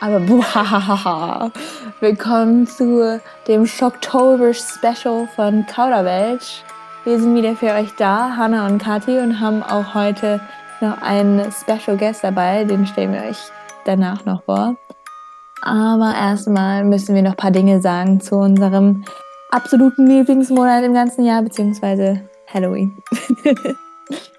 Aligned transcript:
Aber 0.00 0.20
boah, 0.20 1.50
willkommen 2.00 2.68
zu 2.68 3.20
dem 3.48 3.66
Shocktober 3.66 4.54
Special 4.54 5.26
von 5.34 5.66
Kauderwelsch. 5.66 6.62
Wir 7.02 7.18
sind 7.18 7.34
wieder 7.34 7.56
für 7.56 7.72
euch 7.72 7.92
da, 7.96 8.36
Hanna 8.36 8.66
und 8.66 8.78
Kathi, 8.78 9.18
und 9.18 9.40
haben 9.40 9.60
auch 9.64 9.94
heute 9.94 10.40
noch 10.80 11.02
einen 11.02 11.50
Special 11.50 11.96
Guest 11.96 12.22
dabei. 12.22 12.62
Den 12.62 12.86
stellen 12.86 13.12
wir 13.12 13.22
euch 13.28 13.38
danach 13.86 14.24
noch 14.24 14.44
vor. 14.44 14.76
Aber 15.62 16.14
erstmal 16.14 16.84
müssen 16.84 17.16
wir 17.16 17.22
noch 17.22 17.32
ein 17.32 17.36
paar 17.36 17.50
Dinge 17.50 17.80
sagen 17.80 18.20
zu 18.20 18.36
unserem 18.36 19.04
absoluten 19.50 20.06
Lieblingsmonat 20.06 20.84
im 20.84 20.94
ganzen 20.94 21.24
Jahr, 21.24 21.42
beziehungsweise 21.42 22.20
Halloween. 22.46 23.02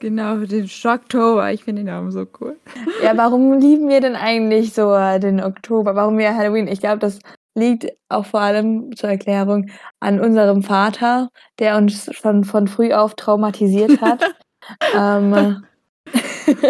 Genau, 0.00 0.36
den 0.36 0.68
Schocktober. 0.68 1.52
Ich 1.52 1.64
finde 1.64 1.82
den 1.82 1.86
Namen 1.86 2.10
so 2.10 2.26
cool. 2.40 2.56
Ja, 3.02 3.16
warum 3.16 3.58
lieben 3.58 3.88
wir 3.88 4.00
denn 4.00 4.16
eigentlich 4.16 4.72
so 4.72 4.94
den 5.18 5.42
Oktober? 5.42 5.94
Warum 5.96 6.18
wir 6.18 6.36
Halloween? 6.36 6.68
Ich 6.68 6.80
glaube, 6.80 6.98
das 6.98 7.18
liegt 7.54 7.86
auch 8.08 8.26
vor 8.26 8.40
allem 8.40 8.94
zur 8.96 9.10
Erklärung 9.10 9.70
an 10.00 10.20
unserem 10.20 10.62
Vater, 10.62 11.28
der 11.58 11.76
uns 11.76 12.08
schon 12.14 12.44
von 12.44 12.68
früh 12.68 12.92
auf 12.92 13.14
traumatisiert 13.14 14.00
hat. 14.00 14.24
ähm, 14.96 15.64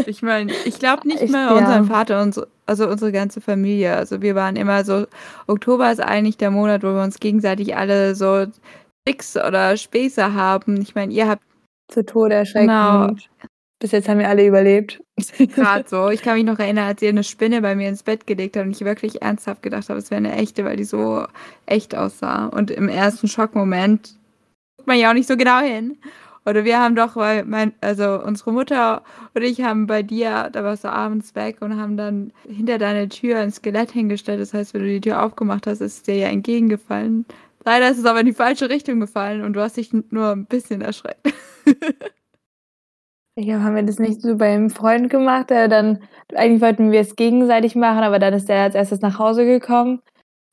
ich 0.06 0.22
meine, 0.22 0.52
ich 0.64 0.78
glaube 0.78 1.06
nicht 1.06 1.22
ich, 1.22 1.30
mal 1.30 1.52
unseren 1.52 1.84
ja. 1.86 1.94
Vater 1.94 2.22
und 2.22 2.40
also 2.66 2.88
unsere 2.88 3.12
ganze 3.12 3.40
Familie. 3.40 3.94
Also 3.94 4.20
wir 4.22 4.34
waren 4.34 4.56
immer 4.56 4.84
so, 4.84 5.06
Oktober 5.46 5.90
ist 5.90 6.00
eigentlich 6.00 6.36
der 6.36 6.50
Monat, 6.50 6.82
wo 6.82 6.88
wir 6.88 7.02
uns 7.02 7.20
gegenseitig 7.20 7.76
alle 7.76 8.14
so 8.14 8.46
Tricks 9.04 9.36
oder 9.36 9.76
Späße 9.76 10.34
haben. 10.34 10.80
Ich 10.80 10.94
meine, 10.94 11.12
ihr 11.12 11.28
habt 11.28 11.42
zu 11.88 12.04
Tode 12.04 12.34
erschreckend. 12.34 12.68
Genau. 12.68 13.14
Bis 13.80 13.92
jetzt 13.92 14.08
haben 14.08 14.18
wir 14.18 14.28
alle 14.28 14.46
überlebt. 14.46 15.00
Gerade 15.38 15.88
so. 15.88 16.08
Ich 16.08 16.22
kann 16.22 16.34
mich 16.34 16.44
noch 16.44 16.58
erinnern, 16.58 16.86
als 16.86 17.00
ihr 17.00 17.10
eine 17.10 17.22
Spinne 17.22 17.62
bei 17.62 17.76
mir 17.76 17.88
ins 17.88 18.02
Bett 18.02 18.26
gelegt 18.26 18.56
habt 18.56 18.66
und 18.66 18.72
ich 18.72 18.84
wirklich 18.84 19.22
ernsthaft 19.22 19.62
gedacht 19.62 19.88
habe, 19.88 19.98
es 19.98 20.10
wäre 20.10 20.18
eine 20.18 20.34
echte, 20.34 20.64
weil 20.64 20.76
die 20.76 20.84
so 20.84 21.24
echt 21.66 21.96
aussah. 21.96 22.46
Und 22.46 22.70
im 22.70 22.88
ersten 22.88 23.28
Schockmoment 23.28 24.16
guckt 24.76 24.88
man 24.88 24.98
ja 24.98 25.10
auch 25.10 25.14
nicht 25.14 25.28
so 25.28 25.36
genau 25.36 25.60
hin. 25.60 25.96
Oder 26.44 26.64
wir 26.64 26.80
haben 26.80 26.96
doch, 26.96 27.14
weil 27.14 27.44
mein, 27.44 27.74
also 27.82 28.20
unsere 28.22 28.52
Mutter 28.52 29.02
und 29.34 29.42
ich 29.42 29.60
haben 29.60 29.86
bei 29.86 30.02
dir, 30.02 30.48
da 30.50 30.64
warst 30.64 30.82
du 30.82 30.90
abends 30.90 31.34
weg 31.34 31.58
und 31.60 31.78
haben 31.78 31.96
dann 31.96 32.32
hinter 32.48 32.78
deiner 32.78 33.08
Tür 33.08 33.38
ein 33.38 33.52
Skelett 33.52 33.90
hingestellt. 33.90 34.40
Das 34.40 34.54
heißt, 34.54 34.72
wenn 34.72 34.80
du 34.80 34.88
die 34.88 35.00
Tür 35.02 35.22
aufgemacht 35.22 35.66
hast, 35.66 35.82
ist 35.82 35.96
es 35.96 36.02
dir 36.04 36.16
ja 36.16 36.28
entgegengefallen. 36.28 37.26
Leider 37.68 37.90
ist 37.90 37.98
es 37.98 38.06
aber 38.06 38.20
in 38.20 38.26
die 38.26 38.32
falsche 38.32 38.70
Richtung 38.70 38.98
gefallen 38.98 39.44
und 39.44 39.52
du 39.52 39.60
hast 39.60 39.76
dich 39.76 39.92
nur 39.92 40.30
ein 40.30 40.46
bisschen 40.46 40.80
erschreckt. 40.80 41.20
Ja, 43.40 43.60
haben 43.60 43.76
wir 43.76 43.82
das 43.82 43.98
nicht 43.98 44.22
so 44.22 44.36
beim 44.36 44.70
Freund 44.70 45.10
gemacht, 45.10 45.50
der 45.50 45.68
dann, 45.68 46.02
eigentlich 46.34 46.62
wollten 46.62 46.90
wir 46.90 47.00
es 47.00 47.14
gegenseitig 47.14 47.76
machen, 47.76 48.02
aber 48.02 48.18
dann 48.18 48.32
ist 48.32 48.48
der 48.48 48.62
als 48.62 48.74
erstes 48.74 49.00
nach 49.00 49.18
Hause 49.18 49.44
gekommen 49.44 50.00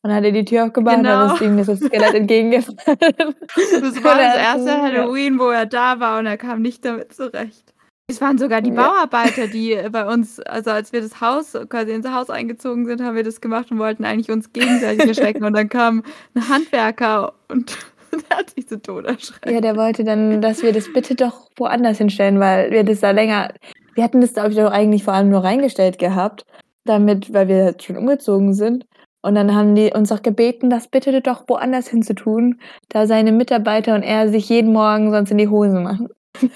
und 0.04 0.14
hat 0.14 0.26
er 0.26 0.34
die 0.34 0.44
Tür 0.44 0.66
aufgemacht 0.66 0.98
genau. 0.98 1.24
und 1.24 1.28
dann 1.30 1.36
ist 1.36 1.42
ihm 1.42 1.58
das 1.58 1.80
Skelett 1.80 2.14
entgegengefallen. 2.14 2.98
Das 3.00 4.04
war 4.04 4.18
das 4.18 4.36
erste 4.66 4.82
Halloween, 4.82 5.40
wo 5.40 5.50
er 5.52 5.66
da 5.66 6.02
war 6.02 6.20
und 6.20 6.26
er 6.26 6.38
kam 6.38 6.62
nicht 6.62 6.84
damit 6.84 7.14
zurecht. 7.14 7.74
Es 8.08 8.22
waren 8.22 8.38
sogar 8.38 8.61
die 8.61 8.70
ja. 8.70 8.75
Bauarbeiter, 8.75 9.48
die 9.48 9.75
bei 9.92 10.06
uns, 10.06 10.39
also 10.39 10.70
als 10.70 10.94
wir 10.94 11.02
das 11.02 11.22
Haus, 11.22 11.58
quasi 11.70 11.92
ins 11.92 12.08
Haus 12.08 12.30
eingezogen 12.30 12.86
sind, 12.86 13.02
haben 13.02 13.16
wir 13.16 13.23
das 13.23 13.42
gemacht 13.42 13.72
und 13.72 13.80
wollten 13.80 14.06
eigentlich 14.06 14.30
uns 14.30 14.53
gegenseitig 14.53 15.06
erschrecken. 15.08 15.44
Und 15.44 15.53
dann 15.53 15.70
kam 15.70 16.03
ein 16.36 16.47
Handwerker 16.47 17.34
und 17.47 17.75
der 18.30 18.38
hat 18.38 18.52
sich 18.52 18.68
zu 18.68 18.80
Tode 18.80 19.07
erschreckt. 19.09 19.50
Ja, 19.50 19.59
der 19.59 19.75
wollte 19.75 20.03
dann, 20.03 20.40
dass 20.40 20.62
wir 20.62 20.72
das 20.72 20.91
bitte 20.94 21.16
doch 21.16 21.50
woanders 21.57 21.97
hinstellen, 21.97 22.40
weil 22.40 22.69
wir 22.69 22.84
das 22.84 23.00
da 23.00 23.09
länger. 23.09 23.53
Wir 23.96 24.03
hatten 24.03 24.22
das, 24.22 24.34
glaube 24.34 24.51
ich, 24.51 24.56
doch 24.56 24.72
eigentlich 24.72 25.03
vor 25.03 25.13
allem 25.13 25.30
nur 25.30 25.44
reingestellt 25.44 25.97
gehabt, 25.97 26.46
damit, 26.84 27.34
weil 27.34 27.47
wir 27.47 27.63
halt 27.63 27.84
schon 27.84 27.97
umgezogen 27.97 28.53
sind. 28.53 28.85
Und 29.24 29.34
dann 29.34 29.56
haben 29.56 29.74
die 29.74 29.91
uns 29.91 30.12
auch 30.12 30.22
gebeten, 30.22 30.69
das 30.69 30.88
bitte 30.88 31.19
doch 31.22 31.46
woanders 31.47 31.88
hinzutun, 31.88 32.59
da 32.90 33.07
seine 33.07 33.31
Mitarbeiter 33.31 33.96
und 33.96 34.03
er 34.03 34.30
sich 34.30 34.47
jeden 34.50 34.72
Morgen 34.72 35.09
sonst 35.09 35.31
in 35.31 35.40
die 35.40 35.47
Hose 35.47 35.80
machen. 35.80 36.09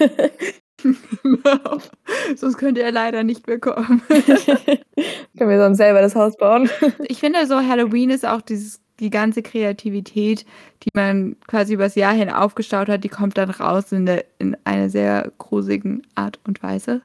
sonst 2.36 2.58
könnte 2.58 2.82
er 2.82 2.92
leider 2.92 3.22
nicht 3.22 3.46
bekommen. 3.46 4.02
Können 5.38 5.50
wir 5.50 5.58
sonst 5.58 5.78
selber 5.78 6.00
das 6.00 6.14
Haus 6.14 6.36
bauen. 6.36 6.68
ich 7.04 7.20
finde 7.20 7.46
so, 7.46 7.56
Halloween 7.56 8.10
ist 8.10 8.26
auch 8.26 8.40
dieses, 8.40 8.80
die 8.98 9.10
ganze 9.10 9.42
Kreativität, 9.42 10.44
die 10.82 10.90
man 10.94 11.36
quasi 11.46 11.74
übers 11.74 11.94
Jahr 11.94 12.12
hin 12.12 12.30
aufgestaut 12.30 12.88
hat, 12.88 13.04
die 13.04 13.08
kommt 13.08 13.38
dann 13.38 13.50
raus 13.50 13.92
in, 13.92 14.06
der, 14.06 14.24
in 14.38 14.56
einer 14.64 14.90
sehr 14.90 15.32
gruseligen 15.38 16.06
Art 16.14 16.38
und 16.46 16.62
Weise. 16.62 17.00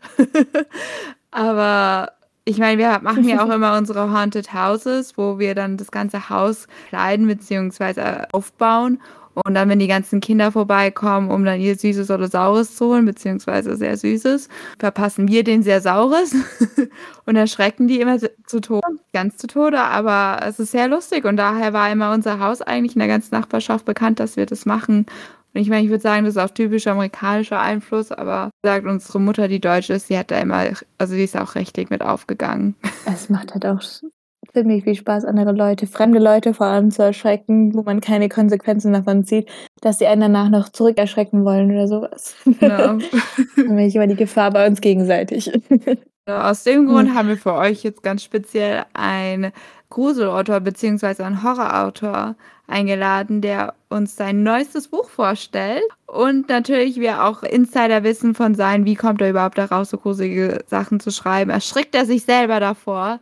Aber 1.32 2.12
ich 2.46 2.60
meine, 2.60 2.78
wir 2.78 3.00
machen 3.02 3.28
ja 3.28 3.44
auch 3.44 3.50
immer 3.50 3.76
unsere 3.76 4.12
Haunted 4.12 4.54
Houses, 4.54 5.18
wo 5.18 5.40
wir 5.40 5.56
dann 5.56 5.78
das 5.78 5.90
ganze 5.92 6.30
Haus 6.30 6.68
kleiden 6.90 7.28
bzw. 7.28 8.28
aufbauen. 8.32 9.02
Und 9.36 9.54
dann, 9.54 9.68
wenn 9.70 9.80
die 9.80 9.88
ganzen 9.88 10.22
Kinder 10.22 10.52
vorbeikommen, 10.52 11.30
um 11.30 11.44
dann 11.44 11.60
ihr 11.60 11.76
Süßes 11.76 12.10
oder 12.10 12.28
Saures 12.28 12.76
zu 12.76 12.88
holen, 12.88 13.06
beziehungsweise 13.06 13.76
sehr 13.76 13.98
Süßes, 13.98 14.48
verpassen 14.80 15.28
wir 15.28 15.44
den 15.44 15.62
sehr 15.62 15.82
Saures 15.82 16.34
und 17.26 17.36
erschrecken 17.36 17.88
die 17.88 18.00
immer 18.00 18.18
zu 18.20 18.62
Tode, 18.62 18.88
ganz 19.14 19.38
zu 19.38 19.48
Tode. 19.48 19.82
Aber 19.82 20.40
es 20.46 20.60
ist 20.60 20.72
sehr 20.72 20.88
lustig 20.88 21.26
und 21.26 21.38
daher 21.38 21.74
war 21.74 21.92
immer 21.92 22.14
unser 22.14 22.40
Haus 22.40 22.62
eigentlich 22.62 22.96
in 22.96 23.00
der 23.00 23.10
ganzen 23.10 23.36
Nachbarschaft 23.36 23.86
bekannt, 23.86 24.20
dass 24.20 24.38
wir 24.38 24.46
das 24.46 24.66
machen. 24.66 25.06
Und 25.54 25.62
ich 25.62 25.70
meine, 25.70 25.84
ich 25.84 25.90
würde 25.90 26.02
sagen, 26.02 26.26
das 26.26 26.36
ist 26.36 26.42
auch 26.42 26.54
typisch 26.54 26.86
amerikanischer 26.88 27.62
Einfluss, 27.62 28.12
aber 28.12 28.52
sagt 28.64 28.86
unsere 28.86 29.22
Mutter, 29.22 29.48
die 29.48 29.62
Deutsche 29.62 29.94
ist, 29.94 30.10
die 30.10 30.18
hat 30.18 30.32
da 30.32 30.40
immer, 30.40 30.66
also 30.98 31.16
die 31.16 31.24
ist 31.24 31.38
auch 31.38 31.56
richtig 31.56 31.90
mit 31.90 32.02
aufgegangen. 32.02 32.76
Es 33.06 33.30
macht 33.30 33.54
halt 33.54 33.66
auch 33.66 33.82
ziemlich 34.56 34.84
viel 34.84 34.96
Spaß, 34.96 35.26
andere 35.26 35.52
Leute, 35.52 35.86
fremde 35.86 36.20
Leute 36.20 36.54
vor 36.54 36.68
allem 36.68 36.92
zu 36.92 37.04
erschrecken, 37.04 37.76
wo 37.76 37.84
man 37.84 38.02
keine 38.02 38.30
Konsequenzen 38.30 38.94
davon 38.94 39.26
zieht, 39.26 39.50
dass 39.82 40.00
sie 40.00 40.08
einen 40.08 40.22
danach 40.22 40.50
noch 40.50 40.70
zurückerschrecken 40.70 41.46
wollen 41.46 41.72
oder 41.72 41.88
sowas. 41.88 42.36
Ja. 42.60 42.98
Dann 43.56 43.80
ich 43.80 43.96
immer 43.96 44.08
die 44.08 44.16
Gefahr 44.16 44.52
bei 44.52 44.68
uns 44.68 44.82
gegenseitig. 44.82 45.52
Ja, 46.28 46.50
aus 46.50 46.64
dem 46.64 46.88
Grund 46.88 47.10
hm. 47.10 47.16
haben 47.16 47.28
wir 47.28 47.38
für 47.38 47.54
euch 47.54 47.84
jetzt 47.84 48.02
ganz 48.02 48.24
speziell 48.24 48.84
einen 48.94 49.52
Gruselautor 49.92 50.60
bzw. 50.60 51.22
einen 51.22 51.44
Horrorautor 51.44 52.36
eingeladen, 52.68 53.42
der 53.42 53.76
uns 53.90 54.16
sein 54.16 54.42
neuestes 54.42 54.88
Buch 54.88 55.08
vorstellt. 55.08 55.84
Und 56.08 56.50
natürlich 56.50 57.00
wir 57.00 57.24
auch 57.24 57.44
Insider 57.44 58.04
wissen 58.04 58.34
von 58.34 58.56
sein, 58.56 58.86
wie 58.86 58.96
kommt 58.96 59.22
er 59.22 59.30
überhaupt 59.30 59.60
daraus, 59.60 59.92
so 59.92 59.98
gruselige 59.98 60.64
Sachen 60.68 61.00
zu 61.00 61.12
schreiben. 61.12 61.52
Erschrickt 61.52 61.94
er 61.94 62.06
sich 62.06 62.24
selber 62.24 62.60
davor? 62.60 63.20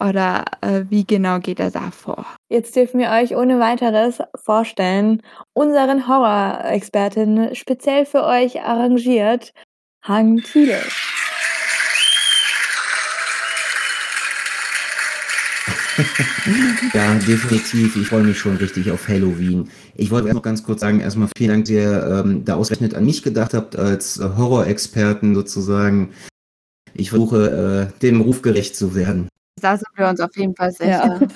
Oder 0.00 0.44
äh, 0.60 0.84
wie 0.88 1.04
genau 1.04 1.40
geht 1.40 1.60
er 1.60 1.70
da 1.70 1.90
vor? 1.90 2.24
Jetzt 2.48 2.76
dürfen 2.76 3.00
wir 3.00 3.10
euch 3.10 3.36
ohne 3.36 3.58
weiteres 3.58 4.18
vorstellen, 4.36 5.22
unseren 5.54 6.06
Horror-Expertin 6.06 7.54
speziell 7.54 8.06
für 8.06 8.24
euch 8.24 8.62
arrangiert, 8.62 9.52
Hang 10.02 10.38
Thiele. 10.38 10.80
ja, 16.94 17.14
definitiv. 17.14 17.96
Ich 17.96 18.06
freue 18.06 18.22
mich 18.22 18.38
schon 18.38 18.56
richtig 18.56 18.90
auf 18.90 19.08
Halloween. 19.08 19.68
Ich 19.96 20.10
wollte 20.10 20.32
noch 20.32 20.42
ganz 20.42 20.62
kurz 20.62 20.80
sagen, 20.80 21.00
erstmal 21.00 21.28
vielen 21.36 21.50
Dank, 21.50 21.64
dass 21.64 21.70
ihr 21.70 22.22
ähm, 22.24 22.44
da 22.44 22.54
ausgerechnet 22.54 22.94
an 22.94 23.04
mich 23.04 23.22
gedacht 23.22 23.54
habt, 23.54 23.76
als 23.76 24.18
äh, 24.18 24.28
Horror-Experten 24.36 25.34
sozusagen. 25.34 26.10
Ich 26.94 27.10
versuche, 27.10 27.90
äh, 27.96 28.00
dem 28.00 28.20
Ruf 28.20 28.42
gerecht 28.42 28.76
zu 28.76 28.94
werden. 28.94 29.28
Da 29.60 29.76
sind 29.76 29.88
wir 29.96 30.08
uns 30.08 30.20
auf 30.20 30.36
jeden 30.36 30.54
Fall 30.54 30.72
sicher. 30.72 31.20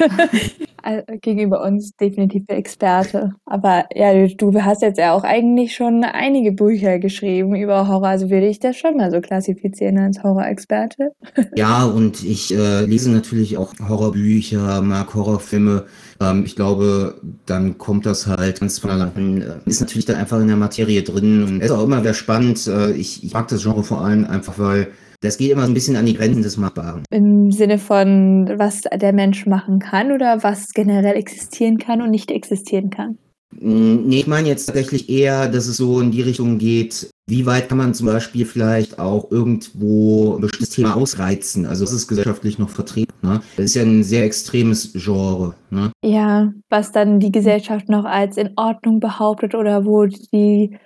Ja. 0.82 1.00
Gegenüber 1.20 1.62
uns 1.62 1.94
definitiv 1.96 2.46
der 2.46 2.56
Experte. 2.56 3.34
Aber 3.44 3.84
ja, 3.94 4.26
du 4.26 4.52
hast 4.62 4.82
jetzt 4.82 4.98
ja 4.98 5.12
auch 5.12 5.22
eigentlich 5.22 5.76
schon 5.76 6.02
einige 6.02 6.50
Bücher 6.50 6.98
geschrieben 6.98 7.54
über 7.54 7.86
Horror. 7.86 8.08
Also 8.08 8.30
würde 8.30 8.48
ich 8.48 8.58
das 8.58 8.76
schon 8.76 8.96
mal 8.96 9.10
so 9.12 9.20
klassifizieren 9.20 9.98
als 9.98 10.22
Horror-Experte. 10.22 11.12
Ja, 11.54 11.84
und 11.84 12.24
ich 12.24 12.54
äh, 12.54 12.84
lese 12.84 13.10
natürlich 13.10 13.56
auch 13.58 13.74
Horrorbücher, 13.78 14.80
mag 14.80 15.14
Horrorfilme. 15.14 15.84
Ähm, 16.20 16.44
ich 16.44 16.56
glaube, 16.56 17.20
dann 17.46 17.78
kommt 17.78 18.06
das 18.06 18.26
halt 18.26 18.60
ganz 18.60 18.78
von 18.78 18.90
allein. 18.90 19.42
Äh, 19.42 19.68
ist 19.68 19.80
natürlich 19.80 20.06
dann 20.06 20.16
einfach 20.16 20.40
in 20.40 20.48
der 20.48 20.56
Materie 20.56 21.02
drin 21.02 21.42
und 21.44 21.60
ist 21.60 21.70
auch 21.70 21.84
immer 21.84 22.02
sehr 22.02 22.14
spannend. 22.14 22.66
Äh, 22.66 22.92
ich, 22.92 23.22
ich 23.22 23.32
mag 23.32 23.48
das 23.48 23.62
Genre 23.62 23.84
vor 23.84 24.02
allem 24.02 24.24
einfach, 24.24 24.58
weil 24.58 24.88
das 25.22 25.38
geht 25.38 25.50
immer 25.50 25.62
so 25.62 25.70
ein 25.70 25.74
bisschen 25.74 25.96
an 25.96 26.06
die 26.06 26.14
Grenzen 26.14 26.42
des 26.42 26.56
Machbaren. 26.56 27.04
Im 27.10 27.50
Sinne 27.50 27.78
von, 27.78 28.52
was 28.56 28.82
der 28.82 29.12
Mensch 29.12 29.46
machen 29.46 29.78
kann 29.78 30.12
oder 30.12 30.42
was 30.42 30.72
generell 30.72 31.16
existieren 31.16 31.78
kann 31.78 32.02
und 32.02 32.10
nicht 32.10 32.30
existieren 32.30 32.90
kann? 32.90 33.18
Mm, 33.60 34.08
nee, 34.08 34.20
ich 34.20 34.26
meine 34.26 34.48
jetzt 34.48 34.66
tatsächlich 34.66 35.08
eher, 35.08 35.48
dass 35.48 35.66
es 35.66 35.76
so 35.76 36.00
in 36.00 36.10
die 36.10 36.22
Richtung 36.22 36.58
geht, 36.58 37.10
wie 37.28 37.46
weit 37.46 37.68
kann 37.68 37.78
man 37.78 37.94
zum 37.94 38.06
Beispiel 38.06 38.44
vielleicht 38.44 38.98
auch 38.98 39.30
irgendwo 39.30 40.34
ein 40.34 40.40
bestimmtes 40.40 40.70
Thema 40.70 40.96
ausreizen? 40.96 41.66
Also 41.66 41.84
es 41.84 41.92
ist 41.92 42.08
gesellschaftlich 42.08 42.58
noch 42.58 42.68
vertreten. 42.68 43.14
Ne? 43.22 43.40
Das 43.56 43.66
ist 43.66 43.74
ja 43.74 43.82
ein 43.82 44.02
sehr 44.02 44.24
extremes 44.24 44.92
Genre. 44.92 45.54
Ne? 45.70 45.92
Ja, 46.04 46.52
was 46.68 46.90
dann 46.90 47.20
die 47.20 47.32
Gesellschaft 47.32 47.88
noch 47.88 48.04
als 48.04 48.36
in 48.36 48.50
Ordnung 48.56 48.98
behauptet 48.98 49.54
oder 49.54 49.84
wo 49.84 50.06
die 50.06 50.76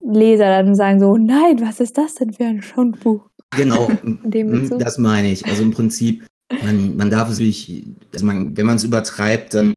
Leser 0.00 0.46
dann 0.46 0.74
sagen 0.74 0.98
so, 0.98 1.16
nein, 1.16 1.60
was 1.60 1.78
ist 1.78 1.98
das 1.98 2.14
denn 2.14 2.32
für 2.32 2.44
ein 2.44 2.62
Schundbuch? 2.62 3.28
Genau, 3.56 3.90
das 4.78 4.98
meine 4.98 5.30
ich. 5.30 5.46
Also 5.46 5.62
im 5.62 5.72
Prinzip 5.72 6.24
man, 6.62 6.96
man 6.96 7.10
darf 7.10 7.28
es 7.28 7.38
natürlich, 7.38 7.86
also 8.12 8.26
man, 8.26 8.56
wenn 8.56 8.66
man 8.66 8.76
es 8.76 8.84
übertreibt, 8.84 9.54
dann 9.54 9.74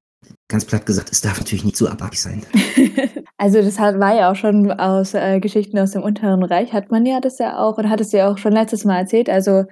ganz 0.48 0.66
platt 0.66 0.86
gesagt, 0.86 1.12
es 1.12 1.22
darf 1.22 1.40
natürlich 1.40 1.64
nicht 1.64 1.78
zu 1.78 1.90
abartig 1.90 2.22
sein. 2.22 2.44
also 3.38 3.62
das 3.62 3.80
hat, 3.80 4.00
war 4.00 4.16
ja 4.16 4.32
auch 4.32 4.36
schon 4.36 4.72
aus 4.72 5.14
äh, 5.14 5.40
Geschichten 5.40 5.78
aus 5.80 5.92
dem 5.92 6.04
Unteren 6.04 6.44
Reich, 6.44 6.74
hat 6.74 6.92
man 6.92 7.06
ja 7.06 7.20
das 7.20 7.40
ja 7.40 7.58
auch 7.58 7.78
und 7.78 7.90
hat 7.90 8.02
es 8.02 8.12
ja 8.12 8.32
auch 8.32 8.38
schon 8.38 8.54
letztes 8.54 8.86
Mal 8.86 9.00
erzählt. 9.00 9.30
Also 9.30 9.64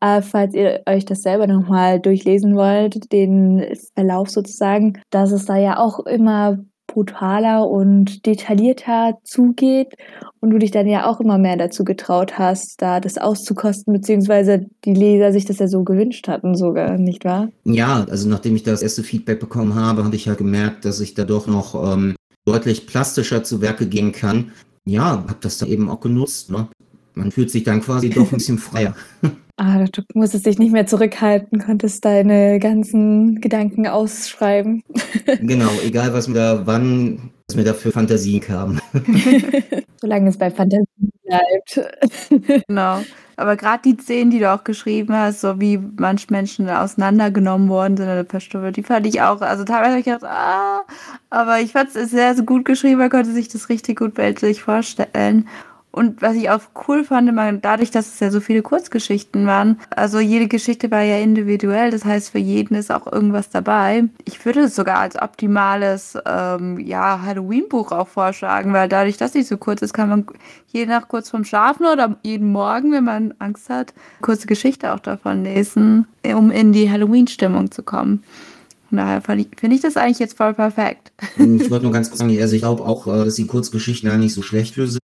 äh, 0.00 0.22
falls 0.22 0.54
ihr 0.54 0.82
euch 0.86 1.04
das 1.04 1.22
selber 1.22 1.46
nochmal 1.46 2.00
durchlesen 2.00 2.56
wollt, 2.56 3.12
den 3.12 3.64
Verlauf 3.94 4.30
sozusagen, 4.30 5.00
dass 5.10 5.32
es 5.32 5.44
da 5.44 5.56
ja 5.56 5.78
auch 5.78 6.00
immer 6.00 6.58
brutaler 6.92 7.68
und 7.68 8.26
detaillierter 8.26 9.18
zugeht 9.24 9.94
und 10.40 10.50
du 10.50 10.58
dich 10.58 10.70
dann 10.70 10.86
ja 10.86 11.06
auch 11.06 11.20
immer 11.20 11.38
mehr 11.38 11.56
dazu 11.56 11.84
getraut 11.84 12.38
hast, 12.38 12.82
da 12.82 13.00
das 13.00 13.18
auszukosten, 13.18 13.92
beziehungsweise 13.92 14.66
die 14.84 14.94
Leser 14.94 15.32
sich 15.32 15.44
das 15.44 15.58
ja 15.58 15.68
so 15.68 15.84
gewünscht 15.84 16.28
hatten 16.28 16.54
sogar, 16.54 16.98
nicht 16.98 17.24
wahr? 17.24 17.48
Ja, 17.64 18.04
also 18.08 18.28
nachdem 18.28 18.56
ich 18.56 18.62
das 18.62 18.82
erste 18.82 19.02
Feedback 19.02 19.40
bekommen 19.40 19.74
habe, 19.74 20.04
habe 20.04 20.16
ich 20.16 20.26
ja 20.26 20.34
gemerkt, 20.34 20.84
dass 20.84 21.00
ich 21.00 21.14
da 21.14 21.24
doch 21.24 21.46
noch 21.46 21.92
ähm, 21.92 22.14
deutlich 22.44 22.86
plastischer 22.86 23.42
zu 23.44 23.60
Werke 23.60 23.86
gehen 23.86 24.12
kann. 24.12 24.52
Ja, 24.84 25.04
habe 25.04 25.36
das 25.40 25.58
dann 25.58 25.68
eben 25.68 25.88
auch 25.88 26.00
genutzt. 26.00 26.50
Ne? 26.50 26.68
Man 27.14 27.30
fühlt 27.30 27.50
sich 27.50 27.64
dann 27.64 27.80
quasi 27.80 28.10
doch 28.10 28.30
ein 28.30 28.38
bisschen 28.38 28.58
freier. 28.58 28.94
Ah, 29.56 29.84
du 29.84 30.02
musstest 30.14 30.46
dich 30.46 30.58
nicht 30.58 30.72
mehr 30.72 30.86
zurückhalten, 30.86 31.60
konntest 31.60 32.04
deine 32.04 32.58
ganzen 32.58 33.40
Gedanken 33.40 33.86
ausschreiben. 33.86 34.82
genau, 35.42 35.70
egal 35.84 36.12
was 36.14 36.26
mir 36.26 36.34
da 36.34 36.66
wann, 36.66 37.30
was 37.46 37.56
mir 37.56 37.64
da 37.64 37.74
für 37.74 37.92
Fantasien 37.92 38.40
kam. 38.40 38.80
Solange 40.00 40.30
es 40.30 40.38
bei 40.38 40.50
Fantasien 40.50 41.12
bleibt. 41.24 42.64
genau. 42.66 43.02
Aber 43.36 43.56
gerade 43.56 43.82
die 43.84 43.96
Szenen, 44.00 44.30
die 44.30 44.38
du 44.38 44.50
auch 44.52 44.64
geschrieben 44.64 45.14
hast, 45.14 45.40
so 45.40 45.60
wie 45.60 45.78
manche 45.78 46.26
Menschen 46.30 46.68
auseinandergenommen 46.68 47.68
worden 47.68 47.96
sind 47.96 48.06
oder 48.06 48.24
verstümmelt, 48.24 48.76
die 48.76 48.82
fand 48.82 49.06
ich 49.06 49.20
auch, 49.20 49.40
also 49.40 49.64
teilweise 49.64 49.90
habe 49.90 49.98
ich 49.98 50.04
gedacht, 50.04 50.24
ah, 50.24 50.82
aber 51.30 51.60
ich 51.60 51.72
fand 51.72 51.94
es 51.94 52.10
sehr, 52.10 52.34
sehr 52.34 52.44
gut 52.44 52.64
geschrieben, 52.64 52.98
man 52.98 53.10
konnte 53.10 53.32
sich 53.32 53.48
das 53.48 53.68
richtig 53.68 53.98
gut 53.98 54.14
bildlich 54.14 54.62
vorstellen. 54.62 55.48
Und 55.92 56.22
was 56.22 56.36
ich 56.36 56.48
auch 56.48 56.60
cool 56.88 57.04
fand, 57.04 57.28
immer 57.28 57.52
dadurch, 57.52 57.90
dass 57.90 58.14
es 58.14 58.20
ja 58.20 58.30
so 58.30 58.40
viele 58.40 58.62
Kurzgeschichten 58.62 59.46
waren, 59.46 59.78
also 59.90 60.20
jede 60.20 60.48
Geschichte 60.48 60.90
war 60.90 61.02
ja 61.02 61.18
individuell, 61.18 61.90
das 61.90 62.06
heißt, 62.06 62.30
für 62.30 62.38
jeden 62.38 62.74
ist 62.74 62.90
auch 62.90 63.12
irgendwas 63.12 63.50
dabei. 63.50 64.04
Ich 64.24 64.42
würde 64.44 64.60
es 64.60 64.74
sogar 64.74 65.00
als 65.00 65.20
optimales 65.20 66.16
ähm, 66.24 66.80
ja, 66.80 67.20
Halloween-Buch 67.20 67.92
auch 67.92 68.08
vorschlagen, 68.08 68.72
weil 68.72 68.88
dadurch, 68.88 69.18
dass 69.18 69.34
sie 69.34 69.42
so 69.42 69.58
kurz 69.58 69.82
ist, 69.82 69.92
kann 69.92 70.08
man 70.08 70.24
je 70.68 70.86
nach 70.86 71.08
kurz 71.08 71.28
vorm 71.28 71.44
Schlafen 71.44 71.84
oder 71.84 72.16
jeden 72.22 72.50
Morgen, 72.50 72.92
wenn 72.92 73.04
man 73.04 73.34
Angst 73.38 73.68
hat, 73.68 73.92
kurze 74.22 74.46
Geschichte 74.46 74.94
auch 74.94 75.00
davon 75.00 75.44
lesen, 75.44 76.06
um 76.24 76.50
in 76.50 76.72
die 76.72 76.90
Halloween-Stimmung 76.90 77.70
zu 77.70 77.82
kommen. 77.82 78.24
Von 78.88 78.96
daher 78.96 79.20
finde 79.20 79.74
ich 79.74 79.82
das 79.82 79.98
eigentlich 79.98 80.20
jetzt 80.20 80.38
voll 80.38 80.54
perfekt. 80.54 81.12
Ich 81.36 81.70
wollte 81.70 81.84
nur 81.84 81.92
ganz 81.92 82.08
kurz 82.08 82.20
sagen, 82.20 82.40
also 82.40 82.54
ich 82.54 82.62
glaube 82.62 82.82
auch, 82.84 83.06
äh, 83.06 83.24
dass 83.24 83.34
die 83.34 83.46
Kurzgeschichten 83.46 84.08
gar 84.08 84.18
nicht 84.18 84.32
so 84.32 84.40
schlecht 84.40 84.74
für 84.74 84.86
sind 84.86 85.01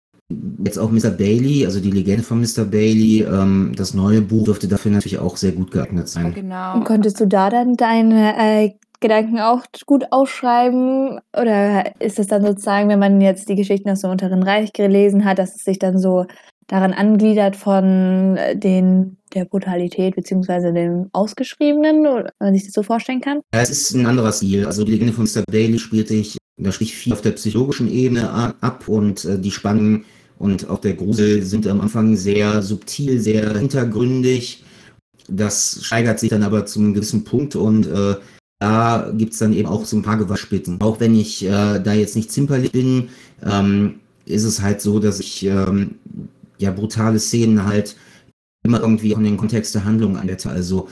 jetzt 0.64 0.78
auch 0.78 0.90
Mr. 0.90 1.10
Bailey, 1.10 1.64
also 1.64 1.80
die 1.80 1.90
Legende 1.90 2.22
von 2.22 2.40
Mr. 2.40 2.64
Bailey, 2.64 3.22
ähm, 3.22 3.72
das 3.76 3.94
neue 3.94 4.20
Buch 4.20 4.44
dürfte 4.44 4.68
dafür 4.68 4.90
natürlich 4.90 5.18
auch 5.18 5.36
sehr 5.36 5.52
gut 5.52 5.70
geeignet 5.70 6.08
sein. 6.08 6.34
Genau. 6.34 6.74
Und 6.74 6.84
konntest 6.84 7.20
du 7.20 7.26
da 7.26 7.48
dann 7.48 7.76
deine 7.76 8.34
äh, 8.36 8.70
Gedanken 9.00 9.38
auch 9.38 9.62
gut 9.86 10.06
ausschreiben? 10.10 11.20
Oder 11.34 12.00
ist 12.00 12.18
es 12.18 12.26
dann 12.26 12.44
sozusagen, 12.44 12.88
wenn 12.88 12.98
man 12.98 13.20
jetzt 13.20 13.48
die 13.48 13.54
Geschichten 13.54 13.88
aus 13.90 14.00
dem 14.00 14.10
Unteren 14.10 14.42
Reich 14.42 14.72
gelesen 14.72 15.24
hat, 15.24 15.38
dass 15.38 15.56
es 15.56 15.64
sich 15.64 15.78
dann 15.78 15.98
so 15.98 16.26
daran 16.66 16.92
angliedert 16.92 17.56
von 17.56 18.36
äh, 18.36 18.56
den 18.56 19.16
der 19.34 19.44
Brutalität 19.44 20.16
beziehungsweise 20.16 20.72
dem 20.72 21.08
Ausgeschriebenen, 21.12 22.06
oder 22.06 22.32
man 22.38 22.54
sich 22.54 22.64
das 22.64 22.72
so 22.72 22.82
vorstellen 22.82 23.20
kann? 23.20 23.40
Ja, 23.54 23.60
es 23.60 23.70
ist 23.70 23.94
ein 23.94 24.06
anderer 24.06 24.32
Stil. 24.32 24.66
Also 24.66 24.84
die 24.84 24.92
Legende 24.92 25.12
von 25.12 25.24
Mr. 25.24 25.42
Bailey 25.50 25.78
spielte 25.78 26.14
ich, 26.14 26.38
da 26.56 26.72
spricht 26.72 26.94
viel 26.94 27.12
auf 27.12 27.20
der 27.20 27.32
psychologischen 27.32 27.90
Ebene 27.90 28.30
ab 28.60 28.88
und 28.88 29.24
äh, 29.24 29.38
die 29.38 29.50
Spannungen 29.50 30.04
und 30.38 30.68
auch 30.70 30.80
der 30.80 30.94
Grusel 30.94 31.42
sind 31.42 31.66
am 31.66 31.80
Anfang 31.80 32.16
sehr 32.16 32.62
subtil, 32.62 33.20
sehr 33.20 33.56
hintergründig. 33.58 34.64
Das 35.28 35.80
steigert 35.82 36.20
sich 36.20 36.30
dann 36.30 36.42
aber 36.42 36.64
zu 36.66 36.78
einem 36.78 36.94
gewissen 36.94 37.24
Punkt 37.24 37.56
und 37.56 37.86
äh, 37.86 38.14
da 38.60 39.12
gibt 39.16 39.34
es 39.34 39.38
dann 39.38 39.52
eben 39.52 39.68
auch 39.68 39.84
so 39.84 39.96
ein 39.96 40.02
paar 40.02 40.16
Gewaschspitzen. 40.16 40.80
Auch 40.80 41.00
wenn 41.00 41.14
ich 41.14 41.44
äh, 41.44 41.78
da 41.78 41.92
jetzt 41.92 42.16
nicht 42.16 42.32
zimperlich 42.32 42.72
bin, 42.72 43.10
ähm, 43.44 44.00
ist 44.24 44.44
es 44.44 44.62
halt 44.62 44.80
so, 44.80 44.98
dass 44.98 45.20
ich 45.20 45.44
ähm, 45.44 45.96
ja 46.58 46.70
brutale 46.70 47.18
Szenen 47.18 47.64
halt 47.64 47.96
immer 48.64 48.80
irgendwie 48.80 49.14
auch 49.14 49.18
in 49.18 49.24
den 49.24 49.36
Kontext 49.36 49.74
der 49.74 49.84
Handlung 49.84 50.16
anwette. 50.16 50.50
Also 50.50 50.88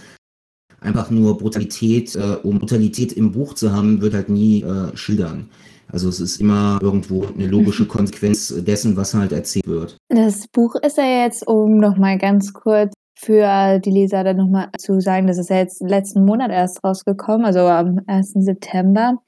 einfach 0.80 1.10
nur 1.10 1.38
Brutalität, 1.38 2.14
äh, 2.14 2.36
um 2.42 2.58
Brutalität 2.58 3.12
im 3.12 3.32
Buch 3.32 3.54
zu 3.54 3.72
haben, 3.72 4.00
wird 4.00 4.14
halt 4.14 4.28
nie 4.28 4.62
äh, 4.62 4.96
schildern. 4.96 5.48
Also 5.90 6.08
es 6.08 6.20
ist 6.20 6.40
immer 6.40 6.78
irgendwo 6.82 7.26
eine 7.26 7.46
logische 7.46 7.86
Konsequenz 7.86 8.54
dessen, 8.58 8.96
was 8.96 9.14
halt 9.14 9.32
erzählt 9.32 9.66
wird. 9.66 9.96
Das 10.08 10.46
Buch 10.48 10.74
ist 10.76 10.98
ja 10.98 11.24
jetzt, 11.24 11.46
um 11.46 11.78
nochmal 11.78 12.18
ganz 12.18 12.52
kurz 12.52 12.92
für 13.18 13.78
die 13.78 13.90
Leser 13.90 14.24
dann 14.24 14.36
nochmal 14.36 14.68
zu 14.78 15.00
sagen, 15.00 15.26
das 15.26 15.38
ist 15.38 15.50
ja 15.50 15.56
jetzt 15.56 15.80
letzten 15.80 16.24
Monat 16.24 16.50
erst 16.50 16.84
rausgekommen, 16.84 17.46
also 17.46 17.60
am 17.60 18.00
1. 18.06 18.34
September. 18.34 19.18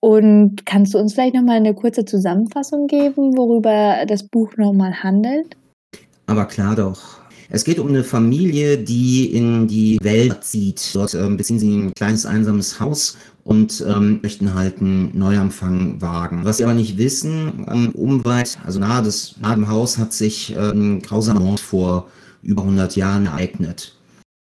Und 0.00 0.66
kannst 0.66 0.94
du 0.94 0.98
uns 0.98 1.14
vielleicht 1.14 1.34
nochmal 1.34 1.56
eine 1.56 1.74
kurze 1.74 2.04
Zusammenfassung 2.04 2.88
geben, 2.88 3.36
worüber 3.36 4.04
das 4.06 4.26
Buch 4.26 4.56
nochmal 4.56 5.02
handelt? 5.02 5.56
Aber 6.26 6.46
klar 6.46 6.74
doch. 6.74 7.22
Es 7.54 7.64
geht 7.64 7.78
um 7.78 7.88
eine 7.88 8.02
Familie, 8.02 8.78
die 8.78 9.26
in 9.26 9.68
die 9.68 9.98
Welt 10.02 10.42
zieht. 10.42 10.90
Dort 10.94 11.14
ähm, 11.14 11.36
beziehen 11.36 11.58
sie 11.58 11.76
ein 11.76 11.92
kleines 11.94 12.24
einsames 12.24 12.80
Haus 12.80 13.18
und 13.44 13.84
ähm, 13.86 14.20
möchten 14.22 14.54
halt 14.54 14.80
einen 14.80 15.16
Neuanfang 15.16 16.00
wagen. 16.00 16.44
Was 16.44 16.58
sie 16.58 16.64
aber 16.64 16.74
nicht 16.74 16.96
wissen, 16.96 17.66
ähm, 17.68 17.90
unweit, 17.90 18.58
also 18.64 18.78
nahe, 18.78 19.02
des, 19.02 19.36
nahe 19.40 19.54
dem 19.54 19.68
Haus 19.68 19.98
hat 19.98 20.12
sich 20.12 20.54
äh, 20.54 20.70
ein 20.70 21.02
grausamer 21.02 21.40
Mord 21.40 21.60
vor 21.60 22.08
über 22.42 22.62
100 22.62 22.96
Jahren 22.96 23.26
ereignet. 23.26 23.96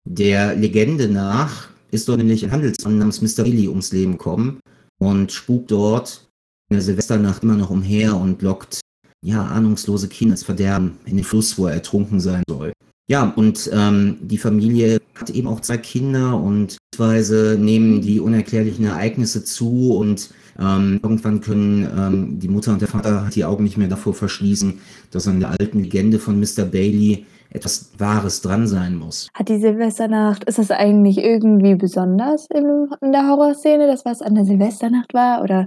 Der 0.08 0.54
Legende 0.54 1.08
nach 1.08 1.68
ist 1.90 2.08
dort 2.08 2.18
nämlich 2.18 2.44
ein 2.44 2.52
Handelsmann 2.52 2.98
namens 2.98 3.20
Mr. 3.20 3.44
Billy 3.44 3.68
ums 3.68 3.92
Leben 3.92 4.12
gekommen 4.12 4.60
und 4.98 5.32
spukt 5.32 5.70
dort 5.70 6.26
in 6.68 6.76
der 6.76 6.82
Silvesternacht 6.82 7.42
immer 7.42 7.56
noch 7.56 7.70
umher 7.70 8.16
und 8.16 8.42
lockt 8.42 8.80
ja 9.24 9.44
ahnungslose 9.44 10.08
Kinder 10.08 10.34
ins 10.34 10.44
Verderben 10.44 10.98
in 11.04 11.16
den 11.16 11.24
Fluss, 11.24 11.58
wo 11.58 11.66
er 11.66 11.74
ertrunken 11.74 12.20
sein 12.20 12.42
soll. 12.48 12.72
Ja, 13.10 13.24
und 13.30 13.68
ähm, 13.72 14.18
die 14.20 14.38
Familie 14.38 15.00
hat 15.16 15.30
eben 15.30 15.48
auch 15.48 15.60
zwei 15.60 15.78
Kinder 15.78 16.36
und 16.36 16.76
weise 17.00 17.56
nehmen 17.58 18.00
die 18.00 18.20
unerklärlichen 18.20 18.86
Ereignisse 18.86 19.42
zu 19.44 19.96
und 19.96 20.30
ähm, 20.60 21.00
irgendwann 21.02 21.40
können 21.40 21.88
ähm, 21.98 22.38
die 22.38 22.48
Mutter 22.48 22.72
und 22.72 22.80
der 22.80 22.88
Vater 22.88 23.28
die 23.34 23.44
Augen 23.44 23.64
nicht 23.64 23.78
mehr 23.78 23.88
davor 23.88 24.14
verschließen, 24.14 24.78
dass 25.10 25.26
an 25.26 25.40
der 25.40 25.50
alten 25.50 25.80
Legende 25.80 26.18
von 26.18 26.38
Mr. 26.38 26.64
Bailey 26.64 27.26
etwas 27.50 27.90
Wahres 27.98 28.42
dran 28.42 28.68
sein 28.68 28.96
muss. 28.96 29.28
Hat 29.34 29.48
die 29.48 29.58
Silvesternacht, 29.58 30.44
ist 30.44 30.58
das 30.58 30.70
eigentlich 30.70 31.18
irgendwie 31.18 31.74
besonders 31.74 32.46
in, 32.54 32.88
in 33.00 33.12
der 33.12 33.26
Horrorszene, 33.26 33.86
dass 33.86 34.04
was 34.04 34.22
an 34.22 34.36
der 34.36 34.44
Silvesternacht 34.44 35.12
war? 35.14 35.42
Oder 35.42 35.66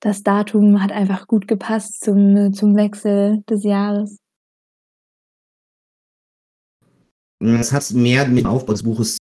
das 0.00 0.22
Datum 0.22 0.82
hat 0.82 0.92
einfach 0.92 1.26
gut 1.26 1.48
gepasst 1.48 2.04
zum, 2.04 2.52
zum 2.52 2.76
Wechsel 2.76 3.42
des 3.48 3.64
Jahres? 3.64 4.18
Es 7.40 7.72
hat 7.72 7.90
mehr 7.92 8.26
mit 8.28 8.44
dem 8.44 8.46
Aufbau 8.46 8.72
des 8.72 8.82
Buches 8.82 9.18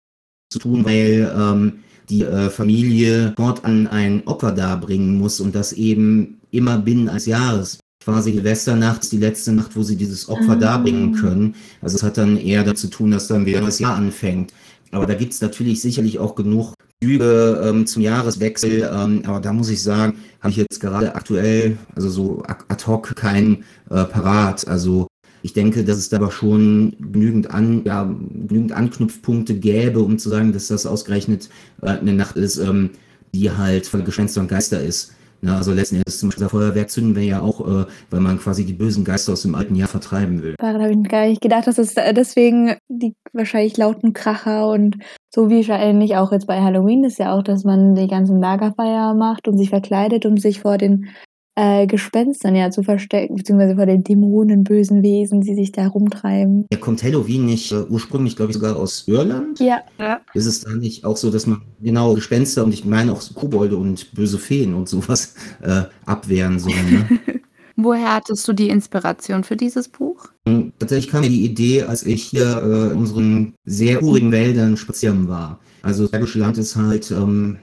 zu 0.49 0.59
tun, 0.59 0.85
weil 0.85 1.31
ähm, 1.37 1.73
die 2.09 2.23
äh, 2.23 2.49
Familie 2.49 3.33
fortan 3.35 3.87
ein 3.87 4.25
Opfer 4.27 4.51
darbringen 4.51 5.17
muss 5.17 5.39
und 5.39 5.55
das 5.55 5.73
eben 5.73 6.39
immer 6.51 6.77
binnen 6.77 7.09
eines 7.09 7.25
Jahres. 7.25 7.79
Quasi 8.03 8.33
Silvesternacht 8.33 9.01
ist 9.01 9.11
die 9.11 9.17
letzte 9.17 9.51
Nacht, 9.51 9.75
wo 9.75 9.81
sie 9.81 9.95
dieses 9.95 10.29
Opfer 10.29 10.51
ah. 10.51 10.55
darbringen 10.55 11.13
können. 11.13 11.55
Also 11.81 11.95
es 11.95 12.03
hat 12.03 12.17
dann 12.17 12.37
eher 12.37 12.63
dazu 12.63 12.87
tun, 12.87 13.11
dass 13.11 13.27
dann 13.27 13.47
wieder 13.47 13.61
das 13.61 13.79
Jahr 13.79 13.95
anfängt. 13.95 14.53
Aber 14.91 15.07
da 15.07 15.15
gibt 15.15 15.33
es 15.33 15.41
natürlich 15.41 15.81
sicherlich 15.81 16.19
auch 16.19 16.35
genug 16.35 16.75
Züge 17.03 17.61
ähm, 17.65 17.87
zum 17.87 18.03
Jahreswechsel. 18.03 18.89
Ähm, 18.93 19.23
aber 19.25 19.39
da 19.39 19.51
muss 19.53 19.69
ich 19.69 19.81
sagen, 19.81 20.19
habe 20.39 20.51
ich 20.51 20.57
jetzt 20.57 20.79
gerade 20.79 21.15
aktuell, 21.15 21.77
also 21.95 22.09
so 22.09 22.43
ad 22.45 22.85
hoc 22.85 23.15
kein 23.15 23.63
äh, 23.89 24.03
parat. 24.03 24.67
Also 24.67 25.07
ich 25.45 25.53
denke, 25.53 25.83
dass 25.83 25.97
es 25.97 26.09
da 26.09 26.17
aber 26.17 26.31
schon 26.31 26.95
genügend, 26.99 27.51
an, 27.51 27.83
ja, 27.85 28.03
genügend 28.03 28.71
Anknüpfpunkte 28.71 29.53
gäbe, 29.53 29.99
um 29.99 30.17
zu 30.17 30.29
sagen, 30.29 30.53
dass 30.53 30.69
das 30.69 30.87
ausgerechnet 30.87 31.49
äh, 31.83 31.89
eine 31.89 32.13
Nacht 32.13 32.35
ist, 32.35 32.57
ähm, 32.57 32.89
die 33.31 33.51
halt 33.51 33.85
voller 33.85 34.05
Gespenster 34.05 34.41
und 34.41 34.47
Geister 34.47 34.81
ist. 34.81 35.13
Ja, 35.43 35.57
also 35.57 35.71
letzten 35.71 35.97
Endes 35.97 36.17
zum 36.17 36.29
Beispiel 36.29 36.49
Feuerwerk 36.49 36.89
zünden 36.89 37.15
wir 37.15 37.21
ja 37.21 37.41
auch, 37.41 37.61
äh, 37.61 37.85
weil 38.09 38.21
man 38.21 38.39
quasi 38.39 38.65
die 38.65 38.73
bösen 38.73 39.05
Geister 39.05 39.33
aus 39.33 39.43
dem 39.43 39.53
alten 39.53 39.75
Jahr 39.75 39.87
vertreiben 39.87 40.41
will. 40.41 40.55
Daran 40.57 40.81
habe 40.81 40.93
ich 40.93 41.07
gar 41.07 41.27
nicht 41.27 41.41
gedacht, 41.41 41.67
dass 41.67 41.77
es 41.77 41.95
äh, 41.95 42.11
deswegen 42.15 42.77
die 42.89 43.13
wahrscheinlich 43.31 43.77
lauten 43.77 44.13
Kracher 44.13 44.67
und 44.69 44.97
so 45.31 45.51
wie 45.51 45.67
wahrscheinlich 45.67 46.15
auch 46.15 46.31
jetzt 46.31 46.47
bei 46.47 46.59
Halloween 46.59 47.03
ist 47.03 47.19
ja 47.19 47.35
auch, 47.35 47.43
dass 47.43 47.63
man 47.63 47.93
die 47.93 48.07
ganzen 48.07 48.39
Lagerfeier 48.39 49.13
macht 49.13 49.47
und 49.47 49.59
sich 49.59 49.69
verkleidet, 49.69 50.25
um 50.25 50.37
sich 50.37 50.61
vor 50.61 50.79
den 50.79 51.09
äh, 51.55 51.87
Gespenstern 51.87 52.55
ja 52.55 52.69
zu 52.69 52.83
verstecken, 52.83 53.35
beziehungsweise 53.35 53.75
vor 53.75 53.85
den 53.85 54.03
Dämonen, 54.03 54.63
bösen 54.63 55.03
Wesen, 55.03 55.41
die 55.41 55.55
sich 55.55 55.71
da 55.71 55.87
rumtreiben. 55.87 56.65
Ja, 56.71 56.77
kommt 56.77 57.01
Halloween 57.01 57.45
nicht 57.45 57.71
äh, 57.71 57.83
ursprünglich, 57.89 58.35
glaube 58.35 58.51
ich, 58.51 58.57
sogar 58.57 58.75
aus 58.75 59.07
Irland? 59.07 59.59
Ja. 59.59 59.79
Ja. 59.97 60.21
Ist 60.33 60.45
es 60.45 60.61
da 60.61 60.73
nicht 60.73 61.05
auch 61.05 61.17
so, 61.17 61.31
dass 61.31 61.47
man 61.47 61.61
genau 61.81 62.13
Gespenster 62.13 62.63
und 62.65 62.73
ich 62.73 62.85
meine 62.85 63.13
auch 63.13 63.21
Kobolde 63.33 63.77
und 63.77 64.13
böse 64.13 64.37
Feen 64.37 64.73
und 64.73 64.89
sowas 64.89 65.35
äh, 65.61 65.83
abwehren 66.05 66.59
soll? 66.59 66.73
Ne? 66.73 67.07
Woher 67.77 68.15
hattest 68.15 68.47
du 68.47 68.53
die 68.53 68.69
Inspiration 68.69 69.43
für 69.43 69.57
dieses 69.57 69.89
Buch? 69.89 70.29
Und 70.45 70.73
tatsächlich 70.79 71.11
kam 71.11 71.21
mir 71.21 71.29
die 71.29 71.43
Idee, 71.43 71.83
als 71.83 72.05
ich 72.05 72.23
hier 72.23 72.61
äh, 72.63 72.93
in 72.93 72.99
unseren 72.99 73.53
sehr 73.65 74.01
urigen 74.01 74.31
Wäldern 74.31 74.77
spazieren 74.77 75.27
war. 75.27 75.59
Also 75.81 76.03
das 76.03 76.11
Bergische 76.11 76.39
Land 76.39 76.57
ist 76.57 76.77
halt 76.77 77.11
ähm, 77.11 77.57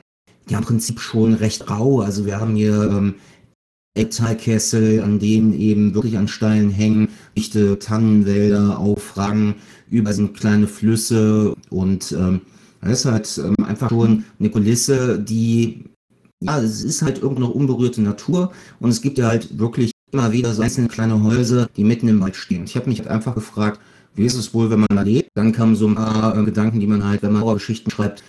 ja 0.48 0.58
im 0.58 0.64
Prinzip 0.64 1.00
schon 1.00 1.32
recht 1.34 1.70
rau. 1.70 2.00
Also 2.00 2.26
wir 2.26 2.40
haben 2.40 2.54
hier 2.54 2.90
ähm, 2.90 3.14
Eckteilkessel, 3.94 5.02
an 5.02 5.18
denen 5.18 5.52
eben 5.58 5.94
wirklich 5.94 6.16
an 6.16 6.28
Steilen 6.28 6.70
hängen, 6.70 7.08
dichte 7.36 7.78
Tannenwälder 7.78 8.78
aufragen, 8.78 9.56
über 9.90 10.12
sind 10.12 10.34
kleine 10.34 10.66
Flüsse 10.66 11.54
und 11.68 12.12
ähm, 12.12 12.40
das 12.80 13.00
ist 13.00 13.04
halt 13.04 13.38
ähm, 13.38 13.64
einfach 13.64 13.90
schon 13.90 14.24
eine 14.38 14.50
Kulisse, 14.50 15.18
die 15.18 15.84
ja, 16.40 16.60
es 16.60 16.82
ist 16.82 17.02
halt 17.02 17.22
irgendwo 17.22 17.42
noch 17.42 17.54
unberührte 17.54 18.02
Natur 18.02 18.52
und 18.80 18.90
es 18.90 19.00
gibt 19.00 19.18
ja 19.18 19.28
halt 19.28 19.58
wirklich 19.58 19.92
immer 20.10 20.32
wieder 20.32 20.52
so 20.52 20.62
einzelne 20.62 20.88
kleine 20.88 21.22
Häuser, 21.22 21.68
die 21.76 21.84
mitten 21.84 22.08
im 22.08 22.20
Wald 22.20 22.36
stehen. 22.36 22.64
Ich 22.64 22.76
habe 22.76 22.88
mich 22.88 22.98
halt 22.98 23.08
einfach 23.08 23.34
gefragt, 23.34 23.80
wie 24.14 24.24
ist 24.24 24.34
es 24.34 24.52
wohl, 24.52 24.70
wenn 24.70 24.80
man 24.80 24.88
da 24.90 25.02
lebt? 25.02 25.30
Dann 25.34 25.52
kamen 25.52 25.76
so 25.76 25.86
ein 25.86 25.94
paar 25.94 26.36
äh, 26.36 26.44
Gedanken, 26.44 26.80
die 26.80 26.86
man 26.86 27.04
halt, 27.04 27.22
wenn 27.22 27.32
man 27.32 27.42
Horrorgeschichten 27.42 27.90
schreibt, 27.90 28.22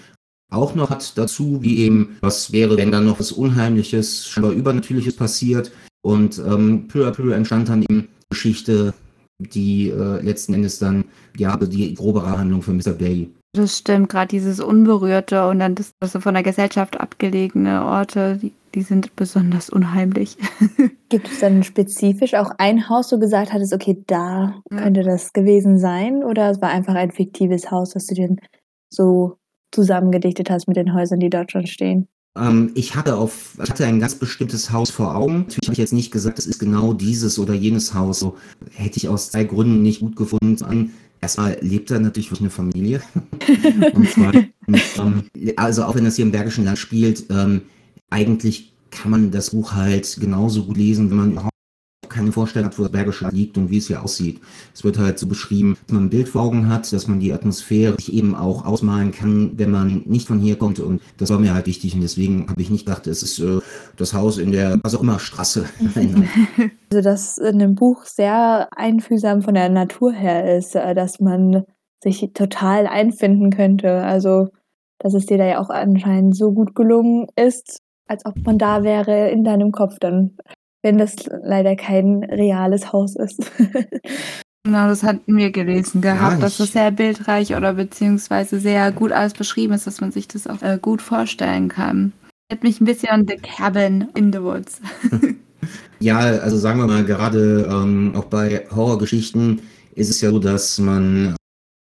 auch 0.54 0.76
noch 0.76 0.90
hat 0.90 1.18
dazu, 1.18 1.60
wie 1.62 1.80
eben, 1.80 2.18
was 2.22 2.52
wäre, 2.52 2.78
wenn 2.78 2.92
dann 2.92 3.06
noch 3.06 3.20
was 3.20 3.32
Unheimliches, 3.32 4.28
scheinbar 4.28 4.52
Übernatürliches 4.52 5.16
passiert. 5.16 5.72
Und 6.02 6.38
ähm, 6.40 6.88
peu 6.88 7.08
à 7.08 7.12
peu 7.12 7.34
entstand 7.34 7.70
dann 7.70 7.84
eben 7.84 8.08
Geschichte, 8.30 8.94
die 9.40 9.90
äh, 9.90 10.22
letzten 10.22 10.54
Endes 10.54 10.80
dann, 10.80 11.06
ja, 11.38 11.56
die 11.58 11.94
grobere 11.94 12.38
Handlung 12.38 12.62
für 12.62 12.74
Mr. 12.74 12.92
Bailey. 12.94 13.30
Das 13.56 13.78
stimmt, 13.78 14.10
gerade 14.10 14.28
dieses 14.30 14.60
Unberührte 14.60 15.48
und 15.48 15.60
dann 15.60 15.76
das, 15.76 15.92
das 16.00 16.14
so 16.14 16.20
von 16.20 16.34
der 16.34 16.44
Gesellschaft 16.44 17.00
abgelegene 17.00 17.86
Orte, 17.86 18.40
die, 18.42 18.52
die 18.74 18.82
sind 18.82 19.16
besonders 19.16 19.70
unheimlich. 19.70 20.38
Gibt 21.10 21.28
es 21.32 21.40
dann 21.40 21.64
spezifisch 21.64 22.34
auch 22.34 22.52
ein 22.58 22.90
Haus, 22.90 23.12
wo 23.12 23.18
du 23.18 23.22
gesagt 23.22 23.54
hattest, 23.54 23.74
okay, 23.74 24.04
da 24.08 24.62
Ja. 24.72 24.78
könnte 24.78 25.04
das 25.04 25.34
gewesen 25.34 25.78
sein? 25.78 26.24
Oder 26.24 26.50
es 26.50 26.62
war 26.62 26.70
einfach 26.70 26.96
ein 26.96 27.12
fiktives 27.12 27.70
Haus, 27.70 27.92
das 27.92 28.08
du 28.08 28.16
dir 28.16 28.36
so 28.92 29.38
zusammengedichtet 29.74 30.50
hast 30.50 30.68
mit 30.68 30.78
den 30.78 30.94
Häusern, 30.94 31.20
die 31.20 31.30
dort 31.30 31.52
schon 31.52 31.68
stehen? 31.68 32.08
Ähm, 32.38 32.72
ich 32.74 32.96
hatte 32.96 33.16
auf, 33.16 33.58
ich 33.62 33.70
hatte 33.70 33.86
ein 33.86 34.00
ganz 34.00 34.16
bestimmtes 34.16 34.72
Haus 34.72 34.90
vor 34.90 35.16
Augen. 35.16 35.40
Natürlich 35.40 35.68
habe 35.68 35.74
ich 35.74 35.80
jetzt 35.80 35.94
nicht 35.94 36.12
gesagt, 36.12 36.40
es 36.40 36.48
ist 36.48 36.60
genau 36.60 36.94
dieses 36.94 37.38
oder 37.38 37.54
jenes 37.54 37.94
Haus. 37.94 38.20
So 38.20 38.38
hätte 38.72 38.98
ich 38.98 39.08
aus 39.08 39.32
zwei 39.32 39.44
Gründen 39.44 39.82
nicht 39.82 40.00
gut 40.00 40.16
gefunden. 40.16 40.94
Erstmal 41.22 41.58
lebt 41.62 41.90
da 41.90 42.00
natürlich 42.00 42.32
wirklich 42.32 42.42
eine 42.42 42.50
Familie. 42.50 43.02
Und 43.94 44.10
zweitens, 44.10 44.50
ähm, 44.98 45.24
also 45.56 45.84
auch 45.84 45.96
wenn 45.96 46.06
das 46.06 46.16
hier 46.16 46.26
im 46.26 46.32
Bergischen 46.32 46.66
Land 46.66 46.80
spielt, 46.80 47.26
ähm, 47.30 47.62
eigentlich 48.10 48.74
kann 48.92 49.12
man 49.12 49.32
das 49.32 49.52
Buch 49.52 49.74
halt 49.74 50.18
genauso 50.20 50.66
gut 50.66 50.78
lesen, 50.78 51.10
wenn 51.10 51.18
man 51.18 51.32
überhaupt 51.32 51.53
keine 52.14 52.32
Vorstellung 52.32 52.70
hat, 52.70 52.80
wo 52.80 52.84
das 52.84 52.92
Bergische 52.92 53.28
liegt 53.32 53.58
und 53.58 53.70
wie 53.70 53.78
es 53.78 53.88
hier 53.88 54.04
aussieht. 54.04 54.40
Es 54.74 54.84
wird 54.84 54.98
halt 54.98 55.20
so 55.20 55.28
beschrieben, 55.28 55.78
dass 55.86 55.94
man 55.94 56.06
ein 56.06 56.10
Bild 56.10 56.30
vor 56.30 56.44
Augen 56.44 56.70
hat, 56.70 56.92
dass 56.94 57.08
man 57.08 57.20
die 57.20 57.34
Atmosphäre 57.34 57.96
sich 57.98 58.14
eben 58.14 58.36
auch 58.36 58.66
ausmalen 58.66 59.12
kann, 59.12 59.52
wenn 59.58 59.72
man 59.72 60.04
nicht 60.06 60.28
von 60.28 60.40
hier 60.40 60.58
kommt 60.58 60.80
und 60.80 61.02
das 61.18 61.30
war 61.30 61.40
mir 61.40 61.54
halt 61.54 61.68
wichtig 61.68 61.96
und 61.96 62.02
deswegen 62.02 62.48
habe 62.50 62.62
ich 62.62 62.70
nicht 62.70 62.86
gedacht, 62.86 63.08
es 63.08 63.24
ist 63.24 63.40
äh, 63.40 63.60
das 63.98 64.14
Haus 64.14 64.38
in 64.38 64.52
der, 64.52 64.80
was 64.84 64.96
auch 64.96 65.02
immer, 65.02 65.20
Straße. 65.20 65.66
Also, 66.94 67.02
dass 67.02 67.38
in 67.40 67.58
dem 67.58 67.74
Buch 67.74 68.06
sehr 68.06 68.68
einfühlsam 68.76 69.42
von 69.42 69.56
der 69.56 69.70
Natur 69.70 70.14
her 70.14 70.56
ist, 70.56 70.76
äh, 70.76 70.94
dass 70.94 71.20
man 71.20 71.64
sich 72.04 72.30
total 72.36 72.86
einfinden 72.86 73.50
könnte. 73.50 74.04
Also, 74.04 74.50
dass 75.00 75.16
es 75.16 75.26
dir 75.26 75.40
da 75.40 75.46
ja 75.46 75.60
auch 75.60 75.70
anscheinend 75.70 76.38
so 76.38 76.52
gut 76.52 76.76
gelungen 76.76 77.28
ist, 77.36 77.80
als 78.08 78.26
ob 78.26 78.38
man 78.46 78.60
da 78.60 78.84
wäre 78.84 79.30
in 79.30 79.44
deinem 79.44 79.72
Kopf 79.72 79.98
dann, 80.00 80.38
wenn 80.84 80.98
das 80.98 81.16
leider 81.44 81.76
kein 81.76 82.24
reales 82.24 82.94
Haus 82.94 83.16
ist. 83.16 83.52
Genau, 84.66 84.88
das 84.88 85.04
hatten 85.04 85.36
wir 85.36 85.52
gelesen 85.52 86.00
gehabt, 86.00 86.42
dass 86.42 86.56
das 86.56 86.72
sehr 86.72 86.90
bildreich 86.90 87.54
oder 87.54 87.74
beziehungsweise 87.74 88.62
sehr 88.62 88.94
gut 88.94 89.12
alles 89.12 89.34
beschrieben 89.34 89.74
ist, 89.74 89.86
dass 89.86 90.00
man 90.00 90.14
sich 90.14 90.30
das 90.30 90.48
auch 90.48 90.62
äh, 90.62 90.80
gut 90.82 91.02
vorstellen 91.02 91.68
kann. 91.68 92.14
Hat 92.50 92.64
mich 92.64 92.80
ein 92.80 92.86
bisschen 92.86 93.10
an 93.10 93.28
The 93.28 93.36
Cabin 93.36 94.08
in 94.16 94.32
the 94.32 94.42
Woods. 94.42 94.80
Ja, 96.00 96.18
also 96.20 96.58
sagen 96.58 96.80
wir 96.80 96.88
mal, 96.88 97.06
gerade 97.06 97.66
ähm, 97.72 98.14
auch 98.16 98.26
bei 98.26 98.68
Horrorgeschichten 98.76 99.62
ist 99.96 100.10
es 100.10 100.20
ja 100.20 100.32
so, 100.32 100.40
dass 100.40 100.78
man 100.78 101.36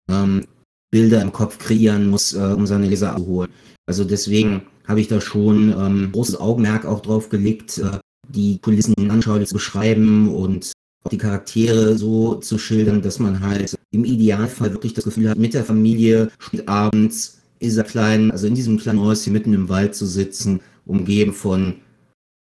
ähm, 0.09 0.45
Bilder 0.93 1.23
im 1.23 1.33
Kopf 1.33 1.59
kreieren 1.59 2.09
muss, 2.09 2.33
äh, 2.33 2.39
um 2.39 2.65
seine 2.65 2.87
Leser 2.87 3.13
abzuholen. 3.13 3.51
Also 3.87 4.05
deswegen 4.05 4.63
habe 4.87 5.01
ich 5.01 5.09
da 5.09 5.21
schon 5.21 5.75
ähm, 5.77 6.11
großes 6.13 6.41
Augenmerk 6.41 6.85
auch 6.85 7.01
drauf 7.01 7.31
gelegt, 7.31 7.79
äh, 7.79 7.99
die 8.29 8.59
Kulissen 8.59 9.11
anschaulich 9.11 9.49
zu 9.49 9.55
beschreiben 9.55 10.33
und 10.35 10.73
auch 11.05 11.11
die 11.11 11.19
Charaktere 11.19 11.97
so 11.99 12.37
zu 12.37 12.59
schildern, 12.59 13.03
dass 13.03 13.19
man 13.19 13.41
halt 13.41 13.77
im 13.91 14.05
Idealfall 14.05 14.73
wirklich 14.73 14.95
das 14.95 15.05
Gefühl 15.05 15.29
hat, 15.29 15.39
mit 15.39 15.55
der 15.55 15.65
Familie 15.65 16.31
abends 16.67 17.39
in 17.59 17.69
dieser 17.69 17.85
kleinen, 17.85 18.31
also 18.31 18.47
in 18.47 18.55
diesem 18.55 18.79
kleinen 18.79 19.01
Häuschen 19.01 19.33
mitten 19.33 19.53
im 19.53 19.69
Wald 19.69 19.95
zu 19.95 20.07
sitzen, 20.07 20.61
umgeben 20.87 21.33
von 21.33 21.75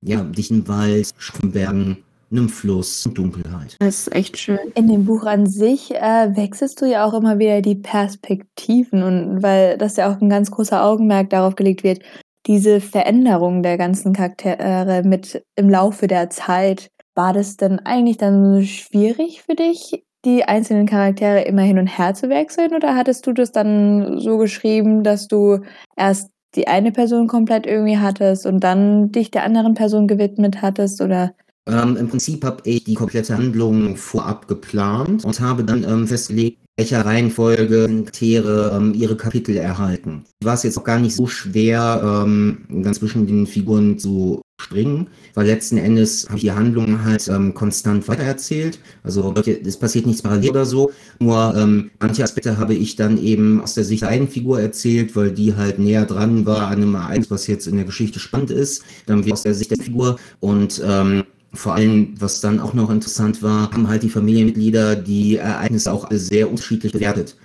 ja, 0.04 0.24
dichten 0.24 0.68
Wald, 0.68 1.10
scharfen 1.18 1.52
Bergen, 1.52 1.98
einem 2.32 2.50
Fluss 2.50 3.06
und 3.06 3.18
Dunkelheit. 3.18 3.76
Das 3.80 4.08
ist 4.08 4.16
echt 4.16 4.38
schön. 4.38 4.60
In 4.76 4.88
dem 4.88 5.06
Buch 5.06 5.26
an 5.26 5.48
sich 5.48 5.92
äh, 5.92 6.36
wechselst 6.36 6.82
du 6.82 6.86
ja 6.86 7.06
auch 7.06 7.14
immer 7.14 7.40
wieder 7.40 7.62
die 7.62 7.76
Perspektiven 7.76 9.04
und 9.04 9.44
weil 9.44 9.78
das 9.78 9.98
ja 9.98 10.12
auch 10.12 10.22
ein 10.22 10.30
ganz 10.30 10.50
großer 10.50 10.84
Augenmerk 10.84 11.30
darauf 11.30 11.56
gelegt 11.56 11.84
wird, 11.84 12.02
diese 12.48 12.82
Veränderung 12.82 13.64
der 13.64 13.78
ganzen 13.78 14.14
Charaktere 14.14 15.04
mit 15.04 15.44
im 15.56 15.70
Laufe 15.70 16.08
der 16.08 16.30
Zeit. 16.30 16.90
War 17.16 17.34
das 17.34 17.58
denn 17.58 17.80
eigentlich 17.80 18.18
dann 18.18 18.64
schwierig 18.64 19.44
für 19.44 19.56
dich, 19.56 20.04
die 20.26 20.46
einzelnen 20.46 20.86
Charaktere 20.86 21.42
immer 21.42 21.64
hin 21.64 21.80
und 21.80 21.88
her 21.88 22.14
zu 22.14 22.30
wechseln 22.30 22.74
oder 22.74 22.96
hattest 22.96 23.26
du 23.28 23.34
das 23.34 23.52
dann 23.52 24.20
so 24.20 24.38
geschrieben, 24.38 25.04
dass 25.04 25.28
du 25.28 25.60
erst 25.96 26.30
die 26.56 26.68
eine 26.68 26.92
Person 26.92 27.28
komplett 27.28 27.66
irgendwie 27.66 27.98
hattest 27.98 28.46
und 28.46 28.62
dann 28.62 29.12
dich 29.12 29.32
der 29.32 29.44
anderen 29.44 29.74
Person 29.74 30.08
gewidmet 30.08 30.62
hattest 30.62 31.02
oder 31.02 31.34
Ähm, 31.72 31.98
Im 31.98 32.10
Prinzip 32.10 32.44
habe 32.44 32.62
ich 32.66 32.84
die 32.84 32.96
komplette 32.96 33.38
Handlung 33.38 33.96
vorab 33.96 34.48
geplant 34.48 35.24
und 35.24 35.40
habe 35.40 35.64
dann 35.64 35.84
ähm, 35.84 36.08
festgelegt, 36.08 36.60
welcher 36.78 37.06
Reihenfolge 37.06 37.88
Charaktere 37.88 38.72
ähm, 38.76 38.94
ihre 38.94 39.16
Kapitel 39.16 39.56
erhalten. 39.58 40.24
War 40.44 40.56
es 40.56 40.64
jetzt 40.64 40.78
auch 40.78 40.84
gar 40.84 41.00
nicht 41.00 41.16
so 41.16 41.28
schwer, 41.28 42.24
ähm, 42.26 42.66
dann 42.70 42.94
zwischen 42.94 43.26
den 43.26 43.48
Figuren 43.48 43.98
zu 43.98 44.42
springen, 44.62 45.08
weil 45.34 45.48
letzten 45.48 45.78
Endes 45.78 46.26
habe 46.28 46.38
ich 46.38 46.44
die 46.44 46.52
Handlung 46.52 47.04
halt 47.04 47.28
ähm, 47.28 47.54
konstant 47.54 48.08
weitererzählt. 48.08 48.80
Also 49.04 49.34
es 49.36 49.78
passiert 49.78 50.06
nichts 50.06 50.22
parallel 50.22 50.52
oder 50.52 50.66
so. 50.66 50.92
Nur 51.20 51.56
ähm, 51.58 51.90
manche 52.00 52.24
Aspekte 52.24 52.58
habe 52.58 52.76
ich 52.76 52.96
dann 52.96 53.18
eben 53.18 53.62
aus 53.62 53.74
der 53.74 53.84
Sicht 53.84 54.04
der 54.04 54.10
einen 54.10 54.28
Figur 54.28 54.62
erzählt, 54.62 55.16
weil 55.16 55.32
die 55.32 55.56
halt 55.56 55.80
näher 55.80 56.06
dran 56.06 56.46
war 56.46 56.68
an 56.68 56.74
einem 56.74 56.96
Ereignis, 56.96 57.32
was 57.32 57.48
jetzt 57.48 57.68
in 57.68 57.76
der 57.76 57.86
Geschichte 57.86 58.20
spannend 58.20 58.52
ist. 58.52 58.84
Dann 59.08 59.26
wieder 59.26 59.34
aus 59.34 59.44
der 59.44 59.56
Sicht 59.56 59.72
der 59.72 59.84
Figur 59.84 60.20
und 60.40 60.82
ähm, 60.86 61.24
vor 61.54 61.76
allem, 61.76 62.14
was 62.20 62.42
dann 62.42 62.60
auch 62.60 62.74
noch 62.74 62.90
interessant 62.90 63.44
war, 63.44 63.72
haben 63.72 63.88
halt 63.88 64.04
die 64.04 64.10
Familienmitglieder 64.10 64.96
die 64.96 65.38
Ereignisse 65.38 65.92
auch 65.92 66.06
alle 66.06 66.20
sehr 66.20 66.50
unterschiedlich 66.50 66.94
bewertet. 66.94 67.36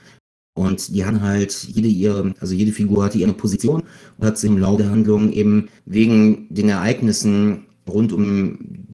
Und 0.55 0.95
die 0.95 1.05
haben 1.05 1.21
halt 1.21 1.53
jede 1.65 1.89
ihre, 1.89 2.35
also 2.41 2.55
jede 2.55 2.73
Figur 2.73 3.05
hatte 3.05 3.19
ihre 3.19 3.35
Position 3.35 3.83
und 4.17 4.27
hat 4.27 4.39
sich 4.39 4.49
im 4.49 4.59
Laufe 4.59 4.85
der 4.85 4.91
Handlung 4.91 5.33
eben 5.33 5.69
wegen 5.85 6.47
den 6.49 6.69
Ereignissen 6.69 7.67
rund 7.87 8.13
um 8.13 8.87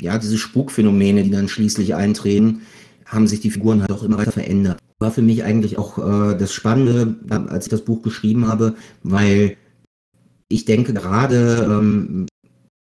ja 0.00 0.16
diese 0.18 0.38
Spukphänomene, 0.38 1.24
die 1.24 1.30
dann 1.30 1.48
schließlich 1.48 1.94
eintreten, 1.94 2.62
haben 3.04 3.26
sich 3.26 3.40
die 3.40 3.50
Figuren 3.50 3.80
halt 3.80 3.90
auch 3.90 4.04
immer 4.04 4.18
weiter 4.18 4.32
verändert. 4.32 4.78
War 5.00 5.10
für 5.10 5.22
mich 5.22 5.42
eigentlich 5.42 5.76
auch 5.78 5.98
äh, 5.98 6.36
das 6.36 6.52
Spannende, 6.52 7.16
als 7.48 7.66
ich 7.66 7.70
das 7.70 7.84
Buch 7.84 8.02
geschrieben 8.02 8.46
habe, 8.46 8.76
weil 9.02 9.56
ich 10.48 10.66
denke 10.66 10.92
gerade 10.92 11.66
ähm, 11.68 12.26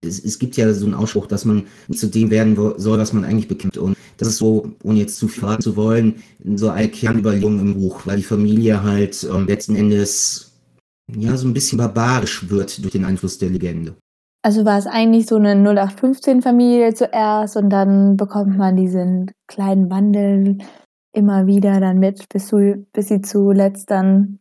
es, 0.04 0.24
es 0.24 0.38
gibt 0.38 0.56
ja 0.56 0.72
so 0.72 0.86
einen 0.86 0.94
Ausspruch, 0.94 1.26
dass 1.26 1.44
man 1.44 1.64
zu 1.92 2.06
dem 2.08 2.30
werden 2.30 2.56
soll, 2.76 2.98
was 2.98 3.12
man 3.12 3.24
eigentlich 3.24 3.48
bekämpft. 3.48 3.78
Und 3.78 3.96
das 4.16 4.28
ist 4.28 4.38
so, 4.38 4.72
ohne 4.82 5.00
jetzt 5.00 5.18
zu 5.18 5.28
viel 5.28 5.58
zu 5.58 5.76
wollen, 5.76 6.16
so 6.54 6.68
eine 6.70 6.88
Kernüberlegung 6.88 7.58
im 7.60 7.74
Buch, 7.74 8.02
weil 8.04 8.18
die 8.18 8.22
Familie 8.22 8.82
halt 8.82 9.26
ähm, 9.32 9.46
letzten 9.46 9.76
Endes 9.76 10.52
ja 11.14 11.36
so 11.36 11.46
ein 11.46 11.54
bisschen 11.54 11.78
barbarisch 11.78 12.48
wird 12.48 12.82
durch 12.82 12.92
den 12.92 13.04
Einfluss 13.04 13.38
der 13.38 13.50
Legende. 13.50 13.94
Also 14.42 14.64
war 14.64 14.78
es 14.78 14.86
eigentlich 14.86 15.26
so 15.26 15.36
eine 15.36 15.54
0815-Familie 15.54 16.94
zuerst 16.94 17.56
und 17.56 17.70
dann 17.70 18.16
bekommt 18.16 18.58
man 18.58 18.76
diesen 18.76 19.30
kleinen 19.46 19.90
Wandel 19.90 20.58
immer 21.14 21.46
wieder 21.46 21.80
dann 21.80 21.98
mit, 21.98 22.28
bis, 22.28 22.48
zu, 22.48 22.86
bis 22.92 23.08
sie 23.08 23.22
zuletzt 23.22 23.90
dann 23.90 24.40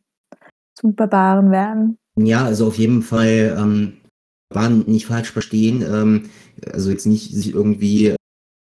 zu 0.75 0.91
Barbaren 0.91 1.51
werden. 1.51 1.97
Ja, 2.17 2.43
also 2.43 2.67
auf 2.67 2.77
jeden 2.77 3.01
Fall 3.01 3.55
ähm, 3.57 3.93
war 4.55 4.69
nicht 4.69 5.05
falsch 5.05 5.31
verstehen. 5.31 5.81
Ähm, 5.81 6.29
also 6.71 6.89
jetzt 6.89 7.05
nicht 7.05 7.33
sich 7.33 7.53
irgendwie 7.53 8.15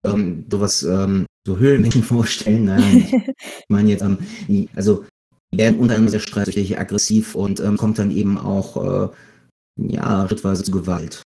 ähm, 0.05 0.47
sowas, 0.51 0.83
ähm, 0.83 1.27
so 1.47 1.59
Höhlenmenschen 1.59 2.03
vorstellen. 2.05 2.65
Nein, 2.65 2.99
ich 2.99 3.35
meine 3.69 3.91
jetzt, 3.91 4.03
ähm, 4.03 4.19
also 4.75 5.05
die 5.53 5.59
werden 5.59 5.79
unter 5.79 5.95
anderem 5.95 6.11
sehr 6.11 6.21
streitsüchtig, 6.21 6.79
aggressiv 6.79 7.35
und 7.35 7.61
ähm, 7.61 7.77
kommt 7.77 7.99
dann 7.99 8.11
eben 8.11 8.39
auch 8.39 8.77
äh, 8.77 9.09
ja, 9.79 10.27
schrittweise 10.29 10.63
zu 10.63 10.73
Gewalt. 10.73 11.23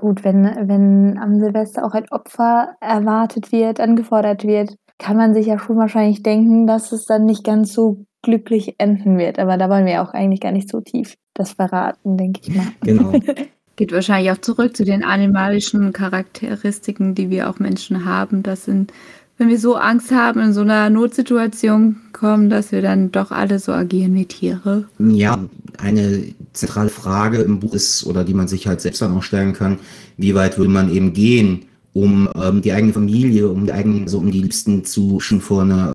Gut, 0.00 0.22
wenn, 0.24 0.44
wenn 0.44 1.18
am 1.18 1.40
Silvester 1.40 1.84
auch 1.84 1.92
ein 1.92 2.08
Opfer 2.10 2.76
erwartet 2.80 3.50
wird, 3.50 3.80
angefordert 3.80 4.44
wird, 4.44 4.76
kann 4.98 5.16
man 5.16 5.34
sich 5.34 5.46
ja 5.46 5.58
schon 5.58 5.76
wahrscheinlich 5.76 6.22
denken, 6.22 6.66
dass 6.66 6.92
es 6.92 7.04
dann 7.04 7.24
nicht 7.24 7.44
ganz 7.44 7.72
so 7.72 8.04
glücklich 8.22 8.76
enden 8.78 9.18
wird. 9.18 9.38
Aber 9.38 9.56
da 9.56 9.68
wollen 9.68 9.86
wir 9.86 10.02
auch 10.02 10.12
eigentlich 10.12 10.40
gar 10.40 10.52
nicht 10.52 10.70
so 10.70 10.80
tief 10.80 11.14
das 11.34 11.52
verraten, 11.52 12.16
denke 12.16 12.40
ich 12.42 12.54
mal. 12.54 12.66
Genau. 12.82 13.12
Geht 13.78 13.92
wahrscheinlich 13.92 14.32
auch 14.32 14.38
zurück 14.38 14.76
zu 14.76 14.84
den 14.84 15.04
animalischen 15.04 15.92
Charakteristiken, 15.92 17.14
die 17.14 17.30
wir 17.30 17.48
auch 17.48 17.60
Menschen 17.60 18.04
haben. 18.04 18.42
Das 18.42 18.64
sind, 18.64 18.92
wenn 19.36 19.48
wir 19.48 19.60
so 19.60 19.76
Angst 19.76 20.10
haben, 20.10 20.40
in 20.40 20.52
so 20.52 20.62
einer 20.62 20.90
Notsituation 20.90 21.94
kommen, 22.12 22.50
dass 22.50 22.72
wir 22.72 22.82
dann 22.82 23.12
doch 23.12 23.30
alle 23.30 23.60
so 23.60 23.70
agieren 23.70 24.16
wie 24.16 24.26
Tiere. 24.26 24.88
Ja, 24.98 25.38
eine 25.76 26.24
zentrale 26.54 26.88
Frage 26.88 27.38
im 27.38 27.60
Buch 27.60 27.72
ist, 27.72 28.04
oder 28.04 28.24
die 28.24 28.34
man 28.34 28.48
sich 28.48 28.66
halt 28.66 28.80
selbst 28.80 29.00
dann 29.00 29.16
auch 29.16 29.22
stellen 29.22 29.52
kann, 29.52 29.78
wie 30.16 30.34
weit 30.34 30.58
würde 30.58 30.72
man 30.72 30.92
eben 30.92 31.12
gehen, 31.12 31.66
um 31.92 32.28
ähm, 32.34 32.62
die 32.62 32.72
eigene 32.72 32.92
Familie, 32.92 33.48
um 33.48 33.66
die 33.66 33.72
eigenen, 33.72 34.08
so 34.08 34.18
um 34.18 34.32
die 34.32 34.40
Liebsten 34.40 34.84
zu 34.84 35.20
schützen 35.20 35.40
vor 35.40 35.62
einer 35.62 35.92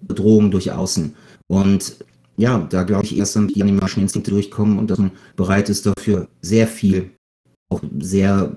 Bedrohung 0.00 0.52
durch 0.52 0.70
Außen. 0.70 1.12
Und 1.48 1.96
ja, 2.36 2.58
da 2.58 2.82
glaube 2.82 3.04
ich 3.04 3.16
erst 3.16 3.36
dann 3.36 3.48
die 3.48 3.62
animalischen 3.62 4.02
Instinkte 4.02 4.30
durchkommen 4.30 4.78
und 4.78 4.90
dass 4.90 4.98
man 4.98 5.12
bereit 5.36 5.68
ist 5.68 5.86
dafür 5.86 6.28
sehr 6.40 6.66
viel, 6.66 7.10
auch 7.72 7.80
sehr 7.98 8.52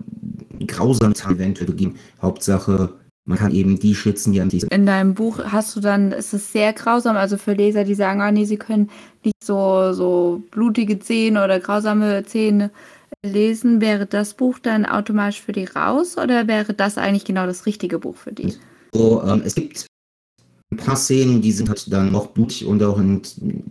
grausam 0.66 1.14
eventuell 1.30 1.68
begehen. 1.68 1.96
Hauptsache, 2.22 2.94
man 3.26 3.38
kann 3.38 3.54
eben 3.54 3.78
die 3.80 3.94
schützen, 3.94 4.34
die 4.34 4.42
an 4.42 4.50
sich 4.50 4.64
In 4.72 4.86
deinem 4.86 5.14
Buch 5.14 5.40
hast 5.44 5.76
du 5.76 5.80
dann, 5.80 6.12
ist 6.12 6.34
es 6.34 6.52
sehr 6.52 6.74
grausam, 6.74 7.18
also 7.18 7.38
für 7.38 7.54
Leser, 7.54 7.84
die 7.84 7.96
sagen, 7.96 8.22
oh 8.22 8.32
nee, 8.32 8.46
sie 8.46 8.58
können 8.58 8.90
nicht 9.24 9.44
so, 9.44 9.94
so 9.94 10.42
blutige 10.52 11.00
Zähne 11.00 11.44
oder 11.44 11.60
grausame 11.60 12.24
Zähne 12.26 12.72
lesen, 13.26 13.82
wäre 13.82 14.06
das 14.06 14.34
Buch 14.34 14.60
dann 14.60 14.86
automatisch 14.86 15.42
für 15.42 15.52
die 15.52 15.66
raus 15.66 16.18
oder 16.18 16.48
wäre 16.48 16.74
das 16.74 16.98
eigentlich 16.98 17.26
genau 17.26 17.46
das 17.46 17.66
richtige 17.66 18.00
Buch 18.00 18.16
für 18.16 18.32
die? 18.32 18.54
So, 18.94 19.24
ähm, 19.24 19.42
es 19.46 19.56
gibt 19.56 19.87
ein 20.72 20.78
paar 20.78 20.96
Szenen, 20.96 21.42
die 21.42 21.52
sind 21.52 21.70
halt 21.70 21.92
dann 21.92 22.12
noch 22.12 22.28
blutig 22.28 22.66
und 22.66 22.84
auch 22.84 23.00
in, 23.00 23.22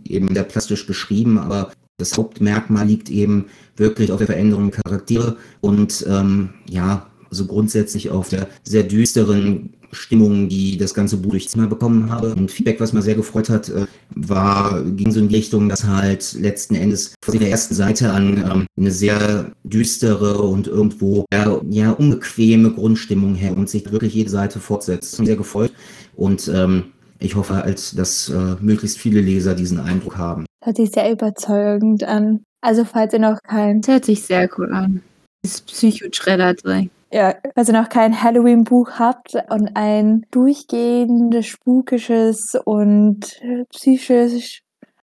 eben 0.05 0.33
sehr 0.33 0.43
plastisch 0.43 0.85
beschrieben, 0.85 1.37
aber 1.37 1.71
das 1.97 2.17
Hauptmerkmal 2.17 2.87
liegt 2.87 3.09
eben 3.09 3.45
wirklich 3.75 4.11
auf 4.11 4.17
der 4.17 4.27
Veränderung 4.27 4.71
der 4.71 4.81
Charaktere 4.83 5.37
und 5.61 6.05
ähm, 6.07 6.49
ja, 6.69 7.07
also 7.29 7.45
grundsätzlich 7.45 8.09
auf 8.09 8.29
der 8.29 8.47
sehr 8.63 8.83
düsteren 8.83 9.73
Stimmung, 9.91 10.49
die 10.49 10.77
das 10.77 10.93
ganze 10.93 11.17
Buch 11.17 11.31
durchs 11.31 11.51
Zimmer 11.51 11.67
bekommen 11.67 12.09
habe. 12.09 12.35
Und 12.35 12.51
Feedback, 12.51 12.79
was 12.79 12.93
mir 12.93 13.01
sehr 13.01 13.15
gefreut 13.15 13.49
hat, 13.49 13.69
äh, 13.69 13.85
war, 14.15 14.83
ging 14.83 15.11
so 15.11 15.19
in 15.19 15.29
die 15.29 15.35
Richtung, 15.35 15.69
dass 15.69 15.85
halt 15.85 16.33
letzten 16.39 16.75
Endes 16.75 17.13
von 17.23 17.39
der 17.39 17.49
ersten 17.49 17.73
Seite 17.73 18.11
an 18.11 18.37
ähm, 18.37 18.65
eine 18.77 18.91
sehr 18.91 19.51
düstere 19.63 20.41
und 20.41 20.67
irgendwo 20.67 21.25
ja, 21.33 21.61
ja 21.69 21.91
unbequeme 21.91 22.71
Grundstimmung 22.71 23.35
her 23.35 23.55
und 23.55 23.69
sich 23.69 23.91
wirklich 23.91 24.13
jede 24.13 24.29
Seite 24.29 24.59
fortsetzt. 24.59 25.15
Sehr 25.15 25.35
gefreut. 25.35 25.71
Und 26.17 26.47
ähm, 26.49 26.91
ich 27.19 27.35
hoffe 27.35 27.55
halt, 27.55 27.97
dass 27.97 28.29
äh, 28.29 28.55
möglichst 28.59 28.97
viele 28.97 29.21
Leser 29.21 29.55
diesen 29.55 29.79
Eindruck 29.79 30.17
haben. 30.17 30.45
Das 30.59 30.67
hört 30.67 30.77
sich 30.77 30.91
sehr 30.91 31.11
überzeugend 31.11 32.03
an. 32.03 32.43
Also 32.61 32.83
falls 32.83 33.13
ihr 33.13 33.19
noch 33.19 33.39
kein... 33.43 33.81
Das 33.81 33.93
hört 33.93 34.05
sich 34.05 34.23
sehr 34.23 34.49
cool 34.57 34.73
an. 34.73 35.03
Das 35.43 35.61
Psycho-Schredder 35.61 36.55
drin. 36.55 36.89
Ja, 37.11 37.35
falls 37.55 37.69
ihr 37.69 37.79
noch 37.79 37.87
kein 37.87 38.21
Halloween-Buch 38.21 38.91
habt 38.99 39.35
und 39.49 39.69
ein 39.75 40.25
durchgehendes, 40.31 41.45
spukisches 41.45 42.57
und 42.65 43.39
psychisch 43.71 44.63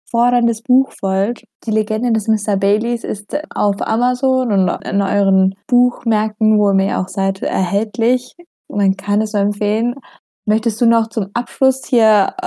forderndes 0.10 0.62
Buch 0.62 0.91
wollt. 1.02 1.44
Die 1.65 1.72
Legende 1.72 2.12
des 2.12 2.28
Mr. 2.28 2.58
Baileys 2.58 3.04
ist 3.04 3.38
auf 3.54 3.76
Amazon 3.82 4.52
und 4.52 4.86
in 4.86 5.02
euren 5.02 5.56
Buchmärkten, 5.68 6.58
wo 6.58 6.70
ihr 6.70 6.74
mir 6.74 7.00
auch 7.00 7.08
seid, 7.08 7.41
erhältlich. 7.41 8.36
Man 8.68 8.96
kann 8.96 9.22
es 9.22 9.32
so 9.32 9.38
empfehlen. 9.38 9.96
Möchtest 10.48 10.80
du 10.80 10.86
noch 10.86 11.10
zum 11.10 11.28
Abschluss 11.34 11.82
hier 11.86 12.36
äh, 12.42 12.46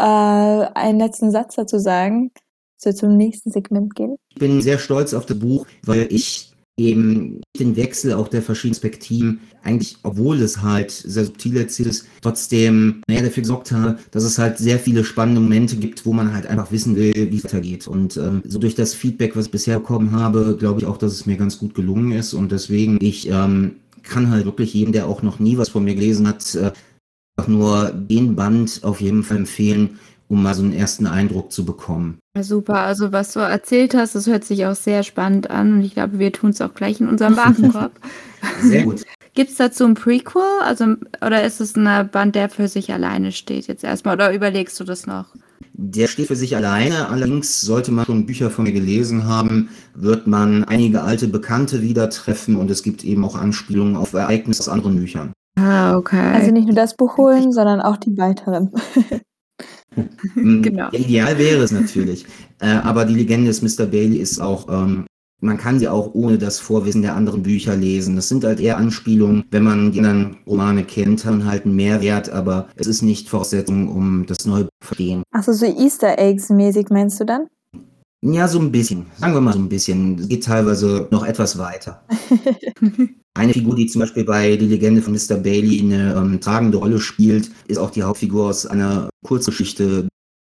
einen 0.79 1.01
letzten 1.01 1.33
Satz 1.33 1.57
dazu 1.57 1.79
sagen, 1.79 2.31
dass 2.77 2.87
wir 2.87 2.95
zum 2.95 3.17
nächsten 3.17 3.51
Segment 3.51 3.97
gehen? 3.97 4.17
Ich 4.31 4.39
bin 4.39 4.63
sehr 4.63 4.79
stolz 4.79 5.15
auf 5.15 5.27
das 5.27 5.39
Buch, 5.39 5.67
weil 5.83 6.07
ich 6.11 6.53
eben 6.77 7.41
den 7.59 7.75
Wechsel 7.75 8.13
auch 8.13 8.29
der 8.29 8.41
verschiedenen 8.41 8.81
Perspektiven, 8.81 9.41
eigentlich, 9.65 9.97
obwohl 10.05 10.41
es 10.41 10.63
halt 10.63 10.93
sehr 10.93 11.25
subtil 11.25 11.57
erzählt 11.57 11.89
ist, 11.89 12.07
trotzdem 12.23 13.03
mehr 13.09 13.23
dafür 13.23 13.43
gesorgt 13.43 13.73
habe, 13.73 13.99
dass 14.13 14.23
es 14.23 14.39
halt 14.39 14.59
sehr 14.59 14.79
viele 14.79 15.03
spannende 15.03 15.41
Momente 15.41 15.75
gibt, 15.75 16.07
wo 16.07 16.13
man 16.13 16.33
halt 16.33 16.47
einfach 16.47 16.71
wissen 16.71 16.95
will, 16.95 17.33
wie 17.33 17.37
es 17.37 17.45
weitergeht. 17.45 17.89
Und 17.89 18.17
ähm, 18.17 18.43
so 18.47 18.61
durch 18.61 18.77
das 18.77 18.95
Feedback, 18.95 19.35
was 19.35 19.47
ich 19.47 19.51
bisher 19.51 19.81
bekommen 19.81 20.13
habe, 20.13 20.57
glaube 20.57 20.79
ich 20.79 20.87
auch, 20.87 20.99
dass 20.99 21.13
es 21.13 21.27
mir 21.27 21.37
ganz 21.37 21.59
gut 21.59 21.75
gelungen 21.75 22.13
ist. 22.13 22.33
Und 22.33 22.53
deswegen, 22.53 22.99
ich 23.01 23.29
ähm, 23.29 23.73
kann 24.05 24.31
halt 24.31 24.45
wirklich 24.45 24.73
jedem, 24.73 24.93
der 24.93 25.09
auch 25.09 25.23
noch 25.23 25.41
nie 25.41 25.59
was 25.59 25.71
von 25.71 25.83
mir 25.83 25.97
gelesen 25.97 26.29
hat, 26.29 26.55
äh, 26.55 26.71
nur 27.47 27.93
den 27.93 28.35
Band 28.35 28.81
auf 28.83 29.01
jeden 29.01 29.23
Fall 29.23 29.37
empfehlen, 29.39 29.99
um 30.29 30.43
mal 30.43 30.55
so 30.55 30.63
einen 30.63 30.73
ersten 30.73 31.07
Eindruck 31.07 31.53
zu 31.53 31.65
bekommen. 31.65 32.19
Ja, 32.37 32.43
super, 32.43 32.81
also 32.81 33.13
was 33.13 33.33
du 33.33 33.41
erzählt 33.41 33.95
hast, 33.95 34.15
das 34.15 34.27
hört 34.27 34.45
sich 34.45 34.67
auch 34.67 34.75
sehr 34.75 35.03
spannend 35.03 35.51
an 35.51 35.75
und 35.75 35.83
ich 35.83 35.95
glaube, 35.95 36.19
wir 36.19 36.33
tun 36.33 36.51
es 36.51 36.61
auch 36.61 36.75
gleich 36.75 37.01
in 37.01 37.09
unserem 37.09 37.37
Warenkorb. 37.37 37.93
Sehr 38.63 38.85
gut. 38.85 39.05
Gibt 39.35 39.51
es 39.51 39.57
dazu 39.57 39.85
ein 39.85 39.95
Prequel? 39.95 40.43
Also, 40.63 40.97
oder 41.25 41.45
ist 41.45 41.61
es 41.61 41.77
ein 41.77 42.11
Band, 42.11 42.35
der 42.35 42.49
für 42.49 42.67
sich 42.67 42.93
alleine 42.93 43.31
steht 43.31 43.69
jetzt 43.69 43.85
erstmal? 43.85 44.17
Oder 44.17 44.35
überlegst 44.35 44.79
du 44.81 44.85
das 44.85 45.07
noch? 45.07 45.27
Der 45.81 46.09
steht 46.09 46.27
für 46.27 46.35
sich 46.35 46.57
alleine, 46.57 47.09
allerdings 47.09 47.61
sollte 47.61 47.93
man 47.93 48.05
schon 48.05 48.27
Bücher 48.27 48.51
von 48.51 48.65
mir 48.65 48.73
gelesen 48.73 49.27
haben, 49.27 49.69
wird 49.95 50.27
man 50.27 50.65
einige 50.65 51.03
alte 51.03 51.29
Bekannte 51.29 51.83
wieder 51.83 52.11
treffen 52.11 52.57
und 52.57 52.69
es 52.69 52.83
gibt 52.83 53.05
eben 53.05 53.25
auch 53.25 53.37
Anspielungen 53.37 53.95
auf 53.95 54.13
Ereignisse 54.13 54.63
aus 54.63 54.69
anderen 54.69 54.97
Büchern. 54.97 55.33
Ah, 55.59 55.97
okay. 55.97 56.35
Also 56.35 56.51
nicht 56.53 56.67
nur 56.67 56.75
das 56.75 56.95
Buch 56.95 57.17
holen, 57.17 57.53
sondern 57.53 57.81
auch 57.81 57.97
die 57.97 58.17
weiteren. 58.17 58.71
genau. 60.35 60.91
Ideal 60.93 61.39
wäre 61.39 61.63
es 61.63 61.73
natürlich. 61.73 62.27
äh, 62.61 62.69
aber 62.69 63.05
die 63.05 63.15
Legende 63.15 63.49
des 63.49 63.63
Mr. 63.63 63.87
Bailey 63.87 64.19
ist 64.19 64.41
auch, 64.41 64.69
ähm, 64.69 65.07
man 65.41 65.57
kann 65.57 65.79
sie 65.79 65.89
auch 65.89 66.15
ohne 66.15 66.39
das 66.39 66.59
Vorwissen 66.59 67.03
der 67.03 67.15
anderen 67.15 67.43
Bücher 67.43 67.77
lesen. 67.77 68.17
Das 68.17 68.29
sind 68.29 68.45
halt 68.45 68.61
eher 68.61 68.77
Anspielungen. 68.77 69.45
Wenn 69.51 69.63
man 69.63 69.93
die 69.93 69.99
anderen 70.01 70.39
Romane 70.47 70.85
kennt, 70.85 71.25
haben 71.25 71.45
halt 71.45 71.65
einen 71.65 71.77
Mehrwert, 71.77 72.31
aber 72.31 72.69
es 72.77 72.87
ist 72.87 73.03
nicht 73.03 73.29
Voraussetzung, 73.29 73.89
um 73.89 74.27
das 74.27 74.47
neue 74.47 74.65
zu 74.65 74.71
verstehen. 74.83 75.23
Achso, 75.33 75.53
so 75.53 75.67
Easter 75.67 76.19
Eggs 76.19 76.51
mäßig 76.51 76.91
meinst 76.91 77.21
du 77.21 77.25
dann? 77.25 77.47
Ja, 78.21 78.49
so 78.49 78.59
ein 78.59 78.73
bisschen. 78.73 79.07
Sagen 79.17 79.35
wir 79.35 79.41
mal 79.41 79.53
so 79.53 79.61
ein 79.61 79.69
bisschen. 79.69 80.19
Es 80.19 80.29
geht 80.29 80.45
teilweise 80.45 81.07
noch 81.11 81.25
etwas 81.25 81.59
weiter. 81.59 82.05
Eine 83.35 83.53
Figur, 83.53 83.77
die 83.77 83.87
zum 83.87 84.01
Beispiel 84.01 84.25
bei 84.25 84.57
Die 84.57 84.67
Legende 84.67 85.01
von 85.01 85.13
Mr. 85.13 85.37
Bailey 85.37 85.79
eine 85.81 86.15
ähm, 86.15 86.41
tragende 86.41 86.79
Rolle 86.79 86.99
spielt, 86.99 87.51
ist 87.69 87.79
auch 87.79 87.93
die 87.93 88.03
Hauptfigur 88.03 88.49
aus 88.49 88.67
einer 88.67 89.09
Kurzgeschichte, 89.25 90.09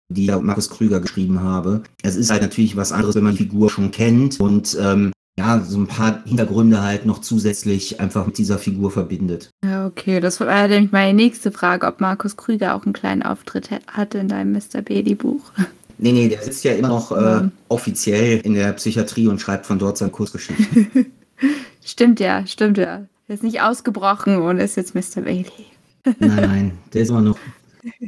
die 0.08 0.26
ja 0.26 0.38
Markus 0.38 0.70
Krüger 0.70 1.00
geschrieben 1.00 1.40
habe. 1.40 1.82
Es 2.04 2.14
ist 2.14 2.30
halt 2.30 2.42
natürlich 2.42 2.76
was 2.76 2.92
anderes, 2.92 3.16
wenn 3.16 3.24
man 3.24 3.34
die 3.34 3.42
Figur 3.42 3.70
schon 3.70 3.90
kennt 3.90 4.38
und 4.38 4.78
ähm, 4.80 5.10
ja, 5.36 5.60
so 5.60 5.78
ein 5.78 5.88
paar 5.88 6.22
Hintergründe 6.24 6.80
halt 6.80 7.06
noch 7.06 7.20
zusätzlich 7.20 7.98
einfach 7.98 8.24
mit 8.24 8.38
dieser 8.38 8.58
Figur 8.58 8.92
verbindet. 8.92 9.50
Ja, 9.64 9.86
okay, 9.86 10.20
das 10.20 10.38
war 10.38 10.68
nämlich 10.68 10.92
meine 10.92 11.12
nächste 11.12 11.50
Frage, 11.50 11.88
ob 11.88 12.00
Markus 12.00 12.36
Krüger 12.36 12.76
auch 12.76 12.84
einen 12.84 12.92
kleinen 12.92 13.22
Auftritt 13.24 13.68
hatte 13.88 14.18
in 14.18 14.28
deinem 14.28 14.52
Mr. 14.52 14.80
Bailey 14.82 15.16
Buch. 15.16 15.50
Nee, 15.98 16.12
nee, 16.12 16.28
der 16.28 16.42
sitzt 16.42 16.64
ja 16.64 16.74
immer 16.74 16.88
noch 16.88 17.12
äh, 17.12 17.48
offiziell 17.68 18.40
in 18.40 18.54
der 18.54 18.72
Psychiatrie 18.74 19.28
und 19.28 19.40
schreibt 19.40 19.66
von 19.66 19.78
dort 19.78 19.96
seine 19.98 20.10
Kurzgeschichten. 20.10 21.12
stimmt 21.84 22.20
ja, 22.20 22.46
stimmt 22.46 22.78
ja. 22.78 23.06
Der 23.28 23.34
ist 23.34 23.42
nicht 23.42 23.60
ausgebrochen 23.60 24.40
und 24.40 24.58
ist 24.58 24.76
jetzt 24.76 24.94
Mr. 24.94 25.22
Bailey. 25.22 25.66
nein, 26.04 26.36
nein, 26.36 26.78
der 26.92 27.02
ist 27.02 27.08
immer 27.08 27.22
noch 27.22 27.38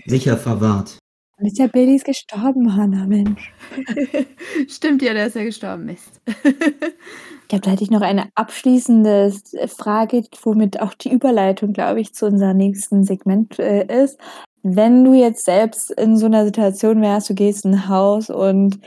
sicher 0.07 0.37
verwahrt. 0.37 0.98
Mr. 1.40 1.68
Bailey 1.68 1.94
ist 1.94 2.05
gestorben, 2.05 2.74
Hannah, 2.74 3.07
Mensch. 3.07 3.53
stimmt 4.68 5.03
ja, 5.03 5.14
der 5.14 5.29
ist 5.29 5.37
ja 5.37 5.44
gestorben, 5.44 5.85
Mist. 5.85 6.20
ich 6.27 7.48
glaube, 7.48 7.62
da 7.64 7.70
hätte 7.70 7.85
ich 7.85 7.90
noch 7.90 8.01
eine 8.01 8.29
abschließende 8.35 9.33
Frage, 9.68 10.24
womit 10.42 10.81
auch 10.81 10.94
die 10.94 11.12
Überleitung, 11.12 11.72
glaube 11.72 12.01
ich, 12.01 12.12
zu 12.12 12.27
unserem 12.27 12.57
nächsten 12.57 13.05
Segment 13.05 13.59
äh, 13.61 14.05
ist. 14.05 14.18
Wenn 14.62 15.04
du 15.04 15.14
jetzt 15.14 15.44
selbst 15.44 15.90
in 15.92 16.16
so 16.16 16.26
einer 16.26 16.44
Situation 16.44 17.00
wärst, 17.00 17.30
du 17.30 17.34
gehst 17.34 17.64
in 17.64 17.74
ein 17.74 17.88
Haus 17.88 18.28
und 18.30 18.80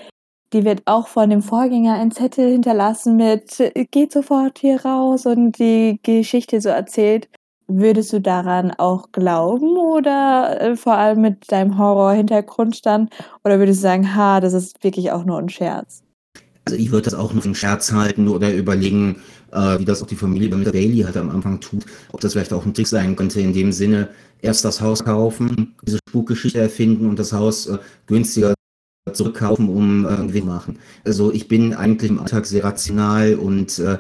die 0.54 0.66
wird 0.66 0.82
auch 0.86 1.08
von 1.08 1.30
dem 1.30 1.42
Vorgänger 1.42 1.94
ein 1.94 2.12
Zettel 2.12 2.52
hinterlassen 2.52 3.16
mit 3.16 3.72
geht 3.92 4.12
sofort 4.12 4.60
hier 4.60 4.84
raus 4.84 5.26
und 5.26 5.58
die 5.58 6.00
Geschichte 6.04 6.60
so 6.60 6.70
erzählt. 6.70 7.30
Würdest 7.68 8.12
du 8.12 8.20
daran 8.20 8.72
auch 8.72 9.14
glauben 9.14 9.78
oder 9.78 10.60
äh, 10.60 10.76
vor 10.76 10.96
allem 10.96 11.22
mit 11.22 11.50
deinem 11.54 11.78
Horror-Hintergrund 11.78 12.76
stand? 12.76 13.14
Oder 13.46 13.60
würdest 13.60 13.80
du 13.80 13.84
sagen, 13.84 14.14
ha, 14.14 14.42
das 14.42 14.52
ist 14.52 14.84
wirklich 14.84 15.12
auch 15.12 15.24
nur 15.24 15.38
ein 15.38 15.48
Scherz? 15.48 16.04
Also 16.66 16.78
ich 16.78 16.92
würde 16.92 17.06
das 17.06 17.14
auch 17.14 17.34
noch 17.34 17.46
einen 17.46 17.56
Scherz 17.56 17.94
halten 17.94 18.28
oder 18.28 18.54
überlegen, 18.54 19.22
äh, 19.52 19.80
wie 19.80 19.86
das 19.86 20.02
auch 20.02 20.08
die 20.08 20.16
Familie 20.16 20.50
bei 20.50 20.58
Mr. 20.58 20.72
Bailey 20.72 21.02
halt 21.02 21.18
am 21.18 21.30
Anfang 21.30 21.60
tut, 21.60 21.86
ob 22.12 22.20
das 22.22 22.34
vielleicht 22.34 22.54
auch 22.54 22.66
ein 22.66 22.74
Trick 22.74 22.88
sein 22.88 23.16
könnte, 23.16 23.42
in 23.42 23.54
dem 23.54 23.72
Sinne, 23.72 24.10
erst 24.42 24.66
das 24.66 24.82
Haus 24.82 25.04
kaufen, 25.04 25.76
diese 25.86 26.00
Spukgeschichte 26.10 26.60
erfinden 26.60 27.08
und 27.08 27.20
das 27.20 27.34
Haus 27.34 27.68
äh, 27.68 27.78
günstiger 28.08 28.54
zurückkaufen, 29.12 29.70
um 29.70 30.06
äh, 30.06 30.28
Gewinn 30.28 30.46
machen. 30.46 30.80
Also 31.06 31.32
ich 31.32 31.48
bin 31.48 31.74
eigentlich 31.74 32.12
im 32.12 32.20
Alltag 32.20 32.46
sehr 32.46 32.64
rational 32.64 33.36
und 33.36 33.80
äh, 33.80 33.98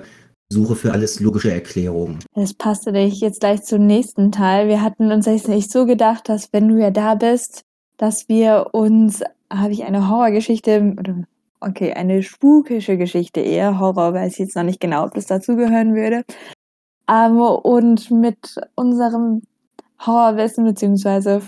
suche 0.51 0.75
für 0.75 0.91
alles 0.91 1.19
logische 1.19 1.51
Erklärungen. 1.51 2.19
Das 2.35 2.53
passte 2.53 2.91
dich 2.91 3.21
jetzt 3.21 3.39
gleich 3.39 3.63
zum 3.63 3.87
nächsten 3.87 4.31
Teil. 4.31 4.67
Wir 4.67 4.81
hatten 4.81 5.11
uns 5.11 5.25
echt 5.27 5.71
so 5.71 5.85
gedacht, 5.85 6.29
dass 6.29 6.51
wenn 6.51 6.67
du 6.67 6.79
ja 6.79 6.91
da 6.91 7.15
bist, 7.15 7.63
dass 7.97 8.27
wir 8.29 8.67
uns, 8.73 9.21
habe 9.51 9.73
ich 9.73 9.83
eine 9.83 10.09
Horrorgeschichte, 10.09 10.95
okay, 11.61 11.93
eine 11.93 12.23
spukische 12.23 12.97
Geschichte 12.97 13.39
eher, 13.39 13.79
Horror 13.79 14.13
weiß 14.13 14.33
ich 14.33 14.39
jetzt 14.39 14.55
noch 14.55 14.63
nicht 14.63 14.79
genau, 14.79 15.05
ob 15.05 15.13
das 15.13 15.27
dazugehören 15.27 15.95
würde, 15.95 16.23
ähm, 17.09 17.39
und 17.39 18.09
mit 18.11 18.55
unserem 18.75 19.41
Horrorwissen, 20.05 20.63
beziehungsweise 20.65 21.41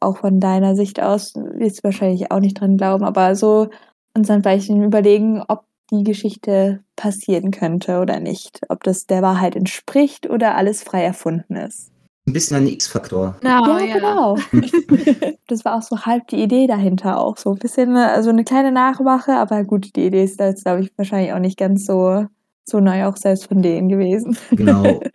auch 0.00 0.16
von 0.18 0.40
deiner 0.40 0.76
Sicht 0.76 1.00
aus, 1.00 1.34
wirst 1.34 1.78
du 1.78 1.84
wahrscheinlich 1.84 2.30
auch 2.30 2.40
nicht 2.40 2.60
dran 2.60 2.76
glauben, 2.76 3.04
aber 3.04 3.34
so 3.34 3.68
uns 4.14 4.28
dann 4.28 4.42
vielleicht 4.42 4.68
überlegen, 4.68 5.42
ob 5.48 5.64
die 5.90 6.02
Geschichte 6.02 6.82
passieren 6.96 7.52
könnte 7.52 8.00
oder 8.00 8.18
nicht. 8.18 8.60
Ob 8.68 8.82
das 8.82 9.06
der 9.06 9.22
Wahrheit 9.22 9.54
entspricht 9.54 10.28
oder 10.28 10.56
alles 10.56 10.82
frei 10.82 11.04
erfunden 11.04 11.56
ist. 11.56 11.92
Ein 12.26 12.32
bisschen 12.32 12.56
ein 12.56 12.66
X-Faktor. 12.66 13.36
Genau, 13.40 13.78
ja, 13.78 13.84
ja, 13.84 13.94
genau. 13.94 14.36
das 15.46 15.64
war 15.64 15.76
auch 15.76 15.82
so 15.82 16.06
halb 16.06 16.26
die 16.28 16.42
Idee 16.42 16.66
dahinter 16.66 17.20
auch. 17.20 17.36
So 17.36 17.52
ein 17.52 17.58
bisschen, 17.58 17.96
also 17.96 18.30
eine 18.30 18.42
kleine 18.42 18.72
Nachmache, 18.72 19.34
aber 19.34 19.62
gut, 19.62 19.94
die 19.94 20.06
Idee 20.06 20.24
ist 20.24 20.40
da 20.40 20.48
jetzt, 20.48 20.64
glaube 20.64 20.82
ich, 20.82 20.90
wahrscheinlich 20.96 21.32
auch 21.32 21.38
nicht 21.38 21.56
ganz 21.56 21.86
so, 21.86 22.26
so 22.64 22.80
neu 22.80 23.06
auch 23.06 23.16
selbst 23.16 23.46
von 23.46 23.62
denen 23.62 23.88
gewesen. 23.88 24.36
Genau. 24.50 25.00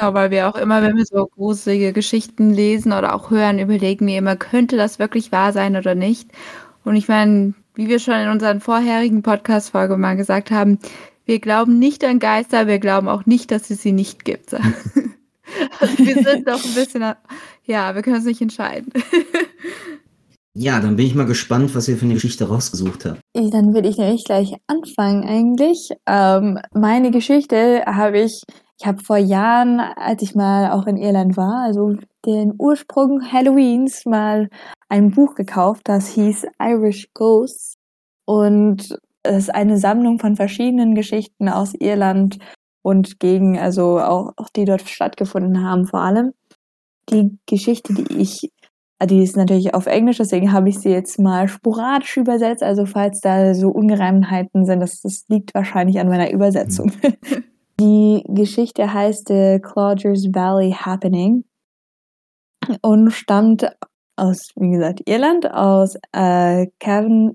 Genau, 0.00 0.14
weil 0.14 0.30
wir 0.30 0.48
auch 0.48 0.56
immer, 0.56 0.80
wenn 0.80 0.96
wir 0.96 1.04
so 1.04 1.26
gruselige 1.26 1.92
Geschichten 1.92 2.48
lesen 2.48 2.92
oder 2.92 3.14
auch 3.14 3.30
hören, 3.30 3.58
überlegen 3.58 4.06
wir 4.06 4.16
immer, 4.16 4.34
könnte 4.34 4.78
das 4.78 4.98
wirklich 4.98 5.30
wahr 5.30 5.52
sein 5.52 5.76
oder 5.76 5.94
nicht? 5.94 6.30
Und 6.86 6.96
ich 6.96 7.06
meine, 7.06 7.52
wie 7.74 7.88
wir 7.88 7.98
schon 7.98 8.14
in 8.14 8.30
unseren 8.30 8.60
vorherigen 8.60 9.20
Podcast-Folgen 9.20 10.00
mal 10.00 10.16
gesagt 10.16 10.50
haben, 10.50 10.78
wir 11.26 11.38
glauben 11.38 11.78
nicht 11.78 12.02
an 12.02 12.18
Geister, 12.18 12.66
wir 12.66 12.78
glauben 12.78 13.08
auch 13.10 13.26
nicht, 13.26 13.50
dass 13.50 13.68
es 13.68 13.82
sie 13.82 13.92
nicht 13.92 14.24
gibt. 14.24 14.56
Also 15.78 15.98
wir 16.04 16.22
sind 16.22 16.48
doch 16.48 16.64
ein 16.64 16.74
bisschen, 16.74 17.14
ja, 17.64 17.94
wir 17.94 18.02
können 18.02 18.16
uns 18.16 18.24
nicht 18.24 18.40
entscheiden. 18.40 18.92
Ja, 20.54 20.80
dann 20.80 20.96
bin 20.96 21.06
ich 21.06 21.14
mal 21.14 21.26
gespannt, 21.26 21.76
was 21.76 21.86
ihr 21.86 21.96
für 21.96 22.06
eine 22.06 22.14
Geschichte 22.14 22.48
rausgesucht 22.48 23.04
habt. 23.04 23.20
Dann 23.34 23.72
würde 23.72 23.88
ich 23.88 23.98
nämlich 23.98 24.24
gleich 24.24 24.52
anfangen 24.66 25.24
eigentlich. 25.24 25.90
Ähm, 26.06 26.58
meine 26.74 27.12
Geschichte 27.12 27.84
habe 27.86 28.18
ich, 28.18 28.42
ich 28.78 28.86
habe 28.86 29.02
vor 29.02 29.16
Jahren, 29.16 29.78
als 29.78 30.22
ich 30.22 30.34
mal 30.34 30.72
auch 30.72 30.88
in 30.88 30.96
Irland 30.96 31.36
war, 31.36 31.64
also 31.64 31.94
den 32.26 32.52
Ursprung 32.58 33.30
Halloweens 33.32 34.04
mal 34.06 34.48
ein 34.88 35.12
Buch 35.12 35.36
gekauft, 35.36 35.82
das 35.84 36.08
hieß 36.08 36.46
Irish 36.60 37.08
Ghosts. 37.14 37.76
Und 38.24 38.98
es 39.22 39.44
ist 39.44 39.54
eine 39.54 39.78
Sammlung 39.78 40.18
von 40.18 40.34
verschiedenen 40.34 40.96
Geschichten 40.96 41.48
aus 41.48 41.74
Irland 41.74 42.38
und 42.82 43.20
gegen, 43.20 43.58
also 43.58 44.00
auch, 44.00 44.32
auch 44.36 44.48
die 44.48 44.64
dort 44.64 44.82
stattgefunden 44.82 45.64
haben 45.64 45.86
vor 45.86 46.00
allem. 46.00 46.32
Die 47.10 47.38
Geschichte, 47.46 47.92
die 47.94 48.18
ich, 48.18 48.50
die 49.02 49.22
ist 49.22 49.36
natürlich 49.36 49.74
auf 49.74 49.86
Englisch, 49.86 50.18
deswegen 50.18 50.52
habe 50.52 50.68
ich 50.68 50.78
sie 50.78 50.90
jetzt 50.90 51.18
mal 51.18 51.48
sporadisch 51.48 52.16
übersetzt. 52.16 52.62
Also 52.62 52.86
falls 52.86 53.20
da 53.20 53.54
so 53.54 53.68
Ungereimtheiten 53.68 54.64
sind, 54.66 54.80
das, 54.80 55.00
das 55.00 55.24
liegt 55.28 55.54
wahrscheinlich 55.54 55.98
an 55.98 56.08
meiner 56.08 56.30
Übersetzung. 56.30 56.92
Mhm. 57.02 57.44
Die 57.80 58.22
Geschichte 58.28 58.92
heißt 58.92 59.28
The 59.28 59.58
Clodger's 59.62 60.26
Valley 60.34 60.72
Happening 60.72 61.44
und 62.82 63.10
stammt 63.10 63.66
aus, 64.16 64.50
wie 64.56 64.72
gesagt, 64.72 65.08
Irland, 65.08 65.50
aus 65.50 65.96
äh, 66.12 66.66
Cavan, 66.78 67.32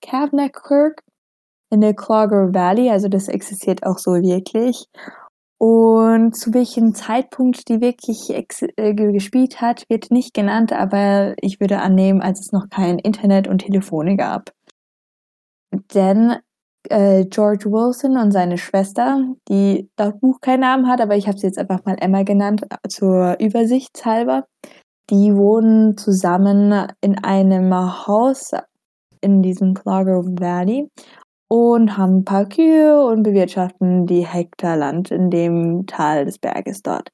Kirk 0.00 1.03
in 1.70 1.80
der 1.80 1.94
Clogger 1.94 2.54
Valley, 2.54 2.90
also 2.90 3.08
das 3.08 3.28
existiert 3.28 3.84
auch 3.84 3.98
so 3.98 4.12
wirklich. 4.12 4.86
Und 5.58 6.36
zu 6.36 6.52
welchem 6.52 6.94
Zeitpunkt 6.94 7.68
die 7.68 7.80
wirklich 7.80 8.30
äh, 8.30 8.94
gespielt 8.94 9.60
hat, 9.60 9.84
wird 9.88 10.10
nicht 10.10 10.34
genannt, 10.34 10.72
aber 10.72 11.34
ich 11.40 11.60
würde 11.60 11.80
annehmen, 11.80 12.20
als 12.20 12.40
es 12.40 12.52
noch 12.52 12.68
kein 12.68 12.98
Internet 12.98 13.48
und 13.48 13.58
Telefone 13.58 14.16
gab. 14.16 14.50
Denn 15.94 16.36
äh, 16.90 17.24
George 17.26 17.66
Wilson 17.66 18.18
und 18.18 18.32
seine 18.32 18.58
Schwester, 18.58 19.24
die 19.48 19.88
laut 19.98 20.20
Buch 20.20 20.40
keinen 20.40 20.60
Namen 20.60 20.88
hat, 20.88 21.00
aber 21.00 21.16
ich 21.16 21.28
habe 21.28 21.38
sie 21.38 21.46
jetzt 21.46 21.58
einfach 21.58 21.84
mal 21.84 21.96
Emma 21.98 22.22
genannt, 22.24 22.62
äh, 22.68 22.88
zur 22.88 23.38
Übersichtshalber, 23.40 24.46
die 25.10 25.34
wohnen 25.34 25.96
zusammen 25.96 26.88
in 27.00 27.18
einem 27.24 27.72
Haus 28.06 28.52
in 29.20 29.42
diesem 29.42 29.74
Clogger 29.74 30.24
Valley 30.24 30.90
und 31.48 31.96
haben 31.96 32.18
ein 32.18 32.24
paar 32.24 32.46
Kühe 32.46 33.04
und 33.04 33.22
bewirtschaften 33.22 34.06
die 34.06 34.26
Hektar 34.26 34.76
Land 34.76 35.10
in 35.10 35.30
dem 35.30 35.86
Tal 35.86 36.24
des 36.24 36.38
Berges 36.38 36.82
dort. 36.82 37.10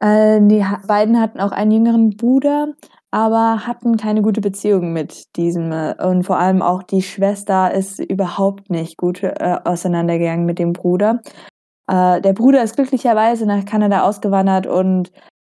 Äh, 0.00 0.40
die 0.42 0.64
beiden 0.86 1.20
hatten 1.20 1.40
auch 1.40 1.52
einen 1.52 1.70
jüngeren 1.70 2.10
Bruder, 2.10 2.68
aber 3.10 3.66
hatten 3.66 3.96
keine 3.96 4.20
gute 4.22 4.40
Beziehung 4.40 4.92
mit 4.92 5.36
diesem. 5.36 5.72
Äh, 5.72 5.94
und 6.04 6.24
vor 6.24 6.38
allem 6.38 6.62
auch 6.62 6.82
die 6.82 7.02
Schwester 7.02 7.72
ist 7.72 7.98
überhaupt 7.98 8.70
nicht 8.70 8.96
gut 8.96 9.22
äh, 9.22 9.58
auseinandergegangen 9.64 10.44
mit 10.44 10.58
dem 10.58 10.72
Bruder. 10.72 11.20
Äh, 11.90 12.20
der 12.20 12.32
Bruder 12.32 12.62
ist 12.62 12.76
glücklicherweise 12.76 13.46
nach 13.46 13.64
Kanada 13.64 14.02
ausgewandert 14.02 14.66
und 14.66 15.12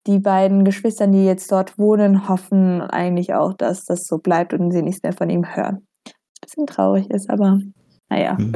die 0.06 0.18
beiden 0.18 0.64
Geschwister, 0.64 1.06
die 1.06 1.26
jetzt 1.26 1.52
dort 1.52 1.78
wohnen, 1.78 2.28
hoffen 2.28 2.80
eigentlich 2.80 3.34
auch, 3.34 3.52
dass 3.52 3.84
das 3.84 4.06
so 4.06 4.18
bleibt 4.18 4.54
und 4.54 4.70
sie 4.70 4.82
nichts 4.82 5.02
mehr 5.02 5.12
von 5.12 5.28
ihm 5.28 5.44
hören. 5.54 5.86
Was 6.06 6.12
ein 6.12 6.64
bisschen 6.64 6.66
traurig 6.66 7.10
ist, 7.10 7.28
aber 7.28 7.60
naja, 8.10 8.36
hm. 8.36 8.52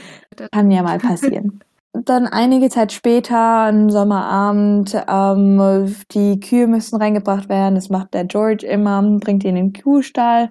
kann 0.52 0.70
ja 0.70 0.82
mal 0.82 0.98
passieren. 0.98 1.60
Dann 2.04 2.26
einige 2.26 2.68
Zeit 2.68 2.92
später, 2.92 3.36
am 3.36 3.90
Sommerabend, 3.90 4.94
ähm, 5.08 5.94
die 6.12 6.38
Kühe 6.38 6.66
müssen 6.66 6.96
reingebracht 6.96 7.48
werden. 7.48 7.74
Das 7.74 7.88
macht 7.88 8.14
der 8.14 8.24
George 8.24 8.66
immer, 8.66 9.02
bringt 9.18 9.42
die 9.42 9.48
in 9.48 9.54
den 9.56 9.72
Kuhstall. 9.72 10.50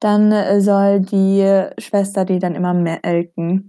Dann 0.00 0.30
äh, 0.32 0.60
soll 0.60 1.00
die 1.00 1.64
Schwester 1.78 2.24
die 2.24 2.38
dann 2.38 2.54
immer 2.54 2.72
melken. 2.72 3.68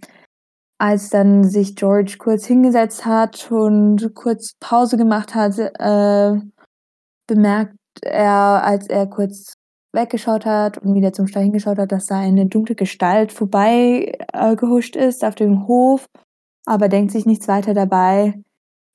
Als 0.80 1.10
dann 1.10 1.44
sich 1.44 1.76
George 1.76 2.18
kurz 2.20 2.46
hingesetzt 2.46 3.06
hat 3.06 3.52
und 3.52 4.14
kurz 4.14 4.54
Pause 4.60 4.96
gemacht 4.96 5.34
hat, 5.34 5.58
äh, 5.58 6.40
bemerkt 7.28 7.76
er, 8.04 8.64
als 8.64 8.88
er 8.88 9.08
kurz 9.08 9.57
weggeschaut 9.98 10.46
hat 10.46 10.78
und 10.78 10.96
wieder 10.96 11.12
zum 11.12 11.28
Stall 11.28 11.44
hingeschaut 11.44 11.78
hat, 11.78 11.92
dass 11.92 12.06
da 12.06 12.20
eine 12.20 12.46
dunkle 12.46 12.76
Gestalt 12.76 13.34
vorbei 13.34 14.14
äh, 14.34 14.98
ist 14.98 15.26
auf 15.26 15.36
dem 15.36 15.68
Hof, 15.68 16.08
aber 16.66 16.88
denkt 16.88 17.12
sich 17.12 17.26
nichts 17.26 17.50
weiter 17.50 17.74
dabei. 17.74 18.42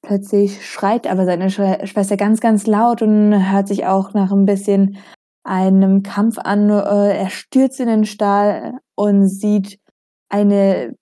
Plötzlich 0.00 0.66
schreit 0.66 1.06
aber 1.06 1.26
seine 1.26 1.50
Sch 1.50 1.60
Schwester 1.84 2.16
ganz, 2.16 2.40
ganz 2.40 2.66
laut 2.66 3.02
und 3.02 3.52
hört 3.52 3.68
sich 3.68 3.84
auch 3.86 4.14
nach 4.14 4.32
ein 4.32 4.46
bisschen 4.46 4.96
einem 5.44 6.02
Kampf 6.02 6.38
an. 6.38 6.70
Äh, 6.70 7.18
er 7.18 7.30
stürzt 7.30 7.80
in 7.80 7.88
den 7.88 8.04
Stall 8.06 8.78
und 8.94 9.28
sieht 9.28 9.78
eine 10.28 10.96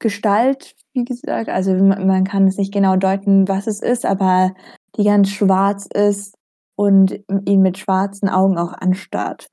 Gestalt, 0.00 0.74
wie 0.92 1.04
gesagt, 1.04 1.48
also 1.48 1.72
man 1.72 2.24
kann 2.24 2.46
es 2.46 2.58
nicht 2.58 2.72
genau 2.72 2.96
deuten, 2.96 3.48
was 3.48 3.66
es 3.66 3.80
ist, 3.80 4.04
aber 4.04 4.54
die 4.96 5.04
ganz 5.04 5.30
schwarz 5.30 5.86
ist 5.86 6.33
und 6.76 7.20
ihn 7.46 7.62
mit 7.62 7.78
schwarzen 7.78 8.28
Augen 8.28 8.58
auch 8.58 8.72
anstarrt. 8.72 9.48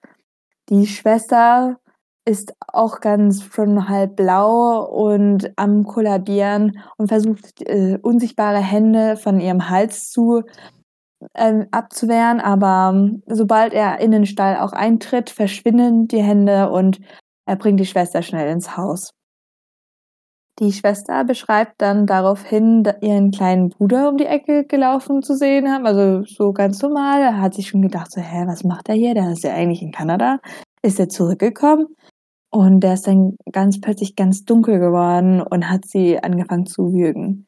Die 0.70 0.88
Schwester 0.88 1.78
ist 2.26 2.54
auch 2.68 3.00
ganz 3.00 3.44
schon 3.44 3.90
halb 3.90 4.16
blau 4.16 4.86
und 4.86 5.52
am 5.56 5.84
kollabieren 5.84 6.80
und 6.98 7.08
versucht 7.08 7.62
äh, 7.62 7.98
unsichtbare 8.02 8.60
Hände 8.60 9.18
von 9.18 9.40
ihrem 9.40 9.70
Hals 9.70 10.10
zu 10.12 10.44
äh, 11.34 11.66
abzuwehren, 11.72 12.40
aber 12.40 13.12
sobald 13.28 13.74
er 13.74 14.00
in 14.00 14.12
den 14.12 14.26
Stall 14.26 14.58
auch 14.58 14.74
eintritt, 14.74 15.30
verschwinden 15.30 16.08
die 16.08 16.22
Hände 16.22 16.70
und 16.70 17.00
er 17.46 17.56
bringt 17.56 17.80
die 17.80 17.86
Schwester 17.86 18.22
schnell 18.22 18.50
ins 18.52 18.78
Haus. 18.78 19.14
Die 20.62 20.72
Schwester 20.72 21.24
beschreibt 21.24 21.82
dann 21.82 22.06
daraufhin, 22.06 22.88
ihren 23.02 23.32
kleinen 23.32 23.70
Bruder 23.70 24.08
um 24.08 24.18
die 24.18 24.28
Ecke 24.28 24.64
gelaufen 24.64 25.24
zu 25.24 25.36
sehen 25.36 25.68
haben, 25.68 25.88
also 25.88 26.24
so 26.24 26.54
ganz 26.54 26.80
normal. 26.84 27.20
Er 27.20 27.42
hat 27.42 27.56
sich 27.56 27.70
schon 27.70 27.82
gedacht, 27.82 28.12
so, 28.12 28.22
hä, 28.22 28.44
was 28.46 28.64
macht 28.64 28.88
er 28.88 28.94
hier? 28.94 29.16
Der 29.16 29.32
ist 29.32 29.44
ja 29.44 29.56
eigentlich 29.56 29.82
in 29.82 29.92
Kanada. 29.92 30.38
Ist 30.84 31.00
er 31.00 31.10
zurückgekommen? 31.10 31.88
Und 32.52 32.82
der 32.82 32.94
ist 32.94 33.08
dann 33.08 33.38
ganz 33.52 33.82
plötzlich 33.82 34.16
ganz 34.16 34.46
dunkel 34.46 34.78
geworden 34.78 35.42
und 35.42 35.68
hat 35.68 35.86
sie 35.86 36.22
angefangen 36.22 36.68
zu 36.68 36.94
würgen. 36.94 37.48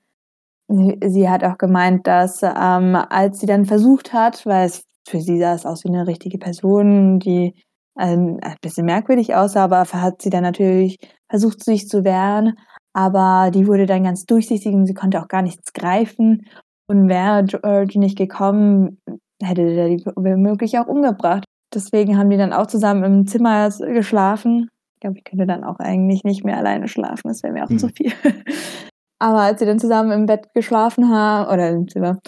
Sie, 0.68 0.98
sie 1.06 1.30
hat 1.30 1.44
auch 1.44 1.60
gemeint, 1.60 2.08
dass 2.08 2.42
ähm, 2.42 2.96
als 2.96 3.40
sie 3.40 3.46
dann 3.46 3.66
versucht 3.66 4.12
hat, 4.12 4.44
weil 4.48 4.66
es 4.66 4.86
für 5.08 5.20
sie 5.20 5.38
sah 5.38 5.54
es 5.54 5.68
aus 5.68 5.84
wie 5.84 5.90
eine 5.90 6.08
richtige 6.08 6.40
Person, 6.40 7.20
die 7.20 7.54
ein, 7.96 8.40
ein 8.42 8.56
bisschen 8.62 8.86
merkwürdig 8.86 9.36
aussah, 9.36 9.66
aber 9.66 9.84
hat 9.84 10.22
sie 10.22 10.32
dann 10.32 10.44
natürlich 10.44 10.98
versucht, 11.30 11.64
sich 11.64 11.88
zu 11.88 12.04
wehren. 12.04 12.58
Aber 12.94 13.52
die 13.52 13.68
wurde 13.68 13.86
dann 13.86 14.04
ganz 14.04 14.26
durchsichtig 14.26 14.74
und 14.74 14.86
sie 14.86 14.94
konnte 14.94 15.22
auch 15.22 15.28
gar 15.28 15.42
nichts 15.42 15.74
greifen. 15.74 16.48
Und 16.88 17.10
wäre 17.10 17.44
George 17.46 17.98
nicht 17.98 18.18
gekommen, 18.18 19.02
hätte 19.42 19.74
der 19.74 19.90
die 19.90 20.06
womöglich 20.16 20.78
auch 20.78 20.88
umgebracht. 20.88 21.46
Deswegen 21.74 22.18
haben 22.18 22.30
die 22.30 22.38
dann 22.38 22.54
auch 22.54 22.68
zusammen 22.68 23.04
im 23.04 23.28
Zimmer 23.28 23.70
geschlafen. 23.70 24.70
Ich 24.96 25.00
glaube, 25.02 25.18
ich 25.18 25.24
könnte 25.24 25.48
dann 25.48 25.64
auch 25.64 25.80
eigentlich 25.80 26.24
nicht 26.24 26.44
mehr 26.44 26.58
alleine 26.58 26.88
schlafen. 26.88 27.30
Das 27.30 27.42
wäre 27.42 27.54
mir 27.54 27.66
auch 27.66 27.70
hm. 27.70 27.80
zu 27.80 27.90
viel. 27.90 28.12
aber 29.20 29.40
als 29.40 29.60
sie 29.60 29.66
dann 29.66 29.80
zusammen 29.80 30.12
im 30.12 30.26
Bett 30.26 30.54
geschlafen 30.54 31.10
haben, 31.10 31.52
oder 31.52 31.70
im 31.70 31.88
Zimmer, 31.88 32.20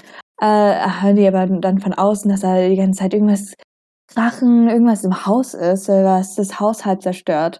äh, 0.41 1.01
hören 1.01 1.15
die 1.15 1.27
aber 1.27 1.45
dann 1.47 1.79
von 1.79 1.93
außen, 1.93 2.29
dass 2.31 2.41
da 2.41 2.67
die 2.67 2.75
ganze 2.75 2.99
Zeit 2.99 3.13
irgendwas 3.13 3.53
Krachen, 4.07 4.69
irgendwas 4.69 5.03
im 5.03 5.25
Haus 5.25 5.53
ist, 5.53 5.89
was 5.89 6.35
das 6.35 6.59
Haus 6.59 6.85
halb 6.85 7.01
zerstört. 7.01 7.59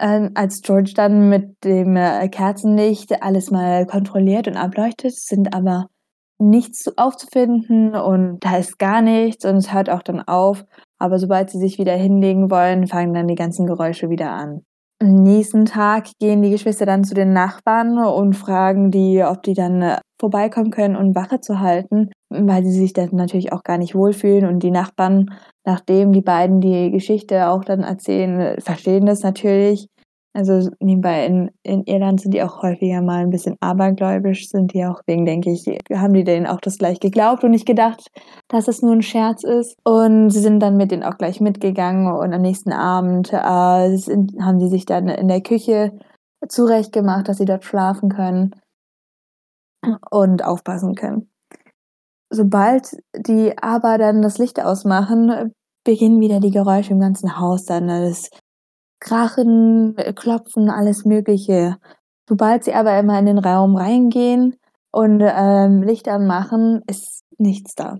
Ähm, 0.00 0.30
als 0.34 0.62
George 0.62 0.92
dann 0.94 1.28
mit 1.28 1.62
dem 1.62 1.94
äh, 1.96 2.28
Kerzenlicht 2.28 3.22
alles 3.22 3.50
mal 3.50 3.86
kontrolliert 3.86 4.48
und 4.48 4.56
ableuchtet, 4.56 5.14
sind 5.14 5.54
aber 5.54 5.88
nichts 6.38 6.96
aufzufinden 6.96 7.94
und 7.94 8.38
da 8.40 8.56
ist 8.56 8.78
gar 8.78 9.02
nichts 9.02 9.44
und 9.44 9.56
es 9.56 9.74
hört 9.74 9.90
auch 9.90 10.02
dann 10.02 10.22
auf. 10.22 10.64
Aber 10.98 11.18
sobald 11.18 11.50
sie 11.50 11.58
sich 11.58 11.78
wieder 11.78 11.94
hinlegen 11.94 12.50
wollen, 12.50 12.86
fangen 12.86 13.12
dann 13.12 13.28
die 13.28 13.34
ganzen 13.34 13.66
Geräusche 13.66 14.08
wieder 14.08 14.30
an. 14.30 14.62
Am 15.02 15.14
nächsten 15.22 15.66
Tag 15.66 16.08
gehen 16.18 16.42
die 16.42 16.50
Geschwister 16.50 16.86
dann 16.86 17.04
zu 17.04 17.14
den 17.14 17.32
Nachbarn 17.32 17.98
und 17.98 18.34
fragen 18.34 18.90
die, 18.90 19.22
ob 19.22 19.42
die 19.42 19.54
dann 19.54 19.82
äh, 19.82 19.98
vorbeikommen 20.20 20.70
können, 20.70 20.96
um 20.96 21.14
Wache 21.14 21.40
zu 21.40 21.58
halten, 21.58 22.10
weil 22.28 22.64
sie 22.64 22.72
sich 22.72 22.92
dann 22.92 23.10
natürlich 23.12 23.52
auch 23.52 23.64
gar 23.64 23.78
nicht 23.78 23.94
wohlfühlen. 23.94 24.46
Und 24.46 24.62
die 24.62 24.70
Nachbarn, 24.70 25.30
nachdem 25.64 26.12
die 26.12 26.20
beiden 26.20 26.60
die 26.60 26.90
Geschichte 26.92 27.48
auch 27.48 27.64
dann 27.64 27.80
erzählen, 27.80 28.60
verstehen 28.60 29.06
das 29.06 29.22
natürlich 29.22 29.88
also 30.32 30.70
nebenbei 30.78 31.26
in, 31.26 31.50
in 31.64 31.82
Irland 31.84 32.20
sind 32.20 32.32
die 32.32 32.42
auch 32.42 32.62
häufiger 32.62 33.02
mal 33.02 33.22
ein 33.22 33.30
bisschen 33.30 33.56
abergläubisch, 33.60 34.48
sind 34.48 34.72
die 34.72 34.84
auch 34.84 35.00
wegen, 35.06 35.26
denke 35.26 35.50
ich, 35.50 35.66
haben 35.92 36.14
die 36.14 36.22
denen 36.22 36.46
auch 36.46 36.60
das 36.60 36.78
gleich 36.78 37.00
geglaubt 37.00 37.42
und 37.42 37.50
nicht 37.50 37.66
gedacht, 37.66 38.06
dass 38.46 38.68
es 38.68 38.80
nur 38.80 38.92
ein 38.92 39.02
Scherz 39.02 39.42
ist. 39.42 39.76
Und 39.84 40.30
sie 40.30 40.38
sind 40.38 40.60
dann 40.60 40.76
mit 40.76 40.92
denen 40.92 41.02
auch 41.02 41.18
gleich 41.18 41.40
mitgegangen 41.40 42.12
und 42.12 42.32
am 42.32 42.42
nächsten 42.42 42.72
Abend 42.72 43.32
äh, 43.32 43.96
sind, 43.96 44.40
haben 44.40 44.60
die 44.60 44.68
sich 44.68 44.86
dann 44.86 45.08
in 45.08 45.26
der 45.26 45.40
Küche 45.40 45.98
zurechtgemacht, 46.48 47.28
dass 47.28 47.38
sie 47.38 47.44
dort 47.44 47.64
schlafen 47.64 48.08
können 48.08 48.54
und 50.10 50.44
aufpassen 50.44 50.94
können. 50.94 51.30
Sobald 52.30 52.96
die 53.16 53.56
aber 53.58 53.98
dann 53.98 54.22
das 54.22 54.38
Licht 54.38 54.60
ausmachen, 54.60 55.52
beginnen 55.84 56.20
wieder 56.20 56.40
die 56.40 56.50
Geräusche 56.50 56.92
im 56.92 57.00
ganzen 57.00 57.38
Haus 57.38 57.64
dann. 57.64 57.88
Das 57.88 58.30
Krachen, 59.00 59.96
Klopfen, 60.14 60.70
alles 60.70 61.04
Mögliche. 61.04 61.76
Sobald 62.28 62.64
sie 62.64 62.74
aber 62.74 62.98
immer 62.98 63.18
in 63.18 63.26
den 63.26 63.38
Raum 63.38 63.76
reingehen 63.76 64.56
und 64.92 65.22
ähm, 65.22 65.82
Licht 65.82 66.08
anmachen, 66.08 66.82
ist 66.86 67.24
nichts 67.38 67.74
da. 67.74 67.98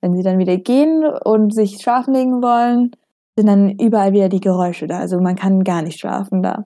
Wenn 0.00 0.16
sie 0.16 0.22
dann 0.22 0.38
wieder 0.38 0.56
gehen 0.56 1.04
und 1.04 1.54
sich 1.54 1.80
schlafen 1.80 2.14
legen 2.14 2.42
wollen, 2.42 2.92
sind 3.36 3.46
dann 3.46 3.70
überall 3.78 4.12
wieder 4.12 4.28
die 4.28 4.40
Geräusche 4.40 4.86
da. 4.86 4.98
Also 4.98 5.20
man 5.20 5.36
kann 5.36 5.62
gar 5.62 5.82
nicht 5.82 6.00
schlafen 6.00 6.42
da. 6.42 6.64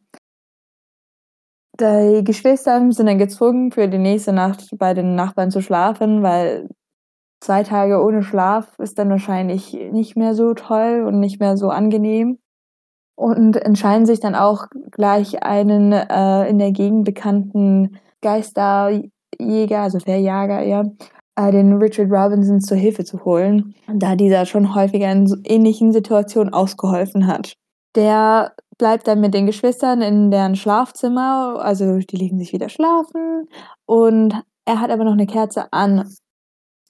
Die 1.82 2.22
Geschwister 2.22 2.80
sind 2.92 3.06
dann 3.06 3.18
gezwungen, 3.18 3.72
für 3.72 3.88
die 3.88 3.98
nächste 3.98 4.32
Nacht 4.32 4.68
bei 4.78 4.94
den 4.94 5.16
Nachbarn 5.16 5.50
zu 5.50 5.60
schlafen, 5.60 6.22
weil 6.22 6.68
zwei 7.40 7.64
Tage 7.64 8.00
ohne 8.00 8.22
Schlaf 8.22 8.78
ist 8.78 8.98
dann 8.98 9.10
wahrscheinlich 9.10 9.72
nicht 9.90 10.16
mehr 10.16 10.34
so 10.34 10.54
toll 10.54 11.04
und 11.06 11.18
nicht 11.18 11.40
mehr 11.40 11.56
so 11.56 11.70
angenehm 11.70 12.38
und 13.16 13.56
entscheiden 13.56 14.06
sich 14.06 14.20
dann 14.20 14.36
auch 14.36 14.66
gleich 14.92 15.42
einen 15.42 15.92
äh, 15.92 16.48
in 16.48 16.60
der 16.60 16.70
Gegend 16.70 17.04
bekannten 17.04 17.98
Geisterjäger, 18.20 19.80
also 19.80 19.98
Verjager 19.98 20.62
eher, 20.62 20.92
äh, 21.34 21.50
den 21.50 21.74
Richard 21.78 22.12
Robinson 22.12 22.60
zur 22.60 22.76
Hilfe 22.76 23.04
zu 23.04 23.24
holen, 23.24 23.74
da 23.92 24.14
dieser 24.14 24.46
schon 24.46 24.74
häufiger 24.74 25.10
in 25.10 25.26
ähnlichen 25.44 25.92
Situationen 25.92 26.54
ausgeholfen 26.54 27.26
hat. 27.26 27.54
Der 27.96 28.52
bleibt 28.82 29.06
dann 29.06 29.20
mit 29.20 29.32
den 29.32 29.46
Geschwistern 29.46 30.02
in 30.02 30.32
deren 30.32 30.56
Schlafzimmer, 30.56 31.60
also 31.62 31.98
die 31.98 32.16
legen 32.16 32.36
sich 32.40 32.52
wieder 32.52 32.68
schlafen. 32.68 33.48
Und 33.86 34.34
er 34.64 34.80
hat 34.80 34.90
aber 34.90 35.04
noch 35.04 35.12
eine 35.12 35.28
Kerze 35.28 35.72
an. 35.72 36.12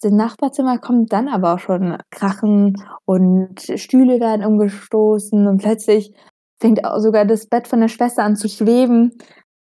Dem 0.03 0.17
Nachbarzimmer 0.17 0.79
kommt 0.79 1.13
dann 1.13 1.29
aber 1.29 1.53
auch 1.53 1.59
schon 1.59 1.99
Krachen 2.11 2.83
und 3.05 3.61
Stühle 3.77 4.21
werden 4.21 4.43
umgestoßen. 4.43 5.47
Und 5.47 5.59
plötzlich 5.59 6.15
fängt 6.63 6.81
sogar 6.97 7.27
das 7.27 7.47
Bett 7.47 7.69
von 7.69 7.81
der 7.81 7.89
Schwester 7.89 8.25
an 8.25 8.37
zu 8.37 8.49
schweben. 8.49 9.13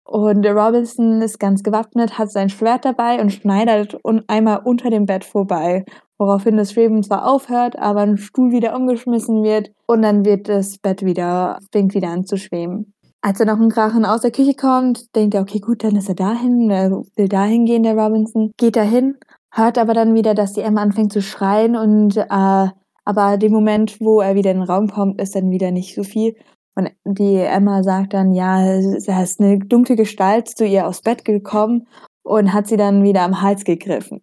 Und 0.07 0.45
Robinson 0.45 1.21
ist 1.21 1.39
ganz 1.39 1.63
gewappnet, 1.63 2.17
hat 2.17 2.31
sein 2.31 2.49
Schwert 2.49 2.85
dabei 2.85 3.19
und 3.19 3.31
schneidet 3.31 3.97
einmal 4.27 4.61
unter 4.63 4.89
dem 4.89 5.05
Bett 5.05 5.25
vorbei, 5.25 5.83
woraufhin 6.17 6.55
das 6.55 6.71
Schweben 6.71 7.03
zwar 7.03 7.27
aufhört, 7.27 7.77
aber 7.77 8.01
ein 8.01 8.17
Stuhl 8.17 8.51
wieder 8.51 8.75
umgeschmissen 8.75 9.43
wird 9.43 9.71
und 9.85 10.01
dann 10.01 10.23
wird 10.23 10.47
das 10.47 10.77
Bett 10.77 11.03
wieder, 11.03 11.59
fängt 11.71 11.93
wieder 11.93 12.07
an 12.07 12.25
zu 12.25 12.37
schweben. 12.37 12.93
Als 13.21 13.39
er 13.39 13.47
noch 13.47 13.59
ein 13.59 13.69
Krachen 13.69 14.05
aus 14.05 14.21
der 14.21 14.31
Küche 14.31 14.53
kommt, 14.53 15.13
denkt 15.15 15.35
er, 15.35 15.41
okay, 15.41 15.59
gut, 15.59 15.83
dann 15.83 15.97
ist 15.97 16.07
er 16.07 16.15
dahin, 16.15 16.69
er 16.69 16.91
will 17.15 17.27
dahin 17.27 17.65
gehen, 17.65 17.83
der 17.83 17.97
Robinson, 17.97 18.51
geht 18.57 18.77
dahin 18.77 19.15
hört 19.57 19.77
aber 19.77 19.93
dann 19.93 20.13
wieder, 20.13 20.33
dass 20.33 20.53
die 20.53 20.61
Emma 20.61 20.81
anfängt 20.81 21.11
zu 21.11 21.21
schreien 21.21 21.75
und 21.75 22.17
äh, 22.17 22.67
aber 23.05 23.37
dem 23.37 23.53
Moment, 23.53 24.01
wo 24.01 24.19
er 24.19 24.35
wieder 24.35 24.51
in 24.51 24.57
den 24.57 24.69
Raum 24.69 24.89
kommt, 24.89 25.21
ist 25.21 25.33
dann 25.33 25.49
wieder 25.49 25.71
nicht 25.71 25.95
so 25.95 26.03
viel. 26.03 26.35
Und 26.77 26.91
die 27.05 27.37
Emma 27.37 27.81
sagt 27.81 28.13
dann, 28.13 28.33
ja, 28.33 28.63
da 29.07 29.23
ist 29.23 29.41
eine 29.41 29.57
dunkle 29.57 29.95
Gestalt 29.95 30.47
zu 30.47 30.63
ihr 30.63 30.87
aufs 30.87 31.01
Bett 31.01 31.25
gekommen 31.25 31.87
und 32.21 32.53
hat 32.53 32.67
sie 32.67 32.77
dann 32.77 33.03
wieder 33.03 33.23
am 33.23 33.41
Hals 33.41 33.63
gegriffen. 33.63 34.21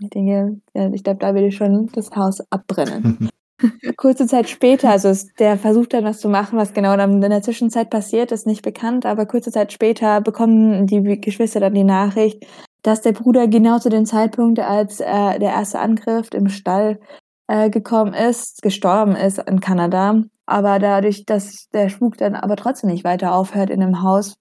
Ich 0.00 0.10
denke, 0.10 0.60
ich 0.92 1.02
glaube, 1.02 1.18
da 1.18 1.34
will 1.34 1.42
ich 1.42 1.56
schon 1.56 1.88
das 1.88 2.12
Haus 2.12 2.40
abbrennen. 2.50 3.28
kurze 3.96 4.28
Zeit 4.28 4.48
später, 4.48 4.90
also 4.90 5.12
der 5.40 5.58
versucht 5.58 5.94
dann 5.94 6.04
was 6.04 6.20
zu 6.20 6.28
machen, 6.28 6.58
was 6.58 6.74
genau 6.74 6.96
dann 6.96 7.20
in 7.20 7.30
der 7.30 7.42
Zwischenzeit 7.42 7.90
passiert, 7.90 8.30
ist 8.30 8.46
nicht 8.46 8.62
bekannt, 8.62 9.04
aber 9.04 9.26
kurze 9.26 9.50
Zeit 9.50 9.72
später 9.72 10.20
bekommen 10.20 10.86
die 10.86 11.20
Geschwister 11.20 11.58
dann 11.58 11.74
die 11.74 11.82
Nachricht, 11.82 12.46
dass 12.82 13.00
der 13.00 13.12
Bruder 13.12 13.48
genau 13.48 13.80
zu 13.80 13.88
dem 13.88 14.06
Zeitpunkt, 14.06 14.60
als 14.60 15.00
äh, 15.00 15.40
der 15.40 15.50
erste 15.50 15.80
Angriff 15.80 16.28
im 16.34 16.48
Stall 16.50 17.00
äh, 17.48 17.68
gekommen 17.68 18.14
ist, 18.14 18.62
gestorben 18.62 19.16
ist 19.16 19.38
in 19.38 19.58
Kanada. 19.58 20.22
Aber 20.46 20.78
dadurch, 20.78 21.24
dass 21.24 21.68
der 21.72 21.88
Spuk 21.88 22.18
dann 22.18 22.34
aber 22.34 22.56
trotzdem 22.56 22.90
nicht 22.90 23.04
weiter 23.04 23.34
aufhört 23.34 23.70
in 23.70 23.80
dem 23.80 24.02
Haus, 24.02 24.34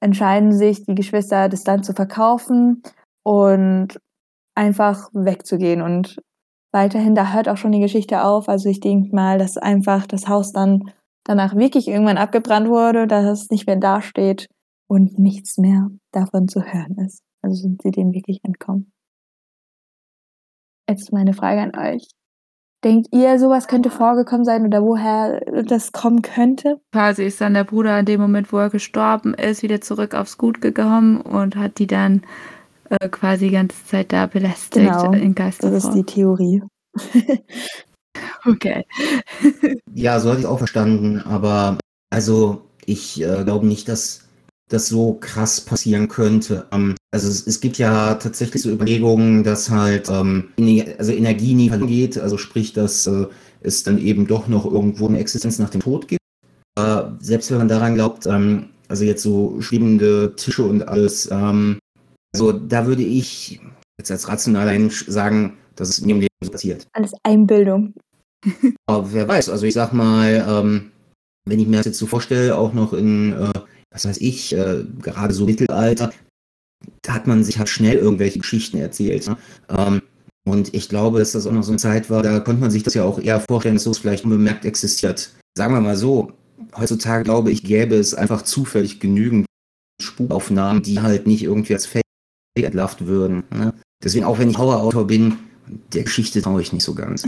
entscheiden 0.00 0.52
sich 0.52 0.84
die 0.84 0.94
Geschwister, 0.94 1.48
das 1.48 1.62
dann 1.62 1.82
zu 1.82 1.92
verkaufen 1.92 2.82
und 3.22 3.98
einfach 4.54 5.08
wegzugehen. 5.12 5.82
Und 5.82 6.20
weiterhin, 6.72 7.14
da 7.14 7.32
hört 7.32 7.48
auch 7.48 7.56
schon 7.56 7.72
die 7.72 7.80
Geschichte 7.80 8.24
auf. 8.24 8.48
Also 8.48 8.68
ich 8.68 8.80
denke 8.80 9.14
mal, 9.14 9.38
dass 9.38 9.56
einfach 9.56 10.06
das 10.06 10.28
Haus 10.28 10.52
dann 10.52 10.92
danach 11.24 11.54
wirklich 11.54 11.88
irgendwann 11.88 12.18
abgebrannt 12.18 12.68
wurde, 12.68 13.06
dass 13.06 13.24
es 13.26 13.50
nicht 13.50 13.66
mehr 13.66 13.76
dasteht 13.76 14.46
und 14.88 15.18
nichts 15.18 15.58
mehr 15.58 15.88
davon 16.12 16.48
zu 16.48 16.62
hören 16.62 16.96
ist. 16.98 17.22
Also 17.42 17.62
sind 17.62 17.82
sie 17.82 17.90
denen 17.90 18.12
wirklich 18.12 18.40
entkommen? 18.42 18.92
Jetzt 20.88 21.12
meine 21.12 21.32
Frage 21.32 21.60
an 21.60 21.76
euch. 21.76 22.08
Denkt 22.82 23.08
ihr, 23.12 23.38
sowas 23.38 23.68
könnte 23.68 23.90
vorgekommen 23.90 24.44
sein 24.44 24.66
oder 24.66 24.82
woher 24.82 25.40
das 25.64 25.92
kommen 25.92 26.22
könnte? 26.22 26.80
Quasi 26.92 27.24
ist 27.24 27.40
dann 27.40 27.52
der 27.52 27.64
Bruder 27.64 27.98
in 27.98 28.06
dem 28.06 28.20
Moment, 28.20 28.52
wo 28.52 28.58
er 28.58 28.70
gestorben 28.70 29.34
ist, 29.34 29.62
wieder 29.62 29.82
zurück 29.82 30.14
aufs 30.14 30.38
Gut 30.38 30.62
gekommen 30.62 31.20
und 31.20 31.56
hat 31.56 31.78
die 31.78 31.86
dann 31.86 32.22
äh, 32.88 33.08
quasi 33.10 33.46
die 33.46 33.52
ganze 33.52 33.84
Zeit 33.84 34.12
da 34.12 34.26
belästigt 34.26 34.86
genau, 34.86 35.12
in 35.12 35.34
Geisterform. 35.34 35.74
Das 35.74 35.84
ist 35.84 35.94
die 35.94 36.04
Theorie. 36.04 36.62
okay. 38.46 38.84
ja, 39.94 40.18
so 40.18 40.30
hatte 40.30 40.40
ich 40.40 40.46
auch 40.46 40.58
verstanden, 40.58 41.20
aber 41.20 41.78
also 42.10 42.62
ich 42.86 43.22
äh, 43.22 43.44
glaube 43.44 43.66
nicht, 43.66 43.88
dass 43.88 44.28
das 44.68 44.88
so 44.88 45.14
krass 45.14 45.60
passieren 45.60 46.08
könnte. 46.08 46.66
Ähm, 46.72 46.94
also 47.12 47.28
es, 47.28 47.46
es, 47.46 47.60
gibt 47.60 47.78
ja 47.78 48.14
tatsächlich 48.14 48.62
so 48.62 48.70
Überlegungen, 48.70 49.42
dass 49.42 49.70
halt 49.70 50.08
ähm, 50.08 50.50
also 50.98 51.12
Energie 51.12 51.54
nie 51.54 51.68
vergeht, 51.68 52.18
also 52.18 52.38
sprich, 52.38 52.72
dass 52.72 53.06
äh, 53.06 53.26
es 53.62 53.82
dann 53.82 53.98
eben 53.98 54.26
doch 54.26 54.46
noch 54.48 54.64
irgendwo 54.64 55.08
eine 55.08 55.18
Existenz 55.18 55.58
nach 55.58 55.70
dem 55.70 55.80
Tod 55.80 56.08
gibt. 56.08 56.20
Äh, 56.78 57.02
selbst 57.18 57.50
wenn 57.50 57.58
man 57.58 57.68
daran 57.68 57.94
glaubt, 57.94 58.26
ähm, 58.26 58.70
also 58.88 59.04
jetzt 59.04 59.22
so 59.22 59.60
schwebende 59.60 60.34
Tische 60.36 60.64
und 60.64 60.86
alles, 60.86 61.28
ähm, 61.30 61.78
also 62.32 62.52
da 62.52 62.86
würde 62.86 63.02
ich 63.02 63.60
jetzt 63.98 64.10
als 64.10 64.28
rationaler 64.28 64.72
Mensch 64.72 65.04
sagen, 65.06 65.58
dass 65.74 65.88
es 65.88 65.98
in 65.98 66.08
ihrem 66.08 66.20
Leben 66.20 66.34
so 66.42 66.50
passiert. 66.50 66.86
Alles 66.92 67.12
Einbildung. 67.24 67.94
Aber 68.86 69.12
wer 69.12 69.26
weiß, 69.26 69.48
also 69.48 69.66
ich 69.66 69.74
sag 69.74 69.92
mal, 69.92 70.46
ähm, 70.48 70.92
wenn 71.44 71.58
ich 71.58 71.66
mir 71.66 71.78
das 71.78 71.86
jetzt 71.86 71.98
so 71.98 72.06
vorstelle, 72.06 72.56
auch 72.56 72.72
noch 72.72 72.92
in 72.92 73.32
äh, 73.32 73.52
was 73.92 74.04
weiß 74.04 74.18
ich, 74.18 74.54
äh, 74.54 74.84
gerade 75.00 75.34
so 75.34 75.46
Mittelalter, 75.46 76.12
hat 77.08 77.26
man 77.26 77.44
sich 77.44 77.58
halt 77.58 77.68
schnell 77.68 77.96
irgendwelche 77.96 78.38
Geschichten 78.38 78.78
erzählt. 78.78 79.26
Ne? 79.28 79.36
Ähm, 79.68 80.02
Und 80.46 80.74
ich 80.74 80.88
glaube, 80.88 81.18
dass 81.18 81.32
das 81.32 81.46
auch 81.46 81.52
noch 81.52 81.62
so 81.62 81.72
eine 81.72 81.78
Zeit 81.78 82.08
war, 82.10 82.22
da 82.22 82.40
konnte 82.40 82.60
man 82.60 82.70
sich 82.70 82.82
das 82.82 82.94
ja 82.94 83.04
auch 83.04 83.18
eher 83.18 83.40
vorstellen, 83.40 83.74
dass 83.76 83.84
so 83.84 83.92
vielleicht 83.92 84.24
unbemerkt 84.24 84.64
existiert. 84.64 85.30
Sagen 85.56 85.74
wir 85.74 85.80
mal 85.80 85.96
so, 85.96 86.32
heutzutage 86.76 87.24
glaube 87.24 87.50
ich, 87.50 87.62
gäbe 87.62 87.94
es 87.96 88.14
einfach 88.14 88.42
zufällig 88.42 89.00
genügend 89.00 89.46
Spukaufnahmen, 90.00 90.82
die 90.82 91.00
halt 91.00 91.26
nicht 91.26 91.42
irgendwie 91.42 91.74
als 91.74 91.86
Fake 91.86 92.04
entlarvt 92.56 93.06
würden. 93.06 93.44
Ne? 93.50 93.74
Deswegen, 94.02 94.24
auch 94.24 94.38
wenn 94.38 94.50
ich 94.50 94.58
Horrorautor 94.58 95.06
bin, 95.06 95.36
der 95.92 96.04
Geschichte 96.04 96.40
traue 96.42 96.62
ich 96.62 96.72
nicht 96.72 96.84
so 96.84 96.94
ganz. 96.94 97.24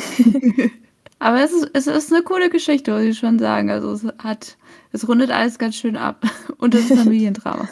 Aber 1.19 1.45
es 1.45 1.53
ist, 1.53 1.71
es 1.75 1.87
ist 1.87 2.13
eine 2.13 2.23
coole 2.23 2.51
Geschichte, 2.51 2.93
muss 2.93 3.03
ich 3.03 3.19
schon 3.19 3.39
sagen. 3.39 3.71
Also 3.71 3.93
es 3.93 4.05
hat, 4.19 4.57
es 4.91 5.07
rundet 5.07 5.31
alles 5.31 5.59
ganz 5.59 5.77
schön 5.77 5.97
ab. 5.97 6.25
Und 6.59 6.75
das 6.75 6.87
Familiendrama. 6.87 7.69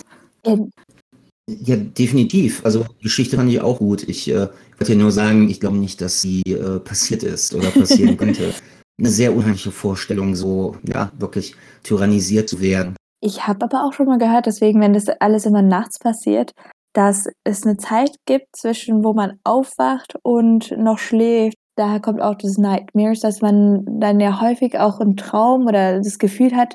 Ja, 1.63 1.77
definitiv. 1.77 2.65
Also 2.65 2.85
Geschichte 3.03 3.37
fand 3.37 3.51
ich 3.51 3.61
auch 3.61 3.79
gut. 3.79 4.03
Ich 4.09 4.29
äh, 4.29 4.49
wollte 4.79 4.93
ja 4.93 4.99
nur 4.99 5.11
sagen, 5.11 5.49
ich 5.49 5.61
glaube 5.61 5.77
nicht, 5.77 6.01
dass 6.01 6.21
sie 6.21 6.43
äh, 6.47 6.79
passiert 6.81 7.23
ist 7.23 7.55
oder 7.55 7.71
passieren 7.71 8.17
könnte. 8.19 8.55
Eine 8.99 9.09
sehr 9.09 9.35
unheimliche 9.35 9.71
Vorstellung, 9.71 10.35
so 10.35 10.77
ja 10.87 11.11
wirklich 11.19 11.55
tyrannisiert 11.83 12.49
zu 12.49 12.61
werden. 12.61 12.97
Ich 13.23 13.47
habe 13.47 13.65
aber 13.65 13.85
auch 13.85 13.93
schon 13.93 14.07
mal 14.07 14.19
gehört, 14.19 14.47
deswegen, 14.47 14.81
wenn 14.81 14.93
das 14.93 15.09
alles 15.09 15.45
immer 15.47 15.63
nachts 15.63 15.99
passiert, 15.99 16.53
dass 16.93 17.27
es 17.45 17.65
eine 17.65 17.77
Zeit 17.77 18.17
gibt 18.27 18.57
zwischen, 18.57 19.05
wo 19.05 19.13
man 19.13 19.39
aufwacht 19.45 20.15
und 20.23 20.77
noch 20.77 20.99
schläft. 20.99 21.57
Daher 21.77 22.01
kommt 22.01 22.21
auch 22.21 22.35
das 22.35 22.59
Nightmares, 22.59 23.21
dass 23.21 23.41
man 23.41 23.85
dann 24.01 24.21
ja 24.21 24.41
häufig 24.41 24.79
auch 24.79 25.01
im 25.01 25.17
Traum 25.17 25.67
oder 25.67 25.99
das 25.99 26.19
Gefühl 26.19 26.57
hat, 26.57 26.75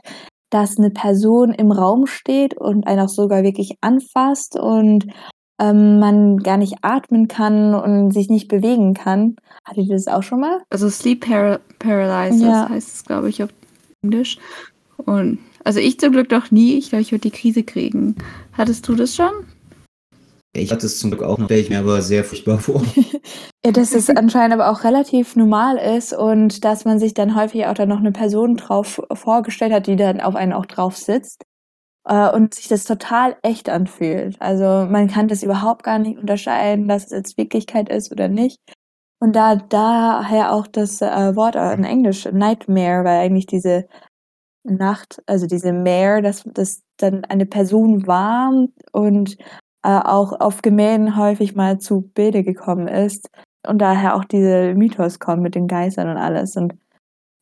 dass 0.50 0.78
eine 0.78 0.90
Person 0.90 1.52
im 1.52 1.72
Raum 1.72 2.08
steht 2.08 2.58
und 2.58 2.88
einen 2.88 3.02
auch 3.02 3.10
sogar 3.10 3.44
wirklich 3.44 3.78
anfasst 3.82 4.58
und 4.58 5.06
ähm, 5.60 6.00
man 6.00 6.38
gar 6.38 6.58
nicht 6.58 6.76
atmen 6.82 7.28
kann 7.28 7.74
und 7.74 8.12
sich 8.12 8.30
nicht 8.30 8.48
bewegen 8.48 8.94
kann. 8.94 9.38
Hattet 9.64 9.88
ihr 9.88 9.96
das 9.96 10.08
auch 10.08 10.24
schon 10.24 10.42
mal? 10.42 10.62
Also 10.70 10.90
Sleep 10.90 11.26
Par 11.26 11.60
Paralysis 11.80 12.42
ja. 12.42 12.70
heißt 12.70 12.96
es, 12.96 13.04
glaube 13.06 13.30
ich, 13.30 13.42
auf 13.42 13.50
Englisch. 14.04 14.38
Und 14.98 15.40
also 15.64 15.80
ich 15.80 16.00
zum 16.00 16.12
Glück 16.12 16.32
noch 16.32 16.52
nie. 16.52 16.78
Ich 16.78 16.90
glaube, 16.90 17.02
ich 17.02 17.12
würde 17.12 17.30
die 17.30 17.32
Krise 17.32 17.64
kriegen. 17.64 18.16
Hattest 18.54 18.88
du 18.88 18.96
das 18.96 19.16
schon? 19.16 19.32
Ich 20.56 20.72
hatte 20.72 20.86
es 20.86 21.00
zum 21.00 21.12
Glück 21.12 21.24
auch 21.24 21.38
noch, 21.38 21.46
stelle 21.46 21.62
ich 21.62 21.70
mir 21.70 21.80
aber 21.80 22.02
sehr 22.02 22.24
furchtbar 22.24 22.60
vor. 22.60 22.82
ja, 23.66 23.72
dass 23.72 23.94
es 23.94 24.10
anscheinend 24.10 24.54
aber 24.54 24.70
auch 24.70 24.84
relativ 24.84 25.36
normal 25.36 25.78
ist 25.78 26.14
und 26.14 26.64
dass 26.64 26.86
man 26.86 27.00
sich 27.00 27.14
dann 27.14 27.36
häufig 27.36 27.66
auch 27.66 27.74
dann 27.74 27.90
noch 27.90 28.00
eine 28.00 28.12
Person 28.12 28.58
drauf 28.58 29.02
vorgestellt 29.14 29.74
hat, 29.74 29.88
die 29.88 29.96
dann 29.96 30.22
auf 30.22 30.36
einen 30.36 30.54
auch 30.54 30.66
drauf 30.66 30.98
sitzt 30.98 31.44
äh, 32.06 32.30
und 32.30 32.54
sich 32.54 32.68
das 32.68 32.86
total 32.86 33.36
echt 33.42 33.70
anfühlt. 33.70 34.42
Also 34.42 34.88
man 34.90 35.08
kann 35.08 35.28
das 35.28 35.44
überhaupt 35.44 35.84
gar 35.84 36.00
nicht 36.00 36.18
unterscheiden, 36.18 36.88
dass 36.88 37.06
es 37.06 37.12
jetzt 37.12 37.38
Wirklichkeit 37.38 37.90
ist 37.90 38.12
oder 38.12 38.28
nicht. 38.28 38.60
Und 39.20 39.36
da 39.36 39.56
daher 39.56 40.54
auch 40.54 40.68
das 40.68 41.02
äh, 41.02 41.36
Wort 41.36 41.56
in 41.56 41.84
Englisch 41.84 42.26
Nightmare, 42.26 43.04
weil 43.04 43.20
eigentlich 43.20 43.48
diese 43.48 43.88
Nacht, 44.64 45.22
also 45.26 45.48
diese 45.48 45.74
Mare, 45.74 46.22
dass 46.22 46.44
das 46.46 46.82
dann 46.98 47.24
eine 47.26 47.46
Person 47.46 48.08
war 48.08 48.68
und 48.92 49.38
äh, 49.86 50.00
auch 50.04 50.40
auf 50.40 50.64
Gemälden 50.64 51.16
häufig 51.16 51.56
mal 51.56 51.78
zu 51.78 52.10
Bilde 52.16 52.44
gekommen 52.44 52.88
ist 52.88 53.30
und 53.68 53.80
daher 53.80 54.16
auch 54.16 54.26
diese 54.26 54.74
Mythos 54.74 55.20
kommt 55.20 55.44
mit 55.44 55.54
den 55.54 55.68
Geistern 55.68 56.10
und 56.10 56.18
alles 56.18 56.56
und 56.56 56.74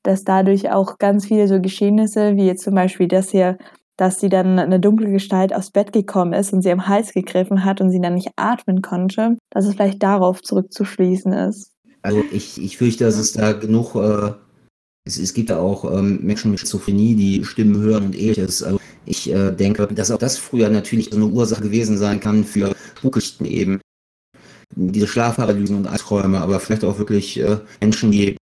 dass 0.04 0.26
dadurch 0.26 0.70
auch 0.70 0.98
ganz 0.98 1.26
viele 1.26 1.48
so 1.48 1.62
Geschehnisse, 1.62 2.36
wie 2.36 2.46
jetzt 2.46 2.66
zum 2.66 2.76
Beispiel 2.76 3.08
das 3.08 3.30
hier, 3.30 3.58
dass 3.96 4.20
sie 4.20 4.28
dann 4.28 4.60
eine 4.60 4.82
dunkle 4.82 5.10
Gestalt 5.10 5.56
aufs 5.56 5.72
Bett 5.72 5.94
gekommen 5.94 6.34
ist 6.34 6.52
und 6.52 6.62
sie 6.62 6.72
am 6.72 6.88
Hals 6.88 7.14
gegriffen 7.14 7.64
hat 7.64 7.80
und 7.80 7.92
sie 7.92 8.02
dann 8.02 8.16
nicht 8.16 8.32
atmen 8.36 8.82
konnte, 8.82 9.38
dass 9.50 9.66
es 9.66 9.76
vielleicht 9.76 10.04
darauf 10.04 10.42
zurückzuschließen 10.42 11.32
ist. 11.32 11.72
Also 12.02 12.22
ich, 12.34 12.62
ich 12.62 12.78
fürchte, 12.78 13.06
dass 13.06 13.18
es 13.18 13.32
da 13.32 13.54
genug, 13.54 13.96
äh, 13.96 14.32
es, 15.06 15.18
es 15.18 15.34
gibt 15.34 15.50
da 15.50 15.60
auch 15.60 15.92
ähm, 15.92 16.20
Menschen 16.22 16.52
mit 16.52 16.60
Schizophrenie, 16.60 17.16
die 17.16 17.46
Stimmen 17.46 17.82
hören 17.82 18.06
und 18.06 18.18
ähnliches. 18.18 18.64
Also 18.64 18.80
ich 19.06 19.32
äh, 19.32 19.52
denke, 19.52 19.88
dass 19.88 20.12
auch 20.12 20.18
das 20.18 20.38
früher 20.38 20.70
natürlich 20.70 21.10
so 21.12 21.18
eine 21.18 21.26
Ursache 21.26 21.62
gewesen 21.62 21.98
sein 21.98 22.20
kann 22.20 22.44
für 22.44 22.74
Spukgeschichten 22.98 23.46
eben. 23.46 23.82
Diese 24.76 25.08
Schlafparalysen 25.08 25.78
und 25.78 25.88
Albträume, 25.88 26.40
aber 26.40 26.60
vielleicht 26.60 26.84
auch 26.84 26.98
wirklich 26.98 27.40
äh, 27.40 27.58
Menschen, 27.82 28.12
die 28.12 28.38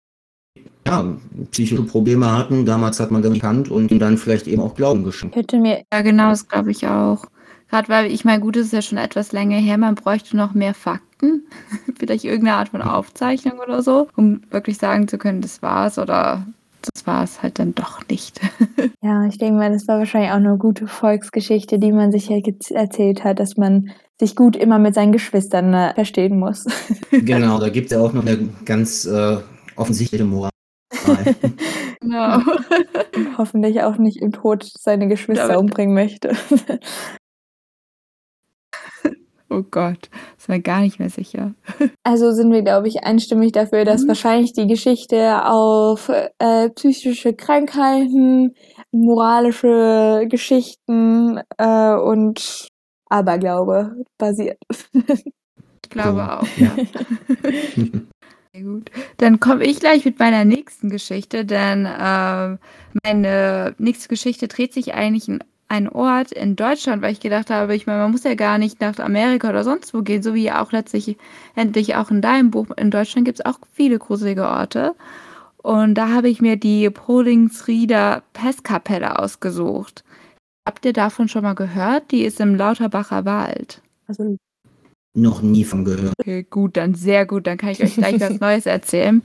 ja, 0.86 1.17
psychische 1.52 1.84
Probleme 1.84 2.32
hatten. 2.32 2.65
Damals 2.65 3.00
hat 3.00 3.10
man 3.10 3.22
das 3.22 3.34
gekannt 3.34 3.72
und 3.72 3.89
ihnen 3.89 4.00
dann 4.00 4.17
vielleicht 4.17 4.48
eben 4.48 4.62
auch 4.62 4.76
Glauben 4.76 5.04
geschenkt. 5.04 5.36
Hätte 5.36 5.58
mir 5.58 5.84
ja, 5.91 6.02
genau, 6.02 6.30
das 6.30 6.48
glaube 6.48 6.72
ich 6.72 6.86
auch. 6.86 7.26
Gerade 7.69 7.89
weil, 7.89 8.12
ich 8.12 8.26
meine, 8.26 8.41
gut, 8.41 8.58
ist 8.58 8.74
ja 8.74 8.82
schon 8.82 8.98
etwas 8.98 9.32
länger 9.32 9.58
her, 9.58 9.78
man 9.78 9.95
bräuchte 9.95 10.36
noch 10.36 10.54
mehr 10.54 10.74
Fakten. 10.74 11.09
Vielleicht 11.97 12.23
irgendeine 12.23 12.58
Art 12.58 12.69
von 12.69 12.82
Aufzeichnung 12.82 13.60
oder 13.60 13.82
so, 13.82 14.08
um 14.15 14.41
wirklich 14.49 14.77
sagen 14.77 15.08
zu 15.08 15.17
können, 15.17 15.41
das 15.41 15.62
war's 15.62 15.97
oder 15.97 16.45
das 16.82 17.05
war 17.05 17.23
es 17.23 17.41
halt 17.41 17.60
dann 17.60 17.75
doch 17.75 18.08
nicht. 18.10 18.39
ja, 19.01 19.25
ich 19.25 19.38
denke 19.38 19.60
mal, 19.60 19.71
das 19.71 19.88
war 19.88 19.99
wahrscheinlich 19.99 20.32
auch 20.32 20.36
eine 20.36 20.58
gute 20.58 20.88
Volksgeschichte, 20.88 21.79
die 21.79 21.91
man 21.91 22.12
sich 22.12 22.29
ja 22.29 22.38
erzählt 22.71 23.23
hat, 23.23 23.39
dass 23.39 23.58
man 23.58 23.91
sich 24.19 24.36
gut 24.36 24.55
immer 24.55 24.79
mit 24.79 24.95
seinen 24.95 25.12
Geschwistern 25.12 25.73
äh, 25.73 25.93
verstehen 25.93 26.39
muss. 26.39 26.65
genau, 27.12 27.60
da 27.60 27.69
gibt 27.69 27.88
es 27.88 27.91
ja 27.91 27.99
auch 27.99 28.13
noch 28.13 28.25
eine 28.25 28.49
ganz 28.65 29.05
äh, 29.05 29.38
offensichtliche 29.75 30.25
Moral. 30.25 30.51
genau. 32.01 32.39
Hoffentlich 33.38 33.82
auch 33.84 33.97
nicht 33.97 34.21
im 34.21 34.32
Tod 34.32 34.69
seine 34.77 35.08
Geschwister 35.08 35.51
ja, 35.51 35.58
umbringen 35.58 35.93
möchte. 35.93 36.32
Oh 39.50 39.64
Gott, 39.70 40.10
ist 40.38 40.48
mir 40.48 40.62
gar 40.62 40.82
nicht 40.82 41.00
mehr 41.00 41.10
sicher. 41.10 41.54
Also 42.04 42.32
sind 42.32 42.52
wir, 42.52 42.64
glaube 42.64 42.88
ich, 42.88 43.04
einstimmig 43.04 43.52
dafür, 43.52 43.86
dass 43.86 44.04
mhm. 44.04 44.10
wahrscheinlich 44.10 44.54
die 44.54 44.66
Geschichte 44.66 45.46
auf 45.46 46.10
äh, 46.40 46.70
psychische 46.72 47.34
Krankheiten, 47.34 48.56
moralische 48.92 50.26
Geschichten 50.28 51.40
äh, 51.58 51.94
und 51.94 52.68
Aberglaube 53.10 53.96
basiert. 54.18 54.58
Ich 54.94 55.90
glaube 55.90 56.20
oh. 56.20 56.34
auch, 56.34 56.48
ja. 56.58 56.76
Sehr 58.54 58.64
gut. 58.64 58.90
Dann 59.18 59.40
komme 59.40 59.64
ich 59.64 59.80
gleich 59.80 60.06
mit 60.06 60.18
meiner 60.18 60.44
nächsten 60.44 60.90
Geschichte, 60.90 61.46
denn 61.46 61.86
äh, 61.86 62.58
meine 63.04 63.76
nächste 63.78 64.08
Geschichte 64.08 64.48
dreht 64.48 64.74
sich 64.74 64.94
eigentlich 64.96 65.28
in 65.28 65.44
einen 65.69 65.88
Ort 65.88 66.32
in 66.32 66.55
Deutschland, 66.55 67.01
weil 67.01 67.13
ich 67.13 67.19
gedacht 67.19 67.49
habe, 67.49 67.75
ich 67.75 67.86
meine, 67.86 67.99
man 67.99 68.12
muss 68.12 68.23
ja 68.23 68.34
gar 68.34 68.58
nicht 68.58 68.82
nach 68.82 68.97
Amerika 68.99 69.49
oder 69.49 69.63
sonst 69.63 69.93
wo 69.93 70.01
gehen, 70.01 70.23
so 70.23 70.34
wie 70.34 70.51
auch 70.51 70.71
letztlich 70.71 71.17
endlich 71.55 71.95
auch 71.95 72.12
in 72.12 72.21
deinem 72.21 72.51
Buch. 72.51 72.67
In 72.75 72.91
Deutschland 72.91 73.25
gibt 73.25 73.39
es 73.39 73.45
auch 73.45 73.60
viele 73.71 73.99
gruselige 73.99 74.47
Orte. 74.47 74.95
Und 75.58 75.95
da 75.95 76.10
habe 76.10 76.29
ich 76.29 76.41
mir 76.41 76.58
die 76.58 76.89
Polingsrieder 76.89 78.23
Pestkapelle 78.34 79.19
ausgesucht. 79.19 80.03
Habt 80.65 80.86
ihr 80.86 80.93
davon 80.93 81.27
schon 81.27 81.43
mal 81.43 81.55
gehört? 81.55 82.12
Die 82.12 82.23
ist 82.23 82.39
im 82.39 82.55
Lauterbacher 82.55 83.25
Wald. 83.25 83.82
Also 84.08 84.38
noch 85.15 85.41
nie 85.41 85.63
von 85.63 85.86
gehört. 85.86 86.13
Okay, 86.19 86.45
gut, 86.49 86.77
dann 86.77 86.95
sehr 86.95 87.25
gut. 87.25 87.45
Dann 87.45 87.58
kann 87.58 87.69
ich 87.69 87.84
euch 87.84 87.95
gleich 87.95 88.19
was 88.19 88.39
Neues 88.39 88.65
erzählen. 88.65 89.21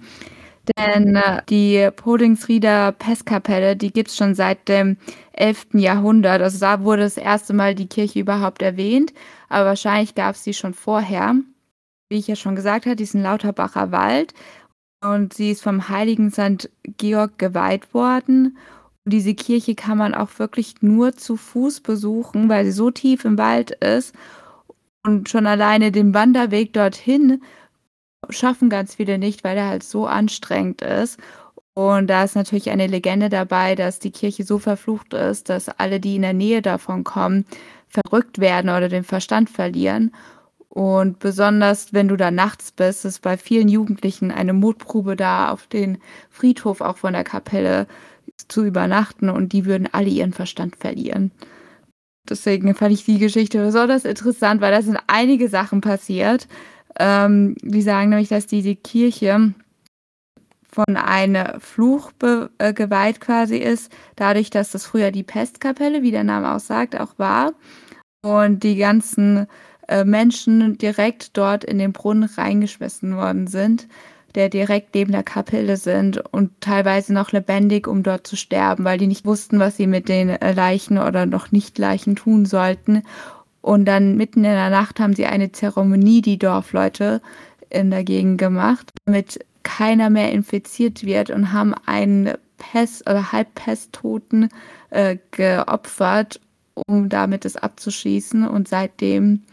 Denn 0.79 1.16
äh, 1.16 1.42
die 1.48 1.90
Polingsrieder 1.94 2.92
Pestkapelle, 2.92 3.77
die 3.77 3.92
gibt 3.92 4.09
es 4.09 4.16
schon 4.16 4.35
seit 4.35 4.68
dem 4.68 4.96
11. 5.33 5.66
Jahrhundert. 5.74 6.40
Also 6.40 6.59
da 6.59 6.83
wurde 6.83 7.03
das 7.03 7.16
erste 7.16 7.53
Mal 7.53 7.74
die 7.74 7.88
Kirche 7.88 8.20
überhaupt 8.20 8.62
erwähnt, 8.62 9.12
aber 9.48 9.66
wahrscheinlich 9.66 10.14
gab 10.14 10.35
es 10.35 10.44
sie 10.44 10.55
schon 10.55 10.74
vorher. 10.74 11.35
Wie 12.09 12.18
ich 12.18 12.29
ja 12.29 12.37
schon 12.37 12.57
gesagt 12.57 12.87
habe, 12.87 12.96
die 12.96 13.05
ist 13.05 13.14
ein 13.14 13.22
Lauterbacher 13.22 13.92
Wald 13.92 14.35
und 15.03 15.35
sie 15.35 15.50
ist 15.50 15.62
vom 15.62 15.88
heiligen 15.88 16.31
St. 16.31 16.70
Georg 16.96 17.38
geweiht 17.38 17.92
worden. 17.92 18.57
Und 19.05 19.12
diese 19.12 19.35
Kirche 19.35 19.74
kann 19.74 19.98
man 19.98 20.14
auch 20.14 20.38
wirklich 20.38 20.77
nur 20.81 21.14
zu 21.14 21.37
Fuß 21.37 21.81
besuchen, 21.81 22.48
weil 22.48 22.64
sie 22.64 22.72
so 22.72 22.90
tief 22.90 23.24
im 23.24 23.37
Wald 23.37 23.72
ist. 23.72 24.14
Und 25.07 25.29
schon 25.29 25.46
alleine 25.46 25.92
den 25.92 26.14
Wanderweg 26.14 26.72
dorthin 26.72 27.42
schaffen 28.31 28.70
ganz 28.70 28.95
viele 28.95 29.18
nicht, 29.18 29.45
weil 29.45 29.57
er 29.57 29.68
halt 29.68 29.83
so 29.83 30.07
anstrengend 30.07 30.83
ist. 30.83 31.18
Und 31.75 32.09
da 32.09 32.22
ist 32.25 32.37
natürlich 32.37 32.70
eine 32.70 32.87
Legende 32.87 33.29
dabei, 33.29 33.75
dass 33.75 33.99
die 33.99 34.12
Kirche 34.12 34.45
so 34.45 34.59
verflucht 34.59 35.12
ist, 35.12 35.49
dass 35.49 35.68
alle, 35.68 35.99
die 35.99 36.16
in 36.16 36.22
der 36.22 36.33
Nähe 36.33 36.62
davon 36.62 37.03
kommen, 37.03 37.47
verrückt 37.89 38.39
werden 38.39 38.70
oder 38.70 38.89
den 38.89 39.05
Verstand 39.05 39.51
verlieren. 39.51 40.12
Und 40.68 41.20
besonders, 41.20 41.93
wenn 41.93 42.09
du 42.09 42.16
da 42.16 42.31
nachts 42.31 42.72
bist, 42.72 43.05
ist 43.05 43.22
bei 43.22 43.37
vielen 43.37 43.68
Jugendlichen 43.68 44.33
eine 44.33 44.53
Mutprobe 44.53 45.14
da, 45.14 45.51
auf 45.51 45.66
den 45.68 45.99
Friedhof 46.31 46.81
auch 46.81 46.97
von 46.97 47.12
der 47.12 47.25
Kapelle 47.25 47.87
zu 48.49 48.64
übernachten 48.64 49.29
und 49.29 49.53
die 49.53 49.66
würden 49.66 49.89
alle 49.93 50.09
ihren 50.09 50.33
Verstand 50.33 50.77
verlieren. 50.77 51.31
Deswegen 52.29 52.75
fand 52.75 52.93
ich 52.93 53.05
die 53.05 53.18
Geschichte 53.18 53.59
besonders 53.59 54.05
interessant, 54.05 54.61
weil 54.61 54.72
da 54.72 54.83
sind 54.83 54.99
einige 55.07 55.49
Sachen 55.49 55.81
passiert. 55.81 56.49
Ähm, 56.99 57.57
die 57.62 57.82
sagen 57.82 58.11
nämlich, 58.11 58.28
dass 58.28 58.47
diese 58.47 58.76
Kirche 58.76 59.55
von 60.74 60.97
einem 60.97 61.61
Fluch 61.61 62.12
äh, 62.59 62.72
geweiht 62.72 63.20
quasi 63.20 63.59
ist, 63.59 63.92
dadurch, 64.16 64.51
dass 64.51 64.72
das 64.72 64.84
früher 64.84 65.11
die 65.11 65.22
Pestkapelle, 65.22 66.03
wie 66.03 66.11
der 66.11 66.24
Name 66.24 66.55
auch 66.55 66.61
sagt, 66.61 66.99
auch 66.99 67.18
war. 67.18 67.53
Und 68.22 68.62
die 68.64 68.76
ganzen 68.76 69.47
äh, 69.88 70.05
Menschen 70.05 70.76
direkt 70.78 71.36
dort 71.36 71.62
in 71.62 71.78
den 71.78 71.92
Brunnen 71.92 72.28
reingeschmissen 72.36 73.16
worden 73.16 73.47
sind, 73.47 73.86
der 74.34 74.49
direkt 74.49 74.95
neben 74.95 75.12
der 75.12 75.22
Kapelle 75.22 75.76
sind 75.76 76.18
und 76.32 76.61
teilweise 76.61 77.12
noch 77.12 77.30
lebendig, 77.32 77.86
um 77.86 78.03
dort 78.03 78.26
zu 78.26 78.36
sterben, 78.36 78.84
weil 78.84 78.99
die 78.99 79.07
nicht 79.07 79.24
wussten, 79.24 79.61
was 79.61 79.76
sie 79.76 79.86
mit 79.86 80.09
den 80.09 80.30
äh, 80.30 80.53
Leichen 80.53 80.99
oder 80.99 81.26
noch 81.26 81.53
nicht 81.53 81.78
Leichen 81.78 82.16
tun 82.16 82.47
sollten. 82.47 83.03
Und 83.65 83.87
dann 83.87 84.19
mitten 84.19 84.41
in 84.41 84.53
der 84.53 84.69
Nacht 84.69 85.01
haben 85.01 85.15
sie 85.15 85.25
eine 85.25 85.51
Zeremonie, 85.51 86.21
die 86.21 86.39
Dorfleute 86.39 87.23
in 87.71 87.91
der 87.91 88.05
Gegend 88.05 88.37
gemacht, 88.37 88.91
damit 89.07 89.43
keiner 89.62 90.11
mehr 90.11 90.33
infiziert 90.33 91.07
wird 91.07 91.31
und 91.31 91.51
haben 91.51 91.73
einen 91.87 92.35
Pest- 92.59 93.09
oder 93.09 93.33
Halbpesttoten 93.33 94.51
äh, 94.91 95.17
geopfert, 95.31 96.41
um 96.75 97.09
damit 97.09 97.47
es 97.47 97.57
abzuschießen. 97.57 98.47
Und 98.47 98.69
seitdem 98.69 99.45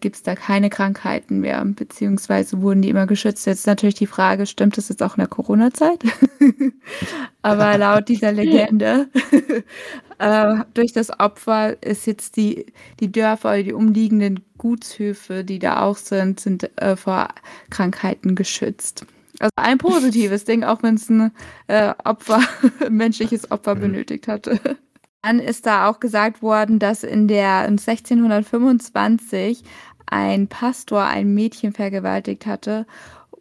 gibt 0.00 0.16
es 0.16 0.22
da 0.22 0.36
keine 0.36 0.70
Krankheiten 0.70 1.40
mehr, 1.40 1.64
beziehungsweise 1.64 2.62
wurden 2.62 2.82
die 2.82 2.88
immer 2.88 3.06
geschützt. 3.06 3.46
Jetzt 3.46 3.60
ist 3.60 3.66
natürlich 3.66 3.96
die 3.96 4.06
Frage, 4.06 4.46
stimmt 4.46 4.76
das 4.76 4.88
jetzt 4.88 5.02
auch 5.02 5.16
in 5.16 5.20
der 5.20 5.28
Corona-Zeit? 5.28 6.04
Aber 7.42 7.76
laut 7.78 8.08
dieser 8.08 8.30
Legende, 8.30 9.08
äh, 10.18 10.54
durch 10.74 10.92
das 10.92 11.18
Opfer 11.18 11.82
ist 11.82 12.06
jetzt 12.06 12.36
die, 12.36 12.66
die 13.00 13.10
Dörfer 13.10 13.50
oder 13.50 13.62
die 13.64 13.72
umliegenden 13.72 14.44
Gutshöfe, 14.56 15.42
die 15.42 15.58
da 15.58 15.82
auch 15.82 15.96
sind, 15.96 16.38
sind 16.38 16.70
äh, 16.80 16.94
vor 16.94 17.28
Krankheiten 17.70 18.36
geschützt. 18.36 19.04
Also 19.40 19.50
ein 19.56 19.78
positives 19.78 20.44
Ding, 20.44 20.62
auch 20.62 20.84
wenn 20.84 20.94
es 20.94 21.10
ein 21.10 21.32
äh, 21.66 21.92
Opfer, 22.04 22.40
ein 22.86 22.94
menschliches 22.94 23.50
Opfer 23.50 23.74
mhm. 23.74 23.80
benötigt 23.80 24.28
hatte. 24.28 24.60
Dann 25.22 25.38
ist 25.38 25.66
da 25.66 25.88
auch 25.88 26.00
gesagt 26.00 26.42
worden, 26.42 26.80
dass 26.80 27.04
in 27.04 27.28
der 27.28 27.60
1625 27.60 29.62
ein 30.06 30.48
Pastor 30.48 31.04
ein 31.04 31.32
Mädchen 31.32 31.72
vergewaltigt 31.72 32.46
hatte 32.46 32.86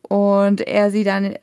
und 0.08 0.62
er 0.62 0.92
sie 0.92 1.04
dann 1.04 1.36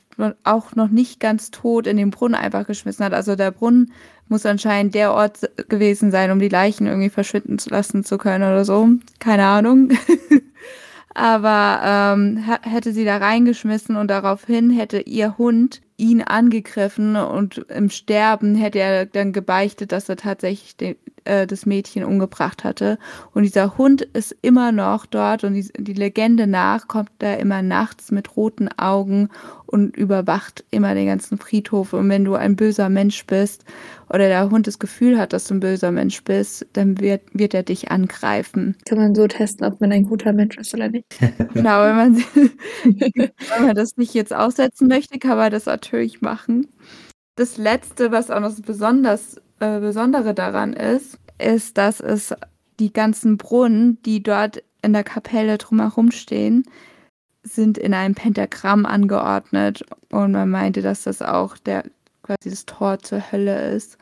auch 0.45 0.75
noch 0.75 0.89
nicht 0.89 1.21
ganz 1.21 1.51
tot 1.51 1.87
in 1.87 1.97
den 1.97 2.11
Brunnen 2.11 2.35
einfach 2.35 2.67
geschmissen 2.67 3.05
hat. 3.05 3.15
Also 3.15 3.37
der 3.37 3.51
Brunnen 3.51 3.93
muss 4.29 4.47
anscheinend 4.47 4.95
der 4.95 5.13
Ort 5.13 5.51
gewesen 5.69 6.11
sein, 6.11 6.31
um 6.31 6.39
die 6.39 6.49
Leichen 6.49 6.87
irgendwie 6.87 7.11
verschwinden 7.11 7.59
zu 7.59 7.71
lassen 7.71 8.05
zu 8.05 8.19
können 8.19 8.45
oder 8.45 8.65
so. 8.65 8.89
Keine 9.19 9.47
Ahnung. 9.47 9.91
Aber 11.15 11.81
ähm, 11.85 12.45
hätte 12.63 12.93
sie 12.93 13.05
da 13.05 13.17
reingeschmissen 13.17 13.97
und 13.97 14.09
daraufhin 14.09 14.71
hätte 14.71 15.01
ihr 15.01 15.37
Hund 15.37 15.81
ihn 15.99 16.23
angegriffen 16.23 17.17
und 17.17 17.59
im 17.69 17.91
Sterben 17.91 18.55
hätte 18.55 18.79
er 18.79 19.05
dann 19.05 19.33
gebeichtet, 19.33 19.91
dass 19.91 20.09
er 20.09 20.17
tatsächlich 20.17 20.77
den, 20.77 20.97
äh, 21.25 21.47
das 21.47 21.67
Mädchen 21.67 22.05
umgebracht 22.05 22.63
hatte. 22.63 22.99
Und 23.35 23.43
dieser 23.43 23.77
Hund 23.77 24.03
ist 24.03 24.35
immer 24.41 24.71
noch 24.71 25.07
dort 25.07 25.43
und 25.43 25.55
die, 25.55 25.69
die 25.77 25.95
Legende 25.95 26.47
nach 26.47 26.87
kommt 26.87 27.11
er 27.19 27.41
immer 27.41 27.63
nachts 27.63 28.13
mit 28.13 28.37
roten 28.37 28.69
Augen 28.79 29.29
und 29.69 29.97
überwacht 29.97 30.65
immer 30.71 30.95
den 30.95 31.07
ganzen 31.07 31.39
Friedhof. 31.39 31.93
Und 31.93 32.09
wenn 32.09 32.25
du 32.25 32.35
ein 32.35 32.57
böser 32.57 32.89
Mensch 32.89 33.27
bist 33.27 33.65
oder 34.09 34.29
der 34.29 34.51
Hund 34.51 34.67
das 34.67 34.79
Gefühl 34.79 35.19
hat, 35.19 35.33
dass 35.33 35.45
du 35.45 35.55
ein 35.55 35.61
böser 35.61 35.93
Mensch 35.93 36.25
bist, 36.25 36.67
dann 36.73 36.99
wird, 37.01 37.21
wird 37.33 37.53
er 37.53 37.63
dich 37.63 37.91
angreifen. 37.91 38.77
Kann 38.89 38.99
man 38.99 39.15
so 39.15 39.27
testen, 39.27 39.67
ob 39.67 39.81
man 39.81 39.93
ein 39.93 40.05
guter 40.05 40.33
Mensch 40.33 40.57
ist 40.57 40.73
oder 40.75 40.89
nicht. 40.89 41.05
genau, 41.55 41.83
wenn 41.83 41.97
man, 41.97 42.17
wenn 42.85 43.67
man 43.67 43.77
das 43.77 43.97
nicht 43.97 44.15
jetzt 44.15 44.35
aussetzen 44.35 44.89
möchte, 44.89 45.19
kann 45.19 45.37
man 45.37 45.53
das 45.53 45.67
natürlich 45.67 46.23
machen. 46.23 46.67
Das 47.37 47.59
Letzte, 47.59 48.11
was 48.11 48.31
auch 48.31 48.41
noch 48.41 48.51
so 48.51 48.63
besonders 48.63 49.37
äh, 49.61 49.81
Besondere 49.81 50.33
daran 50.35 50.73
ist, 50.73 51.19
ist, 51.39 51.77
dass 51.77 52.01
es 52.01 52.35
die 52.81 52.93
ganzen 52.93 53.37
Brunnen, 53.37 53.99
die 54.03 54.23
dort 54.23 54.63
in 54.83 54.93
der 54.95 55.05
Kapelle 55.05 55.59
drumherum 55.59 56.11
stehen, 56.11 56.65
sind 57.43 57.79
in 57.79 57.95
einem 57.95 58.15
Pentagramm 58.15 58.87
angeordnet 58.87 59.85
und 60.11 60.33
man 60.33 60.51
meinte, 60.51 60.83
dass 60.83 61.05
das 61.05 61.23
auch 61.23 61.57
der 61.59 61.85
quasi 62.23 62.51
das 62.51 62.67
Tor 62.67 62.99
zur 62.99 63.33
Hölle 63.33 63.71
ist. 63.71 63.99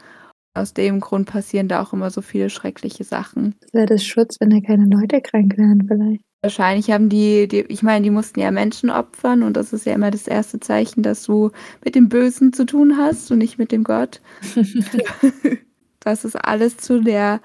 Aus 0.54 0.72
dem 0.72 1.00
Grund 1.00 1.28
passieren 1.28 1.68
da 1.68 1.82
auch 1.82 1.92
immer 1.92 2.10
so 2.10 2.22
viele 2.22 2.48
schreckliche 2.48 3.04
Sachen. 3.04 3.54
Wäre 3.72 3.86
das 3.86 4.04
Schutz, 4.04 4.36
wenn 4.40 4.50
da 4.50 4.60
keine 4.60 4.86
Leute 4.86 5.20
krank 5.20 5.56
werden 5.58 5.84
vielleicht? 5.86 6.22
Wahrscheinlich 6.42 6.90
haben 6.90 7.08
die, 7.08 7.48
die, 7.48 7.62
ich 7.62 7.82
meine, 7.82 8.04
die 8.04 8.10
mussten 8.10 8.40
ja 8.40 8.50
Menschen 8.50 8.88
opfern 8.88 9.42
und 9.42 9.56
das 9.56 9.72
ist 9.72 9.84
ja 9.84 9.94
immer 9.94 10.10
das 10.10 10.26
erste 10.26 10.60
Zeichen, 10.60 11.02
dass 11.02 11.24
du 11.24 11.50
mit 11.84 11.94
dem 11.94 12.08
Bösen 12.08 12.52
zu 12.52 12.64
tun 12.64 12.96
hast 12.96 13.30
und 13.30 13.38
nicht 13.38 13.58
mit 13.58 13.72
dem 13.72 13.84
Gott. 13.84 14.20
das 16.00 16.24
ist 16.24 16.36
alles 16.36 16.76
zu 16.76 17.02
der 17.02 17.40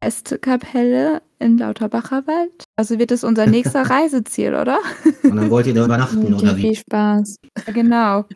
Pestkapelle 0.00 1.22
in 1.38 1.58
Lauterbacher 1.58 2.26
Wald. 2.26 2.64
Also 2.76 2.98
wird 2.98 3.10
es 3.10 3.22
unser 3.22 3.46
nächster 3.46 3.82
Reiseziel, 3.90 4.54
oder? 4.54 4.78
Und 5.22 5.36
dann 5.36 5.50
wollt 5.50 5.66
ihr 5.66 5.74
da 5.74 5.84
übernachten, 5.84 6.32
oder 6.32 6.56
wie? 6.56 6.62
Viel 6.62 6.74
Spaß. 6.76 7.36
Ja, 7.66 7.72
genau. 7.72 8.24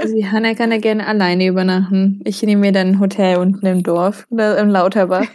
Also 0.00 0.16
die 0.16 0.26
Hanna 0.26 0.54
kann 0.54 0.72
ja 0.72 0.78
gerne 0.78 1.06
alleine 1.06 1.46
übernachten. 1.46 2.20
Ich 2.24 2.42
nehme 2.42 2.62
mir 2.62 2.72
dann 2.72 2.88
ein 2.88 3.00
Hotel 3.00 3.36
unten 3.36 3.64
im 3.64 3.84
Dorf 3.84 4.26
oder 4.30 4.58
im 4.58 4.68
Lauterbach. 4.68 5.26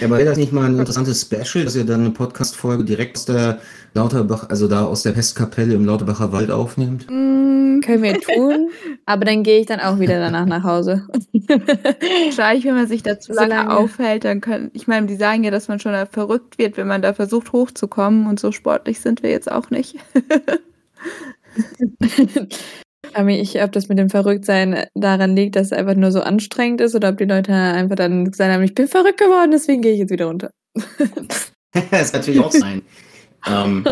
Ja, 0.00 0.06
aber 0.06 0.18
wäre 0.18 0.28
das 0.28 0.38
nicht 0.38 0.52
mal 0.52 0.66
ein 0.66 0.78
interessantes 0.78 1.22
Special, 1.22 1.64
dass 1.64 1.74
ihr 1.74 1.84
dann 1.84 2.00
eine 2.00 2.10
Podcast-Folge 2.10 2.84
direkt 2.84 3.16
aus 3.16 3.24
der 3.24 3.58
Lauterbach, 3.94 4.48
also 4.48 4.68
da 4.68 4.84
aus 4.84 5.02
der 5.02 5.12
Pestkapelle 5.12 5.74
im 5.74 5.84
Lauterbacher 5.84 6.30
Wald 6.30 6.52
aufnehmt? 6.52 7.06
Mm, 7.10 7.80
können 7.80 8.02
wir 8.02 8.20
tun, 8.20 8.70
aber 9.06 9.24
dann 9.24 9.42
gehe 9.42 9.58
ich 9.60 9.66
dann 9.66 9.80
auch 9.80 9.98
wieder 9.98 10.20
danach 10.20 10.46
nach 10.46 10.62
Hause. 10.62 11.06
Wahrscheinlich, 11.48 12.64
wenn 12.64 12.74
man 12.74 12.86
sich 12.86 13.02
da 13.02 13.18
zu 13.18 13.32
lange, 13.32 13.54
lange 13.54 13.76
aufhält, 13.76 14.17
dann 14.24 14.40
können, 14.40 14.70
ich 14.72 14.86
meine, 14.86 15.06
die 15.06 15.16
sagen 15.16 15.44
ja, 15.44 15.50
dass 15.50 15.68
man 15.68 15.80
schon 15.80 15.94
verrückt 16.06 16.58
wird, 16.58 16.76
wenn 16.76 16.86
man 16.86 17.02
da 17.02 17.14
versucht 17.14 17.52
hochzukommen 17.52 18.26
und 18.26 18.40
so 18.40 18.52
sportlich 18.52 19.00
sind 19.00 19.22
wir 19.22 19.30
jetzt 19.30 19.50
auch 19.50 19.70
nicht. 19.70 19.96
ich, 23.28 23.62
ob 23.62 23.72
das 23.72 23.88
mit 23.88 23.98
dem 23.98 24.10
Verrücktsein 24.10 24.84
daran 24.94 25.34
liegt, 25.34 25.56
dass 25.56 25.66
es 25.66 25.72
einfach 25.72 25.94
nur 25.94 26.12
so 26.12 26.20
anstrengend 26.20 26.80
ist 26.80 26.94
oder 26.94 27.10
ob 27.10 27.18
die 27.18 27.24
Leute 27.24 27.52
einfach 27.52 27.96
dann 27.96 28.30
gesagt 28.30 28.52
haben, 28.52 28.62
ich 28.62 28.74
bin 28.74 28.88
verrückt 28.88 29.18
geworden, 29.18 29.50
deswegen 29.50 29.82
gehe 29.82 29.92
ich 29.92 30.00
jetzt 30.00 30.10
wieder 30.10 30.26
runter. 30.26 30.50
das 30.74 32.12
kann 32.12 32.20
natürlich 32.20 32.40
auch 32.40 32.52
sein. 32.52 32.82
ähm, 33.46 33.84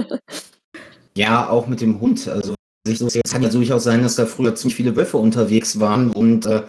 ja, 1.16 1.48
auch 1.48 1.66
mit 1.66 1.80
dem 1.80 2.00
Hund. 2.00 2.28
Also 2.28 2.54
es 2.86 3.30
kann 3.30 3.42
ja 3.42 3.48
durchaus 3.48 3.84
sein, 3.84 4.02
dass 4.02 4.16
da 4.16 4.26
früher 4.26 4.54
ziemlich 4.54 4.76
viele 4.76 4.94
Wölfe 4.94 5.16
unterwegs 5.16 5.80
waren 5.80 6.10
und 6.10 6.46
äh, 6.46 6.62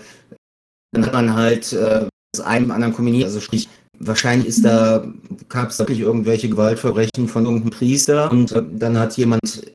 dann 0.92 1.06
hat 1.06 1.14
man 1.14 1.36
halt 1.36 1.74
äh, 1.74 2.08
einem 2.40 2.72
anderen 2.72 2.94
kombiniert. 2.94 3.26
Also 3.26 3.40
sprich, 3.40 3.68
wahrscheinlich 4.00 4.48
ist 4.48 4.64
da, 4.64 5.06
gab 5.50 5.70
es 5.70 5.80
wirklich 5.80 6.00
irgendwelche 6.00 6.50
Gewaltverbrechen 6.50 7.28
von 7.28 7.46
irgendeinem 7.46 7.72
Priester 7.72 8.32
und 8.32 8.52
äh, 8.52 8.64
dann 8.74 8.98
hat 8.98 9.18
jemand 9.18 9.72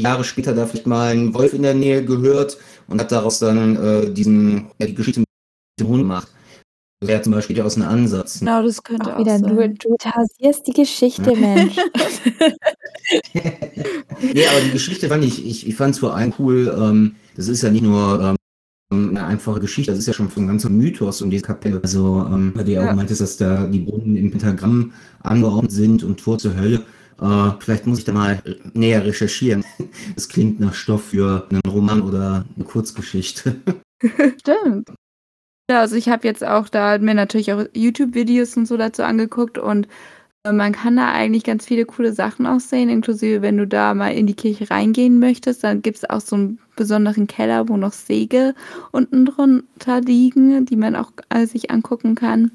Jahre 0.00 0.24
später 0.24 0.54
da 0.54 0.66
vielleicht 0.66 0.86
mal 0.86 1.10
einen 1.10 1.34
Wolf 1.34 1.52
in 1.52 1.62
der 1.62 1.74
Nähe 1.74 2.04
gehört 2.04 2.58
und 2.88 3.00
hat 3.00 3.12
daraus 3.12 3.38
dann 3.38 3.76
äh, 3.76 4.10
diesen, 4.10 4.66
ja, 4.78 4.86
die 4.86 4.94
Geschichte 4.94 5.20
mit 5.20 5.28
dem 5.80 5.88
Hund 5.88 6.02
gemacht. 6.02 6.28
Das 7.00 7.08
wäre 7.08 7.22
zum 7.22 7.32
Beispiel 7.32 7.60
aus 7.60 7.76
einem 7.76 7.88
Ansatz. 7.88 8.38
Genau, 8.38 8.62
das 8.62 8.82
könnte 8.82 9.10
auch, 9.10 9.16
auch 9.16 9.18
wieder. 9.18 9.38
Sein. 9.38 9.56
Du, 9.56 9.88
du 9.88 9.96
tasierst 9.98 10.66
die 10.66 10.72
Geschichte, 10.72 11.34
Mensch. 11.34 11.76
nee, 13.34 14.46
aber 14.46 14.60
die 14.64 14.70
Geschichte 14.70 15.08
fand 15.08 15.24
ich, 15.24 15.44
ich, 15.44 15.66
ich 15.66 15.74
fand 15.74 15.94
es 15.94 16.00
vor 16.00 16.14
allem 16.14 16.32
cool. 16.38 16.72
Ähm, 16.78 17.16
das 17.36 17.48
ist 17.48 17.62
ja 17.62 17.70
nicht 17.70 17.82
nur 17.82 18.20
ähm, 18.20 18.36
eine 18.92 19.24
einfache 19.24 19.60
Geschichte. 19.60 19.92
Das 19.92 19.98
ist 19.98 20.06
ja 20.06 20.12
schon 20.12 20.30
ein 20.34 20.46
ganzer 20.46 20.70
Mythos 20.70 21.22
um 21.22 21.30
diese 21.30 21.42
Kapelle. 21.42 21.80
Also, 21.82 22.26
ähm, 22.30 22.52
bei 22.54 22.62
der 22.62 22.82
ja. 22.82 22.90
auch 22.90 22.94
meintest, 22.94 23.20
dass 23.20 23.36
da 23.36 23.66
die 23.66 23.80
Brunnen 23.80 24.16
im 24.16 24.30
Pentagramm 24.30 24.92
angeordnet 25.22 25.72
sind 25.72 26.04
und 26.04 26.20
Tor 26.20 26.38
zur 26.38 26.56
Hölle. 26.56 26.82
Äh, 27.20 27.50
vielleicht 27.60 27.86
muss 27.86 27.98
ich 27.98 28.04
da 28.04 28.12
mal 28.12 28.42
näher 28.74 29.04
recherchieren. 29.04 29.64
Das 30.14 30.28
klingt 30.28 30.60
nach 30.60 30.74
Stoff 30.74 31.04
für 31.04 31.46
einen 31.50 31.60
Roman 31.66 32.02
oder 32.02 32.44
eine 32.56 32.64
Kurzgeschichte. 32.64 33.56
Stimmt. 34.40 34.90
Ja, 35.70 35.80
also 35.80 35.96
ich 35.96 36.08
habe 36.08 36.26
jetzt 36.26 36.44
auch 36.44 36.68
da 36.68 36.98
mir 36.98 37.14
natürlich 37.14 37.52
auch 37.52 37.64
YouTube-Videos 37.72 38.56
und 38.56 38.66
so 38.66 38.76
dazu 38.76 39.04
angeguckt 39.04 39.58
und 39.58 39.88
man 40.50 40.72
kann 40.72 40.96
da 40.96 41.12
eigentlich 41.12 41.44
ganz 41.44 41.66
viele 41.66 41.84
coole 41.84 42.12
Sachen 42.12 42.46
auch 42.46 42.58
sehen, 42.58 42.88
inklusive 42.88 43.42
wenn 43.42 43.58
du 43.58 43.66
da 43.66 43.94
mal 43.94 44.12
in 44.12 44.26
die 44.26 44.34
Kirche 44.34 44.70
reingehen 44.70 45.20
möchtest, 45.20 45.62
dann 45.62 45.82
gibt 45.82 45.98
es 45.98 46.10
auch 46.10 46.20
so 46.20 46.34
einen 46.34 46.58
besonderen 46.74 47.28
Keller, 47.28 47.68
wo 47.68 47.76
noch 47.76 47.92
Säge 47.92 48.54
unten 48.90 49.24
drunter 49.24 50.00
liegen, 50.00 50.66
die 50.66 50.76
man 50.76 50.96
auch 50.96 51.12
äh, 51.28 51.46
sich 51.46 51.70
angucken 51.70 52.16
kann. 52.16 52.50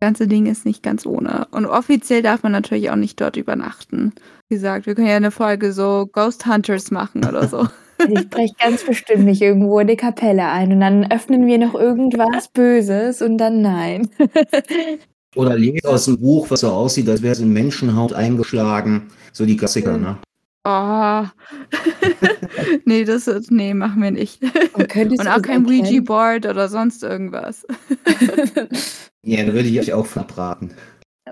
Das 0.00 0.08
ganze 0.08 0.26
Ding 0.26 0.46
ist 0.46 0.66
nicht 0.66 0.82
ganz 0.82 1.06
ohne. 1.06 1.46
Und 1.52 1.66
offiziell 1.66 2.22
darf 2.22 2.42
man 2.42 2.52
natürlich 2.52 2.90
auch 2.90 2.96
nicht 2.96 3.20
dort 3.20 3.36
übernachten. 3.36 4.12
Wie 4.48 4.56
gesagt, 4.56 4.86
wir 4.86 4.94
können 4.94 5.06
ja 5.06 5.16
eine 5.16 5.30
Folge 5.30 5.72
so 5.72 6.08
Ghost 6.12 6.46
Hunters 6.46 6.90
machen 6.90 7.24
oder 7.24 7.46
so. 7.46 7.68
Ich 8.08 8.28
breche 8.28 8.54
ganz 8.58 8.84
bestimmt 8.84 9.24
nicht 9.24 9.42
irgendwo 9.42 9.78
in 9.78 9.86
die 9.86 9.96
Kapelle 9.96 10.48
ein 10.48 10.72
und 10.72 10.80
dann 10.80 11.10
öffnen 11.10 11.46
wir 11.46 11.58
noch 11.58 11.74
irgendwas 11.74 12.48
Böses 12.48 13.22
und 13.22 13.38
dann 13.38 13.62
nein. 13.62 14.08
Oder 15.36 15.56
lese 15.56 15.88
aus 15.88 16.06
dem 16.06 16.18
Buch, 16.18 16.50
was 16.50 16.60
so 16.60 16.68
aussieht, 16.68 17.08
als 17.08 17.22
wäre 17.22 17.32
es 17.32 17.40
in 17.40 17.52
Menschenhaut 17.52 18.12
eingeschlagen. 18.14 19.08
So 19.32 19.44
die 19.44 19.56
Klassiker, 19.56 19.98
ne? 19.98 20.16
Oh. 20.64 21.24
nee, 22.84 23.04
das 23.04 23.28
nee, 23.50 23.74
machen 23.74 24.02
wir 24.02 24.10
nicht. 24.10 24.42
Und, 24.72 24.96
Und 24.96 25.28
auch 25.28 25.42
kein 25.42 25.66
Ouija-Board 25.66 26.46
oder 26.46 26.68
sonst 26.68 27.04
irgendwas. 27.04 27.66
ja, 29.22 29.44
da 29.44 29.52
würde 29.52 29.68
ich 29.68 29.78
euch 29.78 29.92
auch 29.92 30.06
verbraten. 30.06 30.72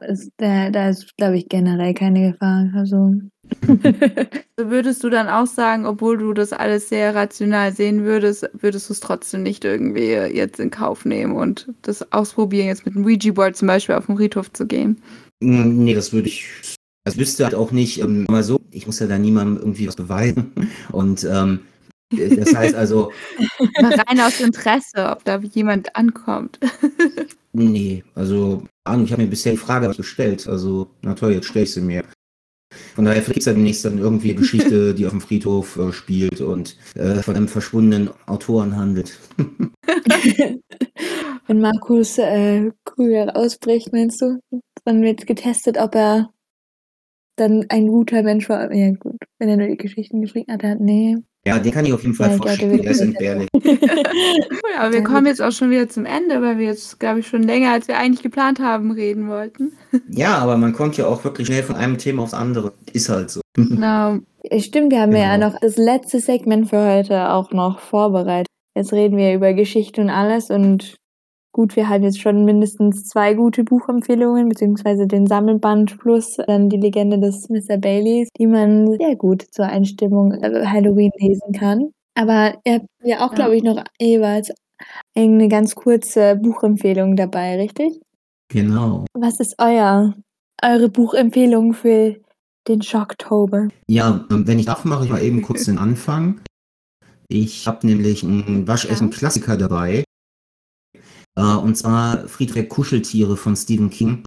Ist, 0.00 0.30
da, 0.38 0.70
da 0.70 0.88
ist, 0.90 1.16
glaube 1.16 1.38
ich, 1.38 1.48
generell 1.48 1.94
keine 1.94 2.32
Gefahr. 2.32 2.70
Also. 2.74 3.14
würdest 4.56 5.04
du 5.04 5.10
dann 5.10 5.28
auch 5.28 5.46
sagen, 5.46 5.86
obwohl 5.86 6.16
du 6.16 6.32
das 6.32 6.52
alles 6.52 6.88
sehr 6.88 7.14
rational 7.14 7.72
sehen 7.72 8.04
würdest, 8.04 8.48
würdest 8.54 8.88
du 8.88 8.94
es 8.94 9.00
trotzdem 9.00 9.42
nicht 9.42 9.64
irgendwie 9.64 10.12
jetzt 10.12 10.58
in 10.60 10.70
Kauf 10.70 11.04
nehmen 11.04 11.36
und 11.36 11.68
das 11.82 12.10
ausprobieren, 12.12 12.68
jetzt 12.68 12.86
mit 12.86 12.94
dem 12.94 13.04
Ouija-Board 13.04 13.56
zum 13.56 13.68
Beispiel 13.68 13.94
auf 13.94 14.06
den 14.06 14.16
Friedhof 14.16 14.52
zu 14.52 14.66
gehen? 14.66 15.00
Nee, 15.40 15.94
das 15.94 16.12
würde 16.12 16.28
ich 16.28 16.46
das 17.04 17.18
wüsste 17.18 17.44
halt 17.44 17.54
auch 17.54 17.70
nicht, 17.70 18.00
ähm, 18.00 18.24
mal 18.30 18.42
so, 18.42 18.60
ich 18.70 18.86
muss 18.86 18.98
ja 18.98 19.06
da 19.06 19.18
niemandem 19.18 19.58
irgendwie 19.58 19.86
was 19.86 19.96
beweisen. 19.96 20.52
Und 20.90 21.24
ähm, 21.30 21.60
das 22.16 22.54
heißt 22.54 22.74
also. 22.74 23.12
rein 23.78 24.20
aus 24.20 24.40
Interesse, 24.40 25.10
ob 25.10 25.24
da 25.24 25.38
jemand 25.38 25.94
ankommt. 25.96 26.58
nee, 27.52 28.04
also 28.14 28.64
Ahnung, 28.84 29.06
ich 29.06 29.12
habe 29.12 29.22
mir 29.22 29.28
bisher 29.28 29.52
die 29.52 29.58
Frage 29.58 29.88
gestellt. 29.94 30.46
Also, 30.46 30.90
na 31.02 31.14
toll, 31.14 31.32
jetzt 31.32 31.46
stelle 31.46 31.64
ich 31.64 31.72
sie 31.72 31.80
mir. 31.80 32.04
Von 32.94 33.04
daher 33.04 33.22
gibt 33.22 33.38
es 33.38 33.44
ja 33.44 33.52
demnächst 33.52 33.84
dann 33.84 33.98
irgendwie 33.98 34.30
eine 34.30 34.40
Geschichte, 34.40 34.94
die 34.96 35.06
auf 35.06 35.12
dem 35.12 35.20
Friedhof 35.20 35.76
äh, 35.76 35.92
spielt 35.92 36.40
und 36.40 36.76
äh, 36.94 37.22
von 37.22 37.36
einem 37.36 37.48
verschwundenen 37.48 38.10
Autoren 38.26 38.76
handelt. 38.76 39.18
Wenn 41.46 41.60
Markus 41.60 42.18
äh, 42.18 42.70
Krüger 42.84 43.36
ausbricht, 43.36 43.92
meinst 43.92 44.20
du? 44.20 44.40
Dann 44.84 45.02
wird 45.02 45.26
getestet, 45.26 45.78
ob 45.78 45.94
er 45.94 46.30
dann 47.36 47.66
ein 47.68 47.88
guter 47.88 48.22
Mensch 48.22 48.48
war. 48.48 48.72
Ja, 48.72 48.90
gut. 48.92 49.16
Wenn 49.38 49.48
er 49.48 49.56
nur 49.56 49.68
die 49.68 49.76
Geschichten 49.76 50.20
geschrieben 50.20 50.52
hat, 50.52 50.62
hat 50.62 50.80
nee. 50.80 51.16
Ja, 51.46 51.58
den 51.58 51.72
kann 51.72 51.84
ich 51.84 51.92
auf 51.92 52.02
jeden 52.02 52.14
Fall 52.14 52.30
ja, 52.30 52.36
vorstellen. 52.38 52.80
Der 52.80 52.90
ist 52.90 53.00
entbehrlich. 53.00 53.48
ja, 53.62 54.92
wir 54.92 55.04
kommen 55.04 55.26
jetzt 55.26 55.42
auch 55.42 55.52
schon 55.52 55.70
wieder 55.70 55.88
zum 55.88 56.06
Ende, 56.06 56.40
weil 56.40 56.56
wir 56.58 56.66
jetzt, 56.66 56.98
glaube 56.98 57.20
ich, 57.20 57.26
schon 57.26 57.42
länger, 57.42 57.72
als 57.72 57.86
wir 57.86 57.98
eigentlich 57.98 58.22
geplant 58.22 58.60
haben, 58.60 58.92
reden 58.92 59.28
wollten. 59.28 59.72
ja, 60.08 60.38
aber 60.38 60.56
man 60.56 60.72
kommt 60.72 60.96
ja 60.96 61.06
auch 61.06 61.22
wirklich 61.22 61.46
schnell 61.46 61.62
von 61.62 61.76
einem 61.76 61.98
Thema 61.98 62.22
aufs 62.22 62.34
andere. 62.34 62.72
Ist 62.92 63.08
halt 63.08 63.30
so. 63.30 63.40
Genau. 63.56 64.18
Stimmt, 64.58 64.90
wir 64.90 65.00
haben 65.00 65.12
genau. 65.12 65.22
ja 65.22 65.38
noch 65.38 65.58
das 65.60 65.76
letzte 65.76 66.18
Segment 66.18 66.70
für 66.70 66.84
heute 66.84 67.30
auch 67.30 67.52
noch 67.52 67.78
vorbereitet. 67.78 68.48
Jetzt 68.74 68.92
reden 68.92 69.16
wir 69.16 69.32
über 69.32 69.54
Geschichte 69.54 70.00
und 70.00 70.10
alles 70.10 70.50
und 70.50 70.96
gut, 71.54 71.76
wir 71.76 71.88
haben 71.88 72.02
jetzt 72.02 72.20
schon 72.20 72.44
mindestens 72.44 73.04
zwei 73.04 73.32
gute 73.32 73.64
Buchempfehlungen, 73.64 74.48
beziehungsweise 74.48 75.06
den 75.06 75.26
Sammelband 75.26 75.98
plus 75.98 76.36
dann 76.46 76.68
die 76.68 76.76
Legende 76.76 77.18
des 77.18 77.48
Mr. 77.48 77.78
Baileys, 77.78 78.28
die 78.36 78.48
man 78.48 78.98
sehr 78.98 79.16
gut 79.16 79.42
zur 79.50 79.66
Einstimmung 79.66 80.32
äh, 80.32 80.66
Halloween 80.66 81.12
lesen 81.16 81.52
kann. 81.52 81.90
Aber 82.16 82.58
ihr 82.64 82.74
habt 82.74 82.86
ja 83.04 83.24
auch, 83.24 83.30
ja. 83.30 83.36
glaube 83.36 83.56
ich, 83.56 83.62
noch 83.62 83.82
jeweils 84.00 84.52
eine 85.16 85.48
ganz 85.48 85.74
kurze 85.74 86.36
Buchempfehlung 86.36 87.16
dabei, 87.16 87.56
richtig? 87.56 88.00
Genau. 88.48 89.06
Was 89.14 89.40
ist 89.40 89.54
euer, 89.58 90.14
eure 90.62 90.88
Buchempfehlung 90.88 91.72
für 91.72 92.16
den 92.66 92.82
Schocktober? 92.82 93.68
Ja, 93.88 94.26
ähm, 94.30 94.46
wenn 94.46 94.58
ich 94.58 94.66
darf, 94.66 94.84
mache 94.84 95.04
ich 95.04 95.10
mal 95.10 95.22
eben 95.22 95.40
kurz 95.42 95.64
den 95.64 95.78
Anfang. 95.78 96.40
Ich 97.28 97.66
habe 97.66 97.86
nämlich 97.86 98.24
einen 98.24 98.66
waschechten 98.66 99.10
Klassiker 99.10 99.56
dabei. 99.56 100.03
Äh, 101.36 101.42
und 101.42 101.76
zwar 101.76 102.28
Friedrich 102.28 102.68
Kuscheltiere 102.68 103.36
von 103.36 103.56
Stephen 103.56 103.90
King. 103.90 104.24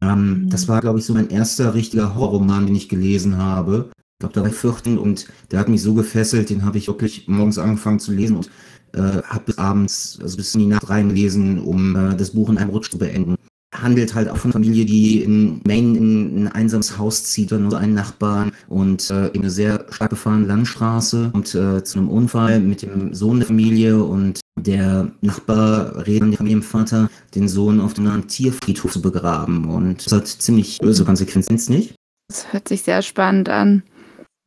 Ähm, 0.00 0.44
mhm. 0.44 0.50
Das 0.50 0.68
war, 0.68 0.80
glaube 0.80 0.98
ich, 0.98 1.04
so 1.04 1.14
mein 1.14 1.30
erster 1.30 1.74
richtiger 1.74 2.14
Horrorroman, 2.14 2.66
den 2.66 2.74
ich 2.74 2.88
gelesen 2.88 3.38
habe. 3.38 3.90
Ich 3.96 4.18
glaube, 4.20 4.34
da 4.34 4.40
war 4.42 4.48
ich 4.48 4.54
14 4.54 4.98
und 4.98 5.26
der 5.50 5.58
hat 5.58 5.68
mich 5.68 5.82
so 5.82 5.94
gefesselt, 5.94 6.50
den 6.50 6.64
habe 6.64 6.78
ich 6.78 6.86
wirklich 6.86 7.26
morgens 7.28 7.58
angefangen 7.58 7.98
zu 7.98 8.12
lesen 8.12 8.36
und 8.36 8.50
äh, 8.92 9.22
habe 9.22 9.44
bis 9.46 9.58
abends, 9.58 10.18
also 10.22 10.36
bis 10.36 10.54
in 10.54 10.60
die 10.60 10.66
Nacht 10.66 10.88
reingelesen, 10.88 11.58
um 11.58 11.96
äh, 11.96 12.16
das 12.16 12.30
Buch 12.30 12.48
in 12.48 12.58
einem 12.58 12.70
Rutsch 12.70 12.90
zu 12.90 12.98
beenden 12.98 13.36
handelt 13.82 14.14
halt 14.14 14.28
auch 14.28 14.36
von 14.36 14.50
einer 14.52 14.64
Familie, 14.64 14.84
die 14.84 15.22
in 15.22 15.60
Maine 15.66 15.96
in 15.96 16.46
ein 16.46 16.48
einsames 16.48 16.98
Haus 16.98 17.24
zieht 17.24 17.52
und 17.52 17.64
nur 17.64 17.78
einen 17.78 17.94
Nachbarn 17.94 18.52
und 18.68 19.10
äh, 19.10 19.28
in 19.28 19.42
eine 19.42 19.50
sehr 19.50 19.86
stark 19.90 20.10
befahrene 20.10 20.46
Landstraße 20.46 21.30
und 21.32 21.54
äh, 21.54 21.82
zu 21.84 21.98
einem 21.98 22.08
Unfall 22.08 22.60
mit 22.60 22.82
dem 22.82 23.14
Sohn 23.14 23.38
der 23.38 23.46
Familie 23.46 24.02
und 24.02 24.40
der 24.58 25.10
Nachbar 25.20 26.06
redet 26.06 26.22
mit 26.22 26.32
dem 26.32 26.38
Familienvater, 26.38 27.10
den 27.34 27.48
Sohn 27.48 27.80
auf 27.80 27.94
dem 27.94 28.28
Tierfriedhof 28.28 28.92
zu 28.92 29.02
begraben 29.02 29.68
und 29.68 30.04
das 30.04 30.12
hat 30.12 30.28
ziemlich 30.28 30.78
böse 30.78 31.04
Konsequenzen, 31.04 31.74
nicht? 31.74 31.94
Das 32.28 32.52
hört 32.52 32.68
sich 32.68 32.82
sehr 32.82 33.02
spannend 33.02 33.48
an. 33.48 33.82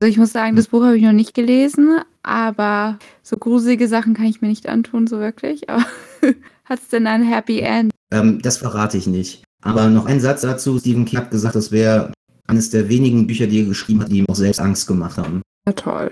Also 0.01 0.11
ich 0.11 0.17
muss 0.17 0.31
sagen, 0.31 0.55
das 0.55 0.67
Buch 0.67 0.83
habe 0.83 0.97
ich 0.97 1.03
noch 1.03 1.13
nicht 1.13 1.33
gelesen, 1.33 1.99
aber 2.21 2.99
so 3.23 3.37
gruselige 3.37 3.87
Sachen 3.87 4.13
kann 4.13 4.25
ich 4.25 4.41
mir 4.41 4.49
nicht 4.49 4.67
antun, 4.67 5.07
so 5.07 5.19
wirklich. 5.19 5.69
Aber 5.69 5.85
hat 6.65 6.79
es 6.79 6.89
denn 6.89 7.07
ein 7.07 7.23
Happy 7.23 7.59
End? 7.59 7.91
Ähm, 8.15 8.41
das 8.41 8.57
verrate 8.57 8.97
ich 8.97 9.07
nicht. 9.07 9.43
Aber 9.61 9.87
noch 9.89 10.05
ein 10.05 10.19
Satz 10.19 10.41
dazu. 10.41 10.79
Stephen 10.79 11.05
King 11.05 11.19
hat 11.19 11.31
gesagt, 11.31 11.55
das 11.55 11.71
wäre 11.71 12.11
eines 12.47 12.69
der 12.69 12.87
wenigen 12.89 13.27
Bücher, 13.27 13.47
die 13.47 13.61
er 13.61 13.65
geschrieben 13.65 14.01
hat, 14.01 14.11
die 14.11 14.19
ihm 14.19 14.29
auch 14.29 14.35
selbst 14.35 14.59
Angst 14.59 14.87
gemacht 14.87 15.17
haben. 15.17 15.41
Ja, 15.67 15.73
toll. 15.73 16.11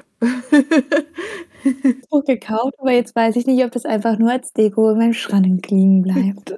Buch 2.10 2.26
gekauft, 2.26 2.74
aber 2.80 2.92
jetzt 2.92 3.16
weiß 3.16 3.36
ich 3.36 3.46
nicht, 3.46 3.64
ob 3.64 3.72
das 3.72 3.86
einfach 3.86 4.18
nur 4.18 4.32
als 4.32 4.52
Deko 4.52 4.90
in 4.92 4.98
meinem 4.98 5.14
Schrank 5.14 5.70
liegen 5.70 6.02
bleibt. 6.02 6.56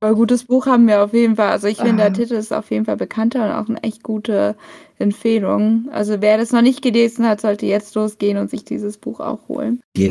aber 0.00 0.14
gutes 0.14 0.44
Buch 0.44 0.66
haben 0.66 0.86
wir 0.86 1.02
auf 1.02 1.14
jeden 1.14 1.36
Fall. 1.36 1.50
Also 1.50 1.68
ich 1.68 1.78
finde, 1.78 2.02
der 2.02 2.12
Titel 2.12 2.34
ist 2.34 2.52
auf 2.52 2.70
jeden 2.70 2.84
Fall 2.84 2.96
bekannter 2.96 3.44
und 3.44 3.52
auch 3.52 3.68
eine 3.68 3.82
echt 3.82 4.02
gute 4.02 4.56
Empfehlung. 4.98 5.88
Also 5.92 6.20
wer 6.20 6.36
das 6.36 6.52
noch 6.52 6.62
nicht 6.62 6.82
gelesen 6.82 7.26
hat, 7.26 7.40
sollte 7.40 7.64
jetzt 7.66 7.94
losgehen 7.94 8.36
und 8.36 8.50
sich 8.50 8.64
dieses 8.64 8.98
Buch 8.98 9.20
auch 9.20 9.48
holen. 9.48 9.80
Geh 9.94 10.10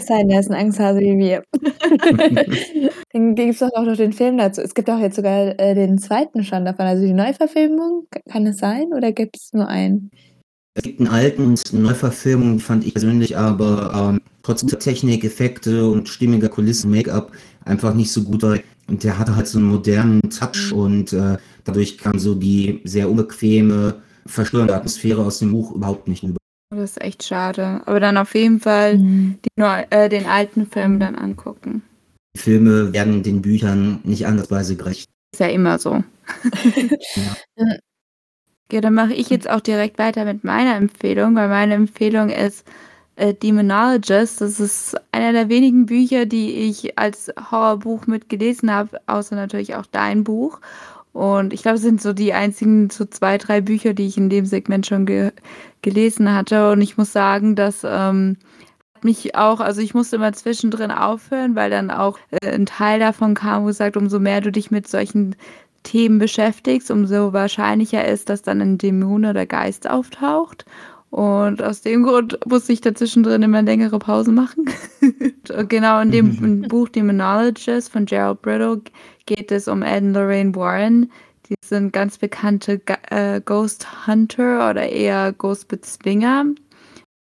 mal. 0.00 0.02
Es 0.02 0.06
sei 0.06 0.18
denn, 0.18 0.30
er 0.30 0.40
ist 0.40 0.50
ein 0.50 0.56
Angsthase 0.56 1.00
wie 1.00 1.18
wir. 1.18 1.42
Dann 3.12 3.34
gibt 3.34 3.54
es 3.54 3.58
doch 3.58 3.70
auch 3.74 3.84
noch 3.84 3.96
den 3.96 4.12
Film 4.12 4.38
dazu. 4.38 4.60
Es 4.60 4.74
gibt 4.74 4.90
auch 4.90 4.98
jetzt 4.98 5.16
sogar 5.16 5.58
äh, 5.58 5.74
den 5.74 5.98
zweiten 5.98 6.44
schon 6.44 6.64
davon, 6.64 6.86
also 6.86 7.04
die 7.04 7.12
Neuverfilmung. 7.12 8.06
Kann 8.28 8.46
es 8.46 8.58
sein 8.58 8.92
oder 8.94 9.12
gibt 9.12 9.36
es 9.36 9.52
nur 9.52 9.68
einen? 9.68 10.10
Es 10.74 10.84
gibt 10.84 11.00
einen 11.00 11.08
alten 11.08 11.44
und 11.44 11.62
eine 11.72 11.82
Neuverfilmung, 11.82 12.58
die 12.58 12.62
fand 12.62 12.86
ich 12.86 12.94
persönlich 12.94 13.36
aber 13.36 14.12
ähm, 14.12 14.20
trotz 14.42 14.62
guter 14.62 14.78
Technik, 14.78 15.24
Effekte 15.24 15.88
und 15.88 16.08
stimmiger 16.08 16.48
Kulissen, 16.48 16.90
Make-up 16.90 17.32
einfach 17.64 17.92
nicht 17.94 18.12
so 18.12 18.22
gut. 18.22 18.44
Und 18.86 19.04
der 19.04 19.18
hatte 19.18 19.36
halt 19.36 19.46
so 19.46 19.58
einen 19.58 19.68
modernen 19.68 20.20
Touch 20.30 20.72
und 20.72 21.12
äh, 21.12 21.36
dadurch 21.64 21.98
kam 21.98 22.18
so 22.18 22.34
die 22.34 22.80
sehr 22.84 23.10
unbequeme, 23.10 24.00
verstörende 24.26 24.74
Atmosphäre 24.74 25.24
aus 25.24 25.40
dem 25.40 25.52
Buch 25.52 25.74
überhaupt 25.74 26.08
nicht 26.08 26.22
über. 26.22 26.39
Das 26.70 26.78
ist 26.92 27.00
echt 27.00 27.24
schade. 27.24 27.82
Aber 27.86 27.98
dann 27.98 28.16
auf 28.16 28.34
jeden 28.34 28.60
Fall 28.60 28.98
mhm. 28.98 29.38
die, 29.44 29.62
äh, 29.62 30.08
den 30.08 30.26
alten 30.26 30.66
Film 30.66 31.00
dann 31.00 31.16
angucken. 31.16 31.82
Die 32.36 32.40
Filme 32.40 32.92
werden 32.92 33.24
den 33.24 33.42
Büchern 33.42 34.00
nicht 34.04 34.26
andersweise 34.26 34.76
gerecht. 34.76 35.08
Ist 35.32 35.40
ja 35.40 35.48
immer 35.48 35.78
so. 35.78 36.04
ja. 37.56 37.76
ja, 38.70 38.80
dann 38.80 38.94
mache 38.94 39.14
ich 39.14 39.30
jetzt 39.30 39.50
auch 39.50 39.60
direkt 39.60 39.98
weiter 39.98 40.24
mit 40.24 40.44
meiner 40.44 40.76
Empfehlung, 40.76 41.34
weil 41.34 41.48
meine 41.48 41.74
Empfehlung 41.74 42.30
ist 42.30 42.64
äh, 43.16 43.34
Demonologist. 43.34 44.40
Das 44.40 44.60
ist 44.60 44.96
einer 45.10 45.32
der 45.32 45.48
wenigen 45.48 45.86
Bücher, 45.86 46.24
die 46.24 46.52
ich 46.68 46.96
als 46.98 47.32
Horrorbuch 47.50 48.06
mitgelesen 48.06 48.72
habe, 48.72 49.00
außer 49.06 49.34
natürlich 49.34 49.74
auch 49.74 49.86
dein 49.86 50.22
Buch. 50.22 50.60
Und 51.12 51.52
ich 51.52 51.62
glaube, 51.62 51.76
es 51.76 51.82
sind 51.82 52.00
so 52.00 52.12
die 52.12 52.32
einzigen 52.32 52.88
so 52.90 53.04
zwei, 53.04 53.36
drei 53.38 53.60
Bücher, 53.60 53.94
die 53.94 54.06
ich 54.06 54.16
in 54.16 54.30
dem 54.30 54.46
Segment 54.46 54.86
schon 54.86 55.06
ge 55.06 55.32
gelesen 55.82 56.34
hatte. 56.34 56.72
Und 56.72 56.82
ich 56.82 56.98
muss 56.98 57.12
sagen, 57.12 57.56
dass 57.56 57.82
ähm, 57.84 58.36
mich 59.02 59.34
auch, 59.34 59.60
also 59.60 59.80
ich 59.80 59.94
musste 59.94 60.16
immer 60.16 60.32
zwischendrin 60.32 60.90
aufhören, 60.90 61.56
weil 61.56 61.70
dann 61.70 61.90
auch 61.90 62.18
äh, 62.30 62.50
ein 62.50 62.66
Teil 62.66 63.00
davon 63.00 63.34
kam, 63.34 63.64
wo 63.64 63.72
sagt, 63.72 63.96
umso 63.96 64.18
mehr 64.20 64.40
du 64.40 64.52
dich 64.52 64.70
mit 64.70 64.88
solchen 64.88 65.36
Themen 65.82 66.18
beschäftigst, 66.18 66.90
umso 66.90 67.32
wahrscheinlicher 67.32 68.06
ist, 68.06 68.28
dass 68.28 68.42
dann 68.42 68.60
ein 68.60 68.78
Dämon 68.78 69.24
oder 69.24 69.46
Geist 69.46 69.88
auftaucht. 69.88 70.66
Und 71.10 71.60
aus 71.60 71.80
dem 71.80 72.04
Grund 72.04 72.38
musste 72.46 72.72
ich 72.72 72.80
dazwischendrin 72.80 73.42
immer 73.42 73.62
längere 73.62 73.98
Pause 73.98 74.30
machen. 74.30 74.66
genau 75.68 76.00
in 76.00 76.12
dem 76.12 76.62
Buch 76.68 76.88
Demonologist 76.88 77.90
von 77.90 78.06
Gerald 78.06 78.42
Brittle 78.42 78.82
geht 79.26 79.50
es 79.50 79.66
um 79.66 79.82
Ed 79.82 80.04
und 80.04 80.14
Lorraine 80.14 80.54
Warren. 80.54 81.10
Die 81.48 81.54
sind 81.64 81.92
ganz 81.92 82.18
bekannte 82.18 82.80
äh, 83.10 83.40
Ghost 83.40 84.06
Hunter 84.06 84.70
oder 84.70 84.88
eher 84.88 85.32
Ghost 85.32 85.66
Bezwinger. 85.66 86.44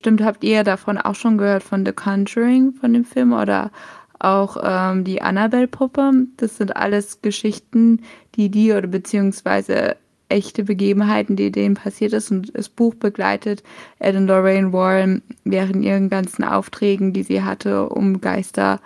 Stimmt, 0.01 0.23
habt 0.23 0.45
ihr 0.45 0.63
davon 0.63 0.99
auch 0.99 1.17
schon 1.17 1.39
gehört 1.39 1.65
von 1.65 1.85
The 1.85 1.93
Conjuring, 1.93 2.75
von 2.75 2.93
dem 2.93 3.05
Film 3.05 3.33
oder 3.33 3.73
auch 4.21 4.57
ähm, 4.63 5.03
die 5.03 5.21
Annabelle-Puppe? 5.21 6.27
Das 6.37 6.59
sind 6.59 6.77
alles 6.77 7.23
Geschichten, 7.23 8.03
die 8.37 8.51
die 8.51 8.73
oder 8.73 8.87
beziehungsweise 8.87 9.97
echte 10.29 10.65
Begebenheiten, 10.65 11.37
die 11.37 11.51
denen 11.51 11.75
passiert 11.75 12.13
ist. 12.13 12.31
Und 12.31 12.57
das 12.57 12.69
Buch 12.69 12.95
begleitet 12.95 13.63
Ed 13.99 14.17
und 14.17 14.27
Lorraine 14.27 14.73
Warren 14.73 15.23
während 15.45 15.85
ihren 15.85 16.09
ganzen 16.09 16.45
Aufträgen, 16.45 17.13
die 17.13 17.23
sie 17.23 17.43
hatte, 17.43 17.89
um 17.89 18.21
Geister 18.21 18.81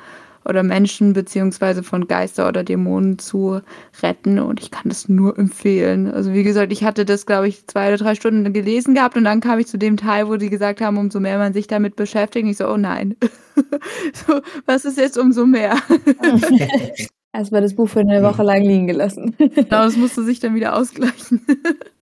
oder 0.48 0.62
Menschen 0.62 1.12
beziehungsweise 1.12 1.82
von 1.82 2.08
Geister 2.08 2.48
oder 2.48 2.64
Dämonen 2.64 3.18
zu 3.18 3.60
retten. 4.02 4.38
Und 4.38 4.60
ich 4.60 4.70
kann 4.70 4.88
das 4.88 5.08
nur 5.08 5.38
empfehlen. 5.38 6.10
Also 6.10 6.32
wie 6.32 6.42
gesagt, 6.42 6.72
ich 6.72 6.84
hatte 6.84 7.04
das, 7.04 7.26
glaube 7.26 7.48
ich, 7.48 7.66
zwei 7.66 7.88
oder 7.88 7.98
drei 7.98 8.14
Stunden 8.14 8.50
gelesen 8.52 8.94
gehabt 8.94 9.16
und 9.16 9.24
dann 9.24 9.40
kam 9.40 9.58
ich 9.58 9.66
zu 9.66 9.78
dem 9.78 9.96
Teil, 9.96 10.28
wo 10.28 10.36
die 10.36 10.50
gesagt 10.50 10.80
haben, 10.80 10.96
umso 10.96 11.20
mehr 11.20 11.38
man 11.38 11.52
sich 11.52 11.66
damit 11.66 11.96
beschäftigt. 11.96 12.46
Ich 12.48 12.56
so, 12.56 12.68
oh 12.68 12.78
nein. 12.78 13.16
so, 14.26 14.40
was 14.64 14.84
ist 14.84 14.98
jetzt 14.98 15.18
umso 15.18 15.44
mehr? 15.44 15.76
Erstmal 17.32 17.60
das 17.60 17.74
Buch 17.74 17.88
für 17.88 18.00
eine 18.00 18.22
Woche 18.22 18.42
lang 18.42 18.62
liegen 18.62 18.86
gelassen. 18.86 19.34
Genau, 19.38 19.84
das 19.84 19.96
musste 19.98 20.24
sich 20.24 20.40
dann 20.40 20.54
wieder 20.54 20.76
ausgleichen. 20.76 21.44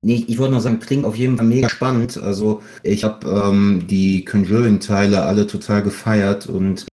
Nee, 0.03 0.25
ich 0.29 0.39
wollte 0.39 0.55
noch 0.55 0.61
sagen, 0.61 0.79
klingt 0.79 1.05
auf 1.05 1.17
jeden 1.17 1.37
Fall 1.37 1.47
mega 1.47 1.69
spannend. 1.69 2.17
Also 2.17 2.63
ich 2.85 3.03
habe 3.03 3.29
ähm, 3.29 3.89
die 3.89 4.25
Conjuring-Teile 4.25 5.23
alle 5.23 5.49
total 5.49 5.83
gefeiert 5.83 6.47
und 6.47 6.87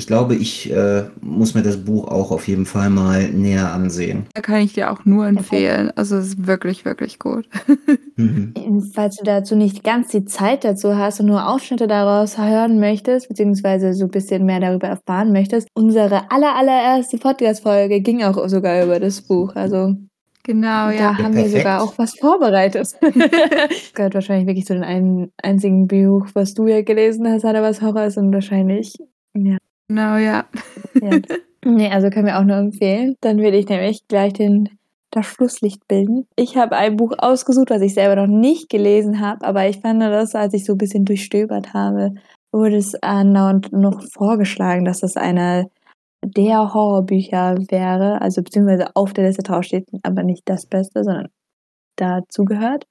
ich 0.00 0.06
glaube, 0.06 0.34
ich 0.34 0.72
äh, 0.72 1.04
muss 1.20 1.54
mir 1.54 1.62
das 1.62 1.84
Buch 1.84 2.08
auch 2.08 2.30
auf 2.30 2.48
jeden 2.48 2.64
Fall 2.64 2.88
mal 2.88 3.28
näher 3.28 3.70
ansehen. 3.70 4.24
Da 4.32 4.40
kann 4.40 4.62
ich 4.62 4.72
dir 4.72 4.90
auch 4.90 5.04
nur 5.04 5.26
empfehlen. 5.26 5.92
Also 5.94 6.16
es 6.16 6.28
ist 6.28 6.46
wirklich, 6.46 6.86
wirklich 6.86 7.18
gut. 7.18 7.46
mhm. 8.16 8.54
Falls 8.94 9.16
du 9.16 9.24
dazu 9.24 9.56
nicht 9.56 9.84
ganz 9.84 10.08
die 10.08 10.24
Zeit 10.24 10.64
dazu 10.64 10.96
hast 10.96 11.20
und 11.20 11.26
nur 11.26 11.46
Ausschnitte 11.46 11.86
daraus 11.86 12.38
hören 12.38 12.80
möchtest, 12.80 13.28
beziehungsweise 13.28 13.92
so 13.92 14.06
ein 14.06 14.10
bisschen 14.10 14.46
mehr 14.46 14.60
darüber 14.60 14.88
erfahren 14.88 15.32
möchtest, 15.32 15.68
unsere 15.74 16.30
aller, 16.30 16.56
allererste 16.56 17.18
Podcast-Folge 17.18 18.00
ging 18.00 18.22
auch 18.22 18.48
sogar 18.48 18.82
über 18.82 19.00
das 19.00 19.20
Buch. 19.20 19.54
Also 19.54 19.96
Genau, 20.44 20.88
ja. 20.88 21.12
Da 21.12 21.18
haben 21.18 21.36
wir 21.36 21.48
sogar 21.50 21.82
auch 21.82 21.98
was 21.98 22.18
vorbereitet. 22.18 22.96
das 23.00 23.92
gehört 23.94 24.14
wahrscheinlich 24.14 24.46
wirklich 24.46 24.64
zu 24.64 24.72
den 24.72 24.84
ein, 24.84 25.30
einzigen 25.42 25.86
Buch, 25.86 26.28
was 26.32 26.54
du 26.54 26.66
ja 26.66 26.80
gelesen 26.80 27.28
hast, 27.28 27.44
hat 27.44 27.54
er 27.54 27.62
was 27.62 27.82
Horror 27.82 28.04
ist 28.04 28.16
und 28.16 28.32
wahrscheinlich, 28.32 28.94
ja. 29.34 29.58
Genau, 29.90 30.18
ja. 30.18 30.44
ja. 31.02 31.18
Nee, 31.64 31.90
also 31.90 32.10
können 32.10 32.26
wir 32.26 32.38
auch 32.38 32.44
nur 32.44 32.56
empfehlen. 32.56 33.16
Dann 33.20 33.38
will 33.38 33.54
ich 33.54 33.68
nämlich 33.68 34.06
gleich 34.06 34.32
den, 34.32 34.68
das 35.10 35.26
Schlusslicht 35.26 35.86
bilden. 35.88 36.28
Ich 36.36 36.56
habe 36.56 36.76
ein 36.76 36.96
Buch 36.96 37.12
ausgesucht, 37.18 37.70
was 37.70 37.82
ich 37.82 37.92
selber 37.92 38.14
noch 38.14 38.28
nicht 38.32 38.70
gelesen 38.70 39.20
habe, 39.20 39.44
aber 39.44 39.68
ich 39.68 39.80
fand 39.80 40.00
das, 40.00 40.36
als 40.36 40.54
ich 40.54 40.64
so 40.64 40.74
ein 40.74 40.78
bisschen 40.78 41.04
durchstöbert 41.04 41.74
habe, 41.74 42.14
wurde 42.52 42.76
es 42.76 42.94
andauernd 43.02 43.72
noch 43.72 44.00
vorgeschlagen, 44.12 44.84
dass 44.84 45.00
das 45.00 45.16
eine 45.16 45.68
der 46.24 46.72
Horrorbücher 46.72 47.56
wäre, 47.68 48.22
also 48.22 48.42
beziehungsweise 48.44 48.94
auf 48.94 49.12
der 49.12 49.26
Liste 49.26 49.42
drauf 49.42 49.64
steht, 49.64 49.88
aber 50.04 50.22
nicht 50.22 50.48
das 50.48 50.66
Beste, 50.66 51.02
sondern 51.02 51.30
dazu 51.96 52.44
gehört. 52.44 52.86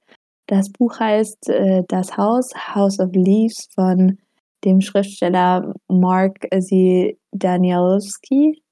Das 0.48 0.70
Buch 0.70 1.00
heißt 1.00 1.48
äh, 1.48 1.82
Das 1.88 2.18
Haus, 2.18 2.52
House 2.74 3.00
of 3.00 3.10
Leaves 3.14 3.68
von 3.74 4.18
dem 4.64 4.80
Schriftsteller 4.80 5.74
Mark 5.88 6.46
Z. 6.50 7.18
Danielowski. 7.32 8.62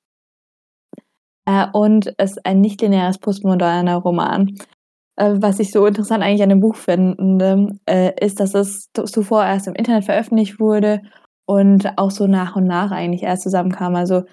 Äh, 1.46 1.66
und 1.72 2.12
es 2.18 2.32
ist 2.32 2.46
ein 2.46 2.60
nicht-lineares 2.60 3.18
postmoderner 3.18 3.96
Roman. 3.96 4.54
Äh, 5.16 5.36
was 5.38 5.60
ich 5.60 5.70
so 5.70 5.86
interessant 5.86 6.22
eigentlich 6.22 6.42
an 6.42 6.50
dem 6.50 6.60
Buch 6.60 6.76
finde, 6.76 7.78
äh, 7.86 8.12
ist, 8.24 8.40
dass 8.40 8.54
es 8.54 8.90
zuvor 8.92 9.44
erst 9.44 9.66
im 9.66 9.74
Internet 9.74 10.04
veröffentlicht 10.04 10.60
wurde 10.60 11.02
und 11.46 11.98
auch 11.98 12.10
so 12.10 12.26
nach 12.26 12.56
und 12.56 12.66
nach 12.66 12.90
eigentlich 12.90 13.22
erst 13.22 13.44
zusammenkam. 13.44 13.96
Also 13.96 14.24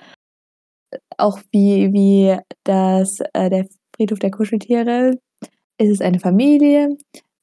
auch 1.18 1.40
wie, 1.52 1.94
wie 1.94 2.38
das, 2.64 3.18
der 3.34 3.66
Friedhof 3.96 4.20
der 4.20 4.32
Kuscheltiere 4.32 5.12
ist 5.78 5.90
es 5.90 6.02
eine 6.02 6.20
Familie, 6.20 6.98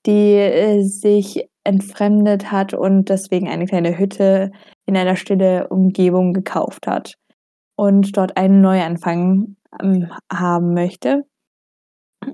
die 0.07 0.35
äh, 0.35 0.83
sich 0.83 1.49
entfremdet 1.65 2.51
hat 2.51 2.75
und 2.75 3.09
deswegen 3.09 3.49
eine 3.49 3.67
kleine 3.67 3.99
Hütte 3.99 4.51
in 4.87 4.97
einer 4.97 5.17
stille 5.17 5.69
Umgebung 5.69 6.33
gekauft 6.33 6.87
hat 6.87 7.15
und 7.77 8.17
dort 8.17 8.37
einen 8.37 8.61
Neuanfang 8.61 9.57
ähm, 9.81 10.11
haben 10.31 10.75
möchte. 10.75 11.25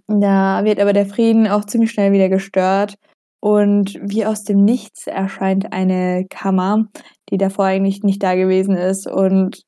Da 0.07 0.65
wird 0.65 0.81
aber 0.81 0.93
der 0.93 1.07
Frieden 1.07 1.47
auch 1.47 1.65
ziemlich 1.65 1.91
schnell 1.91 2.13
wieder 2.13 2.29
gestört 2.29 2.97
und 3.41 3.99
wie 4.03 4.27
aus 4.27 4.45
dem 4.45 4.65
Nichts 4.65 5.07
erscheint 5.07 5.73
eine 5.73 6.27
Kammer, 6.29 6.89
die 7.31 7.39
davor 7.39 7.67
eigentlich 7.67 8.03
nicht 8.03 8.23
da 8.23 8.35
gewesen 8.35 8.77
ist 8.77 9.07
und 9.07 9.63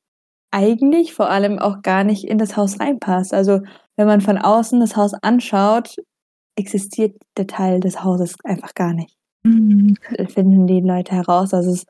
eigentlich 0.51 1.13
vor 1.13 1.29
allem 1.29 1.59
auch 1.59 1.81
gar 1.81 2.03
nicht 2.03 2.25
in 2.25 2.37
das 2.37 2.57
Haus 2.57 2.79
reinpasst. 2.79 3.33
Also 3.33 3.61
wenn 3.95 4.07
man 4.07 4.21
von 4.21 4.37
außen 4.37 4.79
das 4.79 4.95
Haus 4.95 5.13
anschaut, 5.13 5.95
existiert 6.61 7.15
der 7.37 7.47
Teil 7.47 7.79
des 7.79 8.03
Hauses 8.03 8.35
einfach 8.43 8.73
gar 8.73 8.93
nicht. 8.93 9.15
Mhm. 9.43 9.95
Finden 10.27 10.67
die 10.67 10.81
Leute 10.81 11.13
heraus, 11.13 11.49
dass 11.49 11.65
es 11.65 11.85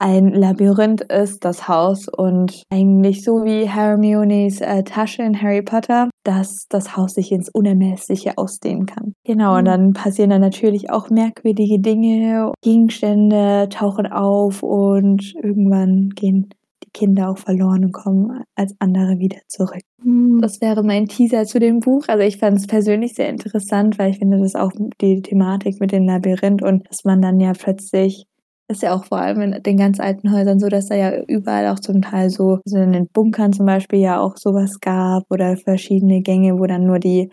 ein 0.00 0.32
Labyrinth 0.32 1.02
ist, 1.02 1.44
das 1.44 1.68
Haus 1.68 2.08
und 2.08 2.62
eigentlich 2.70 3.22
so 3.22 3.44
wie 3.44 3.68
Hermiones 3.68 4.62
äh, 4.62 4.82
Tasche 4.82 5.22
in 5.22 5.40
Harry 5.40 5.60
Potter, 5.60 6.08
dass 6.24 6.66
das 6.70 6.96
Haus 6.96 7.12
sich 7.12 7.30
ins 7.32 7.50
Unermessliche 7.50 8.38
ausdehnen 8.38 8.86
kann. 8.86 9.12
Genau, 9.24 9.52
mhm. 9.52 9.58
und 9.58 9.64
dann 9.66 9.92
passieren 9.92 10.30
dann 10.30 10.40
natürlich 10.40 10.90
auch 10.90 11.10
merkwürdige 11.10 11.80
Dinge, 11.80 12.52
Gegenstände 12.62 13.68
tauchen 13.70 14.06
auf 14.06 14.62
und 14.62 15.34
irgendwann 15.42 16.10
gehen 16.10 16.48
Kinder 16.92 17.30
auch 17.30 17.38
verloren 17.38 17.84
und 17.84 17.92
kommen 17.92 18.42
als 18.54 18.74
andere 18.78 19.18
wieder 19.18 19.38
zurück. 19.48 19.82
Mhm. 20.02 20.40
Das 20.40 20.60
wäre 20.60 20.82
mein 20.82 21.06
Teaser 21.06 21.44
zu 21.44 21.58
dem 21.58 21.80
Buch. 21.80 22.04
Also 22.08 22.24
ich 22.24 22.38
fand 22.38 22.58
es 22.58 22.66
persönlich 22.66 23.14
sehr 23.14 23.28
interessant, 23.28 23.98
weil 23.98 24.10
ich 24.10 24.18
finde, 24.18 24.38
das 24.38 24.54
auch 24.54 24.72
die 25.00 25.22
Thematik 25.22 25.80
mit 25.80 25.92
dem 25.92 26.04
Labyrinth 26.04 26.62
und 26.62 26.88
dass 26.88 27.04
man 27.04 27.22
dann 27.22 27.40
ja 27.40 27.52
plötzlich 27.52 28.26
ist 28.70 28.82
ja 28.82 28.94
auch 28.94 29.04
vor 29.04 29.18
allem 29.18 29.40
in 29.40 29.62
den 29.64 29.76
ganz 29.76 29.98
alten 29.98 30.32
Häusern 30.32 30.60
so, 30.60 30.68
dass 30.68 30.86
da 30.86 30.94
ja 30.94 31.22
überall 31.24 31.66
auch 31.68 31.80
zum 31.80 32.02
Teil 32.02 32.30
so, 32.30 32.60
also 32.64 32.78
in 32.78 32.92
den 32.92 33.08
Bunkern 33.08 33.52
zum 33.52 33.66
Beispiel 33.66 33.98
ja 33.98 34.20
auch 34.20 34.36
sowas 34.36 34.78
gab 34.80 35.24
oder 35.28 35.56
verschiedene 35.56 36.22
Gänge, 36.22 36.56
wo 36.58 36.66
dann 36.66 36.86
nur 36.86 37.00
die 37.00 37.30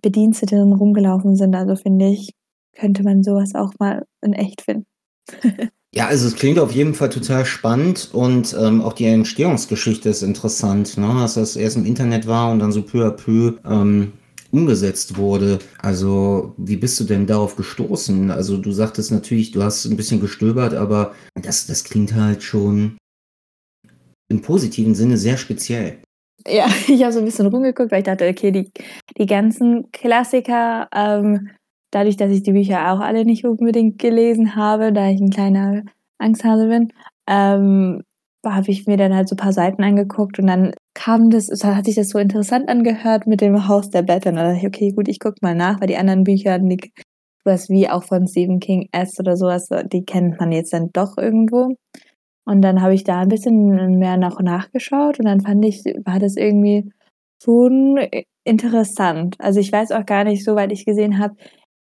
Bediensteten 0.00 0.72
rumgelaufen 0.72 1.34
sind. 1.34 1.56
Also 1.56 1.74
finde 1.74 2.06
ich, 2.06 2.34
könnte 2.72 3.02
man 3.02 3.24
sowas 3.24 3.54
auch 3.56 3.72
mal 3.80 4.04
in 4.22 4.32
echt 4.32 4.62
finden. 4.62 4.86
Ja, 5.94 6.08
also 6.08 6.26
es 6.26 6.36
klingt 6.36 6.58
auf 6.58 6.72
jeden 6.72 6.94
Fall 6.94 7.08
total 7.08 7.46
spannend 7.46 8.10
und 8.12 8.54
ähm, 8.60 8.82
auch 8.82 8.92
die 8.92 9.06
Entstehungsgeschichte 9.06 10.08
ist 10.08 10.22
interessant, 10.22 10.98
ne? 10.98 11.06
dass 11.20 11.34
das 11.34 11.56
erst 11.56 11.76
im 11.76 11.86
Internet 11.86 12.26
war 12.26 12.52
und 12.52 12.58
dann 12.58 12.72
so 12.72 12.82
peu 12.82 13.06
à 13.06 13.10
peu 13.10 13.54
ähm, 13.64 14.12
umgesetzt 14.52 15.16
wurde. 15.16 15.58
Also 15.78 16.54
wie 16.56 16.76
bist 16.76 17.00
du 17.00 17.04
denn 17.04 17.26
darauf 17.26 17.56
gestoßen? 17.56 18.30
Also 18.30 18.58
du 18.58 18.72
sagtest 18.72 19.10
natürlich, 19.10 19.52
du 19.52 19.62
hast 19.62 19.84
ein 19.86 19.96
bisschen 19.96 20.20
gestöbert, 20.20 20.74
aber 20.74 21.14
das, 21.34 21.66
das 21.66 21.84
klingt 21.84 22.14
halt 22.14 22.42
schon 22.42 22.98
im 24.28 24.42
positiven 24.42 24.94
Sinne 24.94 25.16
sehr 25.16 25.36
speziell. 25.36 25.98
Ja, 26.46 26.66
ich 26.88 27.02
habe 27.02 27.12
so 27.12 27.20
ein 27.20 27.24
bisschen 27.24 27.46
rumgeguckt, 27.46 27.90
weil 27.90 28.00
ich 28.00 28.06
dachte, 28.06 28.28
okay, 28.28 28.50
die, 28.50 28.70
die 29.18 29.26
ganzen 29.26 29.90
Klassiker 29.92 30.88
ähm, 30.92 31.50
dadurch, 31.90 32.16
dass 32.16 32.30
ich 32.30 32.42
die 32.42 32.52
Bücher 32.52 32.92
auch 32.92 33.00
alle 33.00 33.24
nicht 33.24 33.44
unbedingt 33.44 33.98
gelesen 33.98 34.56
habe, 34.56 34.92
da 34.92 35.08
ich 35.08 35.20
ein 35.20 35.30
kleiner 35.30 35.82
Angsthase 36.18 36.68
bin, 36.68 36.92
ähm, 37.26 38.02
habe 38.44 38.70
ich 38.70 38.86
mir 38.86 38.96
dann 38.96 39.14
halt 39.14 39.28
so 39.28 39.34
ein 39.34 39.38
paar 39.38 39.52
Seiten 39.52 39.82
angeguckt 39.82 40.38
und 40.38 40.46
dann 40.46 40.72
kam 40.94 41.30
das, 41.30 41.48
hat 41.64 41.84
sich 41.84 41.96
das 41.96 42.10
so 42.10 42.18
interessant 42.18 42.68
angehört 42.68 43.26
mit 43.26 43.40
dem 43.40 43.68
Haus 43.68 43.90
der 43.90 44.02
Blätter. 44.02 44.30
Und 44.30 44.36
dann 44.36 44.46
dachte 44.46 44.58
ich, 44.58 44.66
okay, 44.66 44.92
gut, 44.92 45.08
ich 45.08 45.18
gucke 45.18 45.38
mal 45.42 45.54
nach, 45.54 45.80
weil 45.80 45.88
die 45.88 45.96
anderen 45.96 46.24
Bücher, 46.24 46.58
die, 46.58 46.92
was 47.44 47.68
wie 47.68 47.88
auch 47.88 48.04
von 48.04 48.26
Stephen 48.26 48.60
King 48.60 48.88
S 48.92 49.18
oder 49.18 49.36
sowas, 49.36 49.68
die 49.92 50.04
kennt 50.04 50.38
man 50.38 50.52
jetzt 50.52 50.72
dann 50.72 50.90
doch 50.92 51.18
irgendwo. 51.18 51.74
Und 52.44 52.62
dann 52.62 52.80
habe 52.80 52.94
ich 52.94 53.04
da 53.04 53.20
ein 53.20 53.28
bisschen 53.28 53.98
mehr 53.98 54.16
nach 54.16 54.40
nachgeschaut 54.40 55.18
und 55.18 55.26
dann 55.26 55.40
fand 55.40 55.64
ich, 55.64 55.84
war 56.04 56.20
das 56.20 56.36
irgendwie 56.36 56.92
schon 57.42 57.98
interessant. 58.44 59.36
Also 59.38 59.60
ich 59.60 59.72
weiß 59.72 59.90
auch 59.92 60.06
gar 60.06 60.24
nicht, 60.24 60.44
soweit 60.44 60.70
ich 60.72 60.84
gesehen 60.84 61.18
habe, 61.18 61.34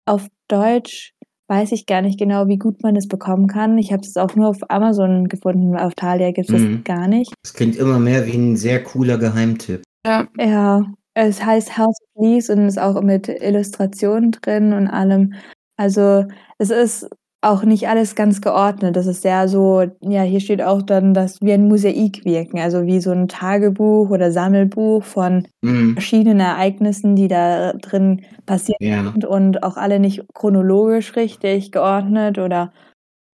auf 0.05 0.27
Deutsch 0.47 1.13
weiß 1.49 1.71
ich 1.71 1.87
gar 1.87 2.01
nicht 2.01 2.19
genau, 2.19 2.47
wie 2.47 2.57
gut 2.57 2.83
man 2.83 2.95
das 2.95 3.07
bekommen 3.07 3.47
kann. 3.47 3.77
Ich 3.77 3.91
habe 3.91 4.03
es 4.03 4.15
auch 4.17 4.35
nur 4.35 4.49
auf 4.49 4.57
Amazon 4.69 5.27
gefunden. 5.27 5.75
Auf 5.75 5.95
Thalia 5.95 6.31
gibt 6.31 6.49
es 6.49 6.61
mhm. 6.61 6.83
gar 6.83 7.07
nicht. 7.07 7.33
Es 7.43 7.53
klingt 7.53 7.75
immer 7.75 7.99
mehr 7.99 8.27
wie 8.27 8.37
ein 8.37 8.55
sehr 8.55 8.83
cooler 8.83 9.17
Geheimtipp. 9.17 9.81
Ja. 10.05 10.27
Ja, 10.37 10.85
es 11.15 11.43
heißt 11.43 11.77
House 11.77 11.97
of 12.15 12.23
Leaves 12.23 12.49
und 12.49 12.67
ist 12.67 12.79
auch 12.79 13.01
mit 13.01 13.27
Illustrationen 13.27 14.31
drin 14.31 14.73
und 14.73 14.87
allem. 14.87 15.33
Also 15.75 16.25
es 16.59 16.69
ist 16.69 17.09
auch 17.41 17.63
nicht 17.63 17.87
alles 17.87 18.15
ganz 18.15 18.41
geordnet. 18.41 18.95
Das 18.95 19.07
ist 19.07 19.21
sehr 19.21 19.47
so, 19.47 19.85
ja, 20.01 20.23
hier 20.23 20.41
steht 20.41 20.61
auch 20.61 20.81
dann, 20.81 21.13
dass 21.13 21.41
wir 21.41 21.53
ein 21.53 21.69
Mosaik 21.69 22.25
wirken, 22.25 22.59
also 22.59 22.85
wie 22.85 22.99
so 22.99 23.11
ein 23.11 23.29
Tagebuch 23.29 24.09
oder 24.09 24.31
Sammelbuch 24.31 25.03
von 25.03 25.47
mhm. 25.61 25.93
verschiedenen 25.93 26.41
Ereignissen, 26.41 27.15
die 27.15 27.29
da 27.29 27.73
drin 27.73 28.23
passieren 28.45 28.77
ja. 29.21 29.27
und 29.27 29.63
auch 29.63 29.77
alle 29.77 29.99
nicht 29.99 30.25
chronologisch 30.33 31.15
richtig 31.15 31.71
geordnet 31.71 32.39
oder 32.39 32.73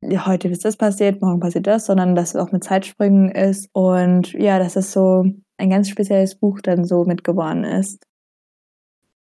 ja, 0.01 0.27
heute 0.27 0.49
ist 0.49 0.65
das 0.65 0.77
passiert, 0.77 1.21
morgen 1.21 1.39
passiert 1.39 1.65
das, 1.65 1.87
sondern 1.87 2.13
dass 2.13 2.29
es 2.29 2.35
auch 2.35 2.51
mit 2.51 2.63
Zeitsprüngen 2.63 3.29
ist 3.31 3.69
und 3.73 4.33
ja, 4.33 4.59
dass 4.59 4.75
es 4.75 4.91
so 4.91 5.25
ein 5.57 5.69
ganz 5.69 5.89
spezielles 5.89 6.35
Buch 6.35 6.61
dann 6.61 6.85
so 6.85 7.05
mitgeworden 7.05 7.63
ist. 7.63 8.05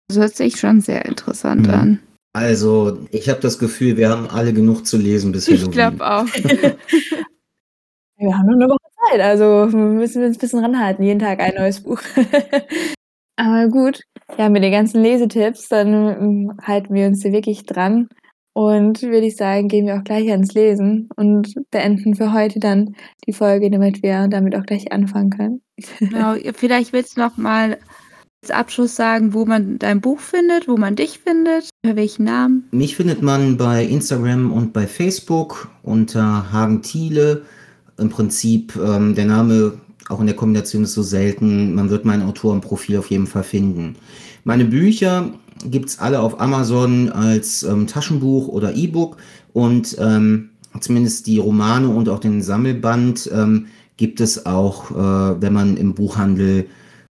Das 0.09 0.19
hört 0.19 0.35
sich 0.35 0.57
schon 0.57 0.81
sehr 0.81 1.05
interessant 1.05 1.69
mhm. 1.69 1.75
an. 1.75 2.01
Also, 2.35 2.99
ich 3.11 3.29
habe 3.29 3.41
das 3.41 3.59
Gefühl, 3.59 3.97
wir 3.97 4.09
haben 4.09 4.29
alle 4.29 4.53
genug 4.53 4.87
zu 4.87 4.97
lesen 4.97 5.33
bis 5.33 5.49
Halloween. 5.49 5.67
Ich 5.67 5.73
glaube 5.73 6.07
auch. 6.07 6.25
wir 8.17 8.39
haben 8.39 8.47
nur 8.47 8.57
eine 8.57 8.69
Woche 8.69 8.79
Zeit, 9.11 9.21
also 9.21 9.45
wir 9.71 9.79
müssen 9.79 10.25
uns 10.25 10.37
ein 10.37 10.41
bisschen 10.41 10.65
ranhalten. 10.65 11.05
Jeden 11.05 11.21
Tag 11.21 11.41
ein 11.41 11.55
neues 11.55 11.83
Buch. 11.83 12.01
Aber 13.37 13.69
gut, 13.69 14.03
ja, 14.39 14.49
mit 14.49 14.63
den 14.63 14.73
ganzen 14.73 15.03
Lesetipps, 15.03 15.69
dann 15.69 15.93
ähm, 15.93 16.59
halten 16.63 16.95
wir 16.95 17.07
uns 17.07 17.23
hier 17.23 17.33
wirklich 17.33 17.65
dran. 17.65 18.09
Und 18.55 19.01
würde 19.03 19.27
ich 19.27 19.37
sagen, 19.37 19.69
gehen 19.69 19.87
wir 19.87 19.97
auch 19.97 20.05
gleich 20.05 20.31
ans 20.31 20.53
Lesen 20.53 21.09
und 21.17 21.55
beenden 21.71 22.15
für 22.15 22.35
heute 22.35 22.61
dann 22.61 22.95
die 23.27 23.33
Folge, 23.33 23.71
damit 23.71 24.03
wir 24.03 24.29
damit 24.29 24.55
auch 24.55 24.65
gleich 24.65 24.93
anfangen 24.93 25.31
können. 25.31 25.63
Genau, 25.99 26.35
vielleicht 26.55 26.93
willst 26.93 27.17
du 27.17 27.23
noch 27.23 27.39
mal 27.39 27.79
Abschluss 28.51 28.97
sagen, 28.97 29.35
wo 29.35 29.45
man 29.45 29.79
dein 29.79 30.01
Buch 30.01 30.19
findet, 30.19 30.67
wo 30.67 30.77
man 30.77 30.97
dich 30.97 31.21
findet, 31.25 31.71
unter 31.85 31.97
welchen 31.97 32.25
Namen? 32.25 32.65
Mich 32.73 32.97
findet 32.97 33.23
man 33.23 33.57
bei 33.57 33.85
Instagram 33.85 34.53
und 34.53 34.73
bei 34.73 34.87
Facebook 34.87 35.69
unter 35.83 36.53
Hagen 36.53 36.83
Thiele. 36.83 37.43
Im 37.99 38.09
Prinzip 38.09 38.75
ähm, 38.77 39.15
der 39.15 39.27
Name 39.27 39.75
auch 40.09 40.21
in 40.21 40.27
der 40.27 40.35
Kombination 40.35 40.83
ist 40.83 40.95
so 40.95 41.03
selten. 41.03 41.75
Man 41.75 41.89
wird 41.91 42.05
mein 42.05 42.23
Autorenprofil 42.23 42.99
auf 42.99 43.11
jeden 43.11 43.29
Fall 43.29 43.45
finden. 43.45 43.97
Meine 44.45 44.65
Bücher 44.65 45.31
gibt 45.71 45.91
es 45.91 45.99
alle 46.01 46.21
auf 46.21 46.41
Amazon 46.41 47.11
als 47.11 47.63
ähm, 47.63 47.87
Taschenbuch 47.87 48.49
oder 48.49 48.75
E-Book 48.75 49.19
und 49.53 49.97
ähm, 50.01 50.51
zumindest 50.81 51.29
die 51.29 51.39
Romane 51.39 51.89
und 51.89 52.09
auch 52.09 52.19
den 52.19 52.43
Sammelband 52.43 53.31
ähm, 53.33 53.67
gibt 53.97 54.21
es 54.21 54.47
auch, 54.47 54.91
äh, 54.91 55.41
wenn 55.41 55.53
man 55.53 55.77
im 55.77 55.95
Buchhandel 55.95 56.67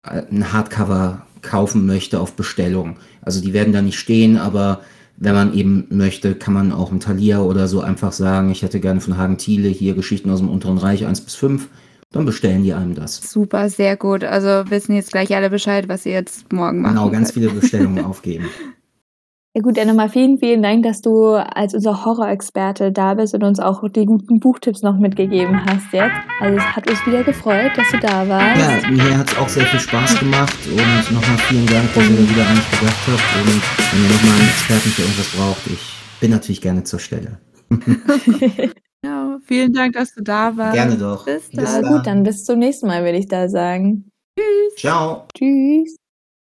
ein 0.06 0.52
Hardcover 0.52 1.26
kaufen 1.42 1.86
möchte 1.86 2.20
auf 2.20 2.34
Bestellung. 2.34 2.96
Also 3.22 3.40
die 3.40 3.52
werden 3.52 3.72
da 3.72 3.82
nicht 3.82 3.98
stehen, 3.98 4.36
aber 4.36 4.80
wenn 5.16 5.34
man 5.34 5.54
eben 5.54 5.86
möchte, 5.90 6.34
kann 6.34 6.54
man 6.54 6.72
auch 6.72 6.92
im 6.92 7.00
Thalia 7.00 7.40
oder 7.40 7.68
so 7.68 7.80
einfach 7.80 8.12
sagen, 8.12 8.50
ich 8.50 8.62
hätte 8.62 8.80
gerne 8.80 9.00
von 9.00 9.16
Hagen 9.16 9.38
Thiele 9.38 9.68
hier 9.68 9.94
Geschichten 9.94 10.30
aus 10.30 10.40
dem 10.40 10.50
Unteren 10.50 10.78
Reich 10.78 11.06
1 11.06 11.22
bis 11.22 11.34
5 11.34 11.68
dann 12.12 12.24
bestellen 12.24 12.62
die 12.62 12.72
einem 12.72 12.94
das. 12.94 13.16
Super, 13.16 13.68
sehr 13.68 13.96
gut. 13.96 14.24
Also 14.24 14.70
wissen 14.70 14.94
jetzt 14.94 15.12
gleich 15.12 15.34
alle 15.34 15.50
Bescheid, 15.50 15.88
was 15.88 16.06
ihr 16.06 16.12
jetzt 16.12 16.52
morgen 16.52 16.80
macht. 16.80 16.94
Genau, 16.94 17.10
ganz 17.10 17.32
viele 17.32 17.50
Bestellungen 17.60 18.04
aufgeben. 18.04 18.46
Ja 19.56 19.62
gut, 19.62 19.78
dann 19.78 19.88
nochmal 19.88 20.10
vielen, 20.10 20.36
vielen 20.36 20.62
Dank, 20.62 20.82
dass 20.82 21.00
du 21.00 21.28
als 21.28 21.72
unser 21.72 22.04
Horrorexperte 22.04 22.92
da 22.92 23.14
bist 23.14 23.32
und 23.32 23.42
uns 23.42 23.58
auch 23.58 23.88
die 23.88 24.04
guten 24.04 24.38
Buchtipps 24.38 24.82
noch 24.82 24.98
mitgegeben 24.98 25.64
hast 25.64 25.94
jetzt. 25.94 26.12
Also 26.40 26.58
es 26.58 26.62
hat 26.62 26.90
uns 26.90 27.06
wieder 27.06 27.24
gefreut, 27.24 27.72
dass 27.74 27.90
du 27.90 27.98
da 27.98 28.28
warst. 28.28 28.84
Ja, 28.84 28.90
mir 28.90 29.16
hat 29.16 29.32
es 29.32 29.38
auch 29.38 29.48
sehr 29.48 29.64
viel 29.64 29.80
Spaß 29.80 30.18
gemacht 30.18 30.58
und 30.66 31.10
nochmal 31.10 31.38
vielen 31.48 31.64
Dank, 31.68 31.88
dass 31.94 32.04
ihr 32.04 32.18
wieder 32.18 32.46
an 32.46 32.54
mich 32.54 32.70
gedacht 32.70 32.96
habt 33.06 33.46
und 33.46 33.62
wenn 33.92 34.04
ihr 34.04 34.10
nochmal 34.10 34.40
einen 34.40 34.48
Experten 34.48 34.90
für 34.90 35.00
irgendwas 35.00 35.28
braucht, 35.34 35.66
ich 35.68 36.20
bin 36.20 36.30
natürlich 36.32 36.60
gerne 36.60 36.84
zur 36.84 36.98
Stelle. 36.98 37.38
Ja, 39.04 39.38
vielen 39.46 39.72
Dank, 39.72 39.92
dass 39.92 40.14
du 40.14 40.22
da 40.22 40.56
warst. 40.56 40.74
Gerne 40.74 40.96
doch. 40.96 41.26
Bis 41.26 41.48
dann. 41.50 41.64
Bis 41.64 41.88
gut, 41.88 42.06
dann 42.06 42.22
bis 42.24 42.44
zum 42.44 42.58
nächsten 42.58 42.88
Mal, 42.88 43.04
würde 43.04 43.18
ich 43.18 43.28
da 43.28 43.48
sagen. 43.48 44.10
Tschüss. 44.36 44.74
Ciao. 44.78 45.28
Tschüss. 45.32 45.96